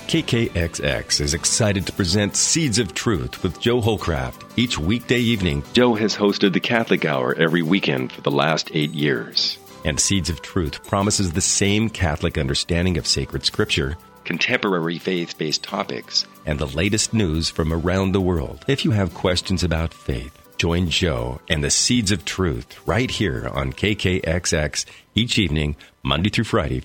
KKXX 0.06 1.20
is 1.20 1.34
excited 1.34 1.84
to 1.84 1.92
present 1.92 2.36
Seeds 2.36 2.78
of 2.78 2.94
Truth 2.94 3.42
with 3.42 3.58
Joe 3.58 3.80
Holcraft. 3.80 4.52
Each 4.56 4.78
weekday 4.78 5.18
evening, 5.18 5.64
Joe 5.72 5.96
has 5.96 6.14
hosted 6.14 6.52
the 6.52 6.60
Catholic 6.60 7.04
Hour 7.04 7.34
every 7.34 7.62
weekend 7.62 8.12
for 8.12 8.20
the 8.20 8.30
last 8.30 8.70
eight 8.72 8.92
years. 8.92 9.58
And 9.84 9.98
Seeds 9.98 10.30
of 10.30 10.42
Truth 10.42 10.86
promises 10.86 11.32
the 11.32 11.40
same 11.40 11.90
Catholic 11.90 12.38
understanding 12.38 12.98
of 12.98 13.06
sacred 13.08 13.44
scripture, 13.44 13.96
contemporary 14.22 14.98
faith 14.98 15.36
based 15.38 15.64
topics, 15.64 16.24
and 16.46 16.60
the 16.60 16.66
latest 16.66 17.12
news 17.12 17.50
from 17.50 17.72
around 17.72 18.12
the 18.12 18.20
world. 18.20 18.64
If 18.68 18.84
you 18.84 18.92
have 18.92 19.12
questions 19.12 19.64
about 19.64 19.92
faith, 19.92 20.38
join 20.56 20.88
Joe 20.88 21.40
and 21.48 21.64
the 21.64 21.70
Seeds 21.70 22.12
of 22.12 22.24
Truth 22.24 22.86
right 22.86 23.10
here 23.10 23.50
on 23.52 23.72
KKXX 23.72 24.84
each 25.16 25.36
evening, 25.36 25.74
Monday 26.04 26.30
through 26.30 26.44
Friday. 26.44 26.84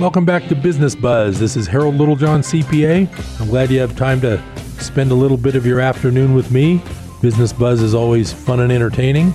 Welcome 0.00 0.24
back 0.24 0.48
to 0.48 0.56
Business 0.56 0.94
Buzz. 0.94 1.38
This 1.38 1.58
is 1.58 1.66
Harold 1.66 1.94
Littlejohn, 1.96 2.40
CPA. 2.40 3.38
I'm 3.38 3.48
glad 3.48 3.70
you 3.70 3.80
have 3.80 3.94
time 3.96 4.18
to 4.22 4.42
spend 4.78 5.10
a 5.10 5.14
little 5.14 5.36
bit 5.36 5.54
of 5.54 5.66
your 5.66 5.78
afternoon 5.78 6.32
with 6.32 6.50
me. 6.50 6.82
Business 7.20 7.52
Buzz 7.52 7.82
is 7.82 7.94
always 7.94 8.32
fun 8.32 8.60
and 8.60 8.72
entertaining, 8.72 9.34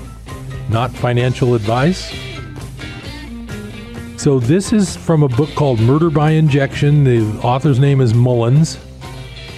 not 0.69 0.89
financial 0.91 1.53
advice. 1.53 2.11
So, 4.17 4.39
this 4.39 4.73
is 4.73 4.97
from 4.97 5.21
a 5.21 5.29
book 5.29 5.51
called 5.51 5.79
Murder 5.79 6.09
by 6.09 6.31
Injection. 6.31 7.03
The 7.03 7.21
author's 7.43 7.77
name 7.77 8.01
is 8.01 8.15
Mullins. 8.15 8.79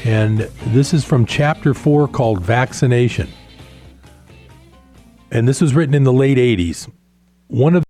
And 0.04 0.40
this 0.68 0.94
is 0.94 1.06
from 1.06 1.26
chapter 1.26 1.74
four 1.74 2.10
called 2.10 2.42
Vaccination. 2.42 3.30
And 5.32 5.48
this 5.48 5.62
was 5.62 5.76
written 5.76 5.94
in 5.94 6.04
the 6.04 6.14
late 6.14 6.38
80s. 6.38 6.90
One 7.48 7.76
of 7.76 7.84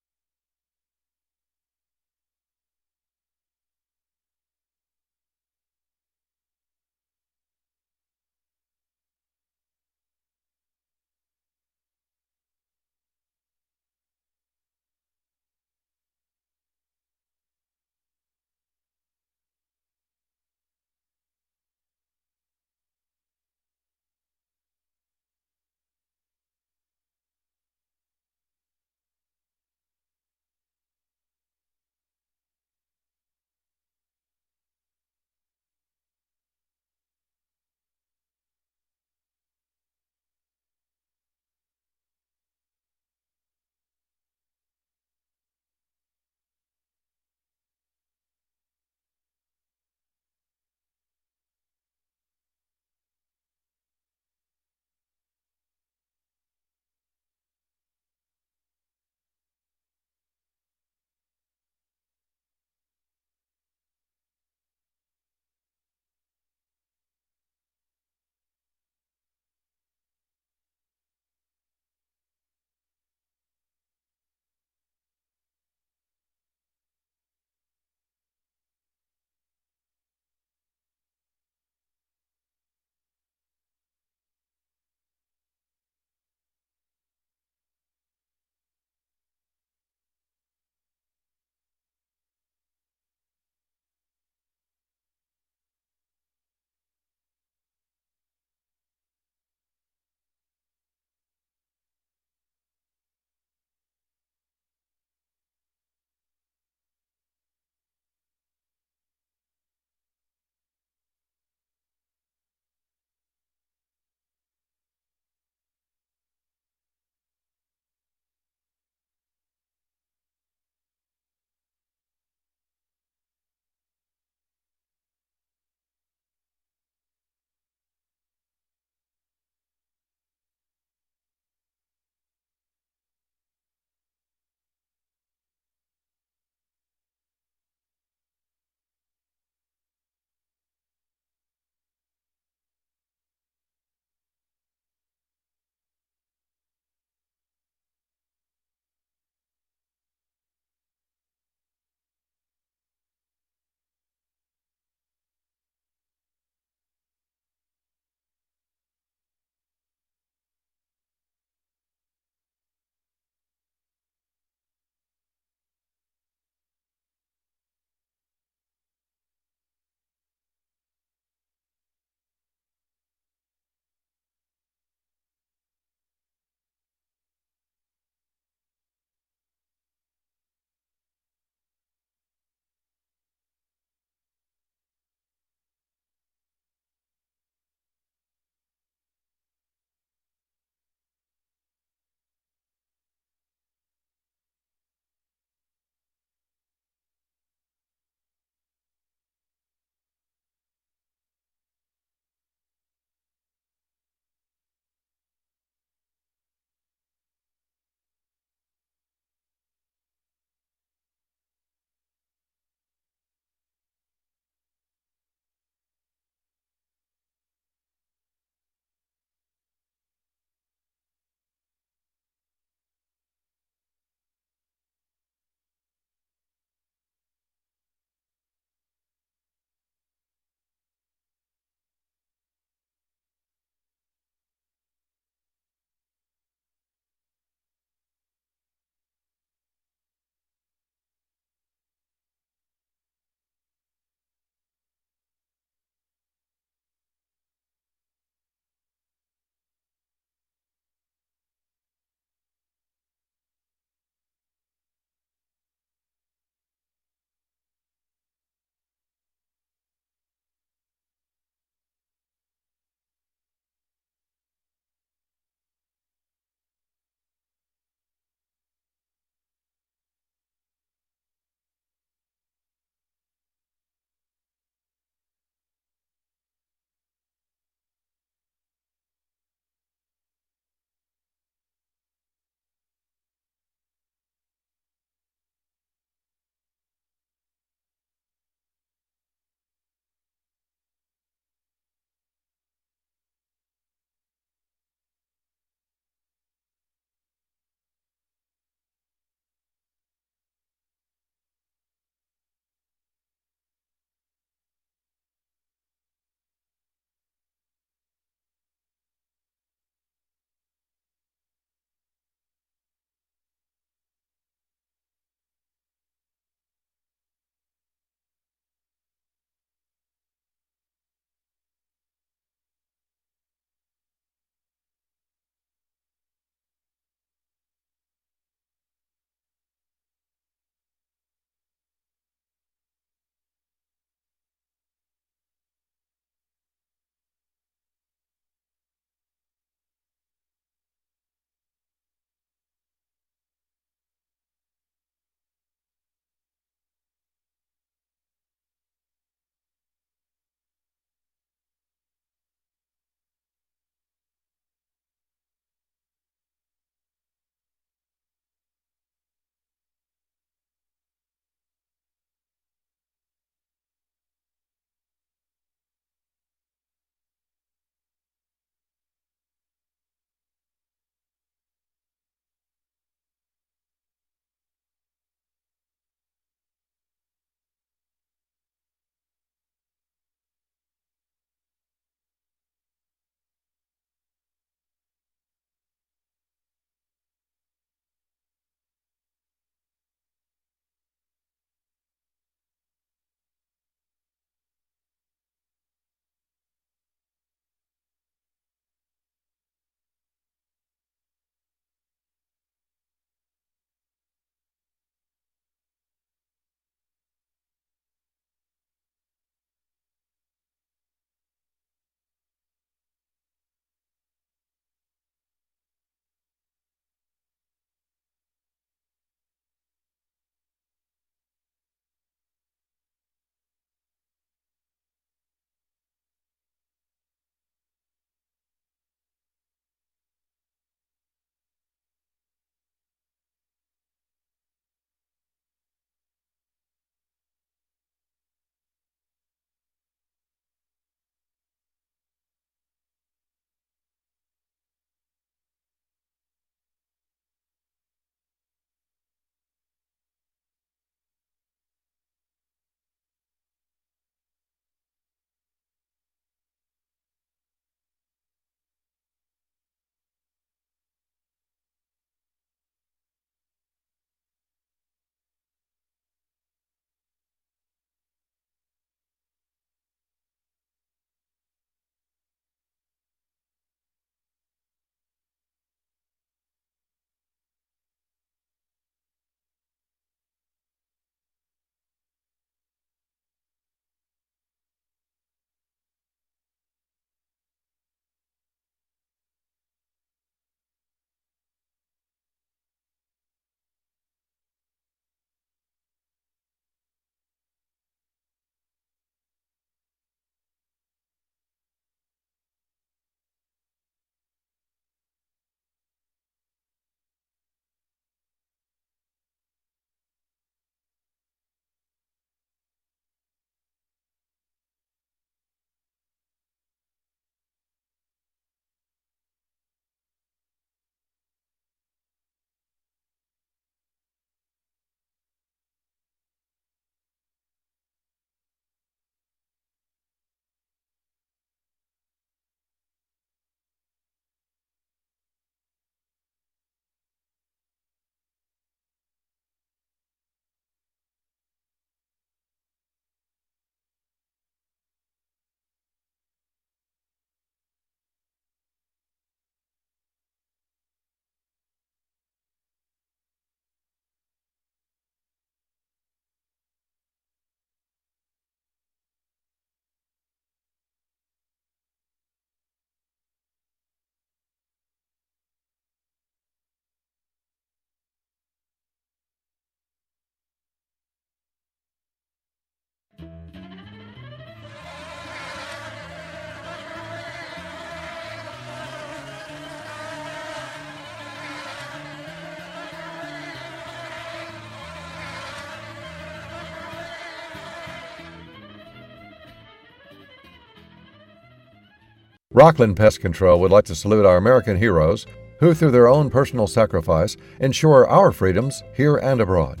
Rockland 592.74 593.18
Pest 593.18 593.40
Control 593.40 593.78
would 593.80 593.90
like 593.90 594.06
to 594.06 594.14
salute 594.14 594.46
our 594.46 594.56
American 594.56 594.96
heroes 594.96 595.46
who, 595.78 595.92
through 595.92 596.10
their 596.10 596.28
own 596.28 596.48
personal 596.48 596.86
sacrifice, 596.86 597.54
ensure 597.80 598.26
our 598.26 598.50
freedoms 598.50 599.02
here 599.14 599.36
and 599.36 599.60
abroad. 599.60 600.00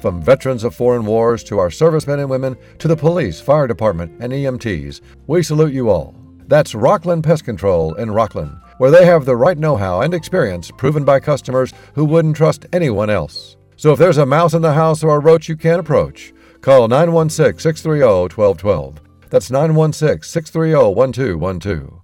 From 0.00 0.22
veterans 0.22 0.62
of 0.62 0.76
foreign 0.76 1.06
wars 1.06 1.42
to 1.44 1.58
our 1.58 1.72
servicemen 1.72 2.20
and 2.20 2.30
women 2.30 2.56
to 2.78 2.86
the 2.86 2.96
police, 2.96 3.40
fire 3.40 3.66
department, 3.66 4.12
and 4.20 4.32
EMTs, 4.32 5.00
we 5.26 5.42
salute 5.42 5.72
you 5.72 5.90
all. 5.90 6.14
That's 6.46 6.76
Rockland 6.76 7.24
Pest 7.24 7.44
Control 7.44 7.94
in 7.94 8.12
Rockland, 8.12 8.60
where 8.78 8.92
they 8.92 9.06
have 9.06 9.24
the 9.24 9.34
right 9.34 9.58
know 9.58 9.76
how 9.76 10.02
and 10.02 10.14
experience 10.14 10.70
proven 10.70 11.04
by 11.04 11.18
customers 11.18 11.72
who 11.94 12.04
wouldn't 12.04 12.36
trust 12.36 12.66
anyone 12.72 13.10
else. 13.10 13.56
So 13.74 13.92
if 13.92 13.98
there's 13.98 14.18
a 14.18 14.26
mouse 14.26 14.54
in 14.54 14.62
the 14.62 14.74
house 14.74 15.02
or 15.02 15.16
a 15.16 15.20
roach 15.20 15.48
you 15.48 15.56
can't 15.56 15.80
approach, 15.80 16.32
call 16.60 16.86
916 16.86 17.58
630 17.58 18.34
1212. 18.36 19.00
That's 19.30 19.50
916 19.50 20.22
630 20.22 20.94
1212. 20.94 22.03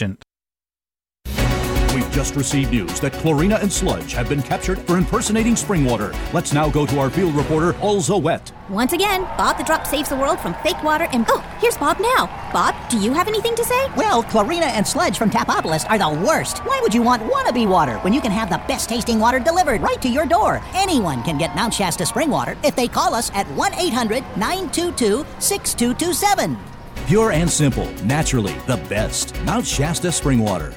We've 1.93 2.09
just 2.11 2.37
received 2.37 2.71
news 2.71 3.01
that 3.01 3.11
Chlorina 3.11 3.61
and 3.61 3.71
Sludge 3.71 4.13
have 4.13 4.29
been 4.29 4.41
captured 4.41 4.79
for 4.79 4.97
impersonating 4.97 5.57
spring 5.57 5.83
water. 5.83 6.13
Let's 6.31 6.53
now 6.53 6.69
go 6.69 6.85
to 6.85 6.99
our 6.99 7.09
field 7.09 7.35
reporter, 7.35 7.73
Alza 7.73 8.21
Wet. 8.21 8.53
Once 8.69 8.93
again, 8.93 9.23
Bob 9.37 9.57
the 9.57 9.63
Drop 9.65 9.85
saves 9.85 10.07
the 10.07 10.15
world 10.15 10.39
from 10.39 10.53
fake 10.63 10.81
water 10.83 11.07
and. 11.11 11.25
Oh, 11.27 11.41
here's 11.59 11.77
Bob 11.77 11.99
now. 11.99 12.27
Bob, 12.53 12.75
do 12.89 12.97
you 12.97 13.11
have 13.11 13.27
anything 13.27 13.55
to 13.55 13.65
say? 13.65 13.87
Well, 13.97 14.23
Chlorina 14.23 14.67
and 14.67 14.87
Sludge 14.87 15.17
from 15.17 15.29
Tapopolis 15.29 15.85
are 15.89 15.97
the 15.97 16.25
worst. 16.25 16.59
Why 16.59 16.79
would 16.81 16.93
you 16.93 17.01
want 17.01 17.23
wannabe 17.23 17.67
water 17.67 17.97
when 17.99 18.13
you 18.13 18.21
can 18.21 18.31
have 18.31 18.49
the 18.49 18.61
best 18.69 18.87
tasting 18.87 19.19
water 19.19 19.39
delivered 19.39 19.81
right 19.81 20.01
to 20.01 20.09
your 20.09 20.25
door? 20.25 20.61
Anyone 20.73 21.23
can 21.23 21.37
get 21.37 21.55
Mount 21.57 21.73
Shasta 21.73 22.05
spring 22.05 22.29
water 22.29 22.55
if 22.63 22.73
they 22.75 22.87
call 22.87 23.13
us 23.13 23.31
at 23.33 23.47
1 23.47 23.73
800 23.73 24.23
922 24.37 25.25
6227. 25.39 26.70
Pure 27.11 27.33
and 27.33 27.49
simple, 27.49 27.89
naturally 28.05 28.53
the 28.67 28.77
best. 28.87 29.35
Mount 29.43 29.67
Shasta 29.67 30.13
spring 30.13 30.39
water. 30.39 30.73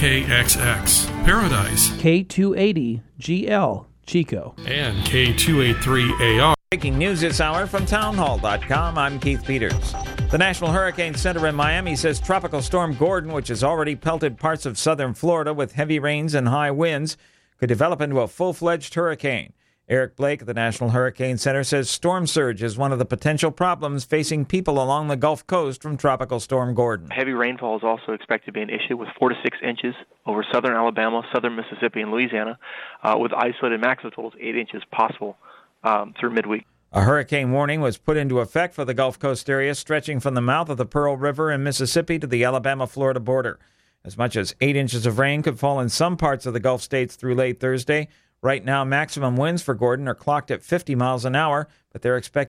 KKXX 0.00 1.24
Paradise 1.26 1.90
K280 1.90 3.02
GL 3.20 3.84
Chico 4.06 4.54
and 4.66 4.96
K283AR. 5.04 6.54
Breaking 6.70 6.96
news 6.96 7.20
this 7.20 7.38
hour 7.38 7.66
from 7.66 7.84
townhall.com. 7.84 8.96
I'm 8.96 9.20
Keith 9.20 9.44
Peters. 9.44 9.94
The 10.30 10.38
National 10.38 10.72
Hurricane 10.72 11.12
Center 11.12 11.46
in 11.48 11.54
Miami 11.54 11.96
says 11.96 12.18
Tropical 12.18 12.62
Storm 12.62 12.94
Gordon, 12.94 13.30
which 13.30 13.48
has 13.48 13.62
already 13.62 13.94
pelted 13.94 14.38
parts 14.38 14.64
of 14.64 14.78
southern 14.78 15.12
Florida 15.12 15.52
with 15.52 15.72
heavy 15.72 15.98
rains 15.98 16.32
and 16.32 16.48
high 16.48 16.70
winds, 16.70 17.18
could 17.58 17.68
develop 17.68 18.00
into 18.00 18.20
a 18.20 18.26
full 18.26 18.54
fledged 18.54 18.94
hurricane. 18.94 19.52
Eric 19.90 20.14
Blake 20.14 20.40
of 20.40 20.46
the 20.46 20.54
National 20.54 20.90
Hurricane 20.90 21.36
Center 21.36 21.64
says 21.64 21.90
storm 21.90 22.24
surge 22.28 22.62
is 22.62 22.78
one 22.78 22.92
of 22.92 23.00
the 23.00 23.04
potential 23.04 23.50
problems 23.50 24.04
facing 24.04 24.44
people 24.44 24.80
along 24.80 25.08
the 25.08 25.16
Gulf 25.16 25.44
Coast 25.48 25.82
from 25.82 25.96
Tropical 25.96 26.38
Storm 26.38 26.76
Gordon. 26.76 27.10
Heavy 27.10 27.32
rainfall 27.32 27.76
is 27.76 27.82
also 27.82 28.12
expected 28.12 28.46
to 28.46 28.52
be 28.52 28.62
an 28.62 28.70
issue 28.70 28.96
with 28.96 29.08
four 29.18 29.30
to 29.30 29.34
six 29.42 29.58
inches 29.66 29.96
over 30.26 30.46
southern 30.52 30.76
Alabama, 30.76 31.24
southern 31.34 31.56
Mississippi, 31.56 32.02
and 32.02 32.12
Louisiana, 32.12 32.56
uh, 33.02 33.16
with 33.18 33.32
isolated 33.32 33.80
maximum 33.80 34.12
totals 34.12 34.34
eight 34.38 34.56
inches 34.56 34.80
possible 34.92 35.36
um, 35.82 36.14
through 36.20 36.30
midweek. 36.30 36.66
A 36.92 37.02
hurricane 37.02 37.50
warning 37.50 37.80
was 37.80 37.96
put 37.96 38.16
into 38.16 38.38
effect 38.38 38.76
for 38.76 38.84
the 38.84 38.94
Gulf 38.94 39.18
Coast 39.18 39.50
area, 39.50 39.74
stretching 39.74 40.20
from 40.20 40.34
the 40.34 40.40
mouth 40.40 40.68
of 40.68 40.76
the 40.76 40.86
Pearl 40.86 41.16
River 41.16 41.50
in 41.50 41.64
Mississippi 41.64 42.20
to 42.20 42.28
the 42.28 42.44
Alabama 42.44 42.86
Florida 42.86 43.18
border. 43.18 43.58
As 44.04 44.16
much 44.16 44.36
as 44.36 44.54
eight 44.60 44.76
inches 44.76 45.04
of 45.04 45.18
rain 45.18 45.42
could 45.42 45.58
fall 45.58 45.80
in 45.80 45.88
some 45.88 46.16
parts 46.16 46.46
of 46.46 46.52
the 46.52 46.60
Gulf 46.60 46.80
states 46.80 47.16
through 47.16 47.34
late 47.34 47.58
Thursday. 47.58 48.06
Right 48.42 48.64
now, 48.64 48.84
maximum 48.84 49.36
winds 49.36 49.60
for 49.60 49.74
Gordon 49.74 50.08
are 50.08 50.14
clocked 50.14 50.50
at 50.50 50.62
50 50.62 50.94
miles 50.94 51.26
an 51.26 51.36
hour, 51.36 51.68
but 51.92 52.00
they're 52.00 52.16
expected 52.16 52.48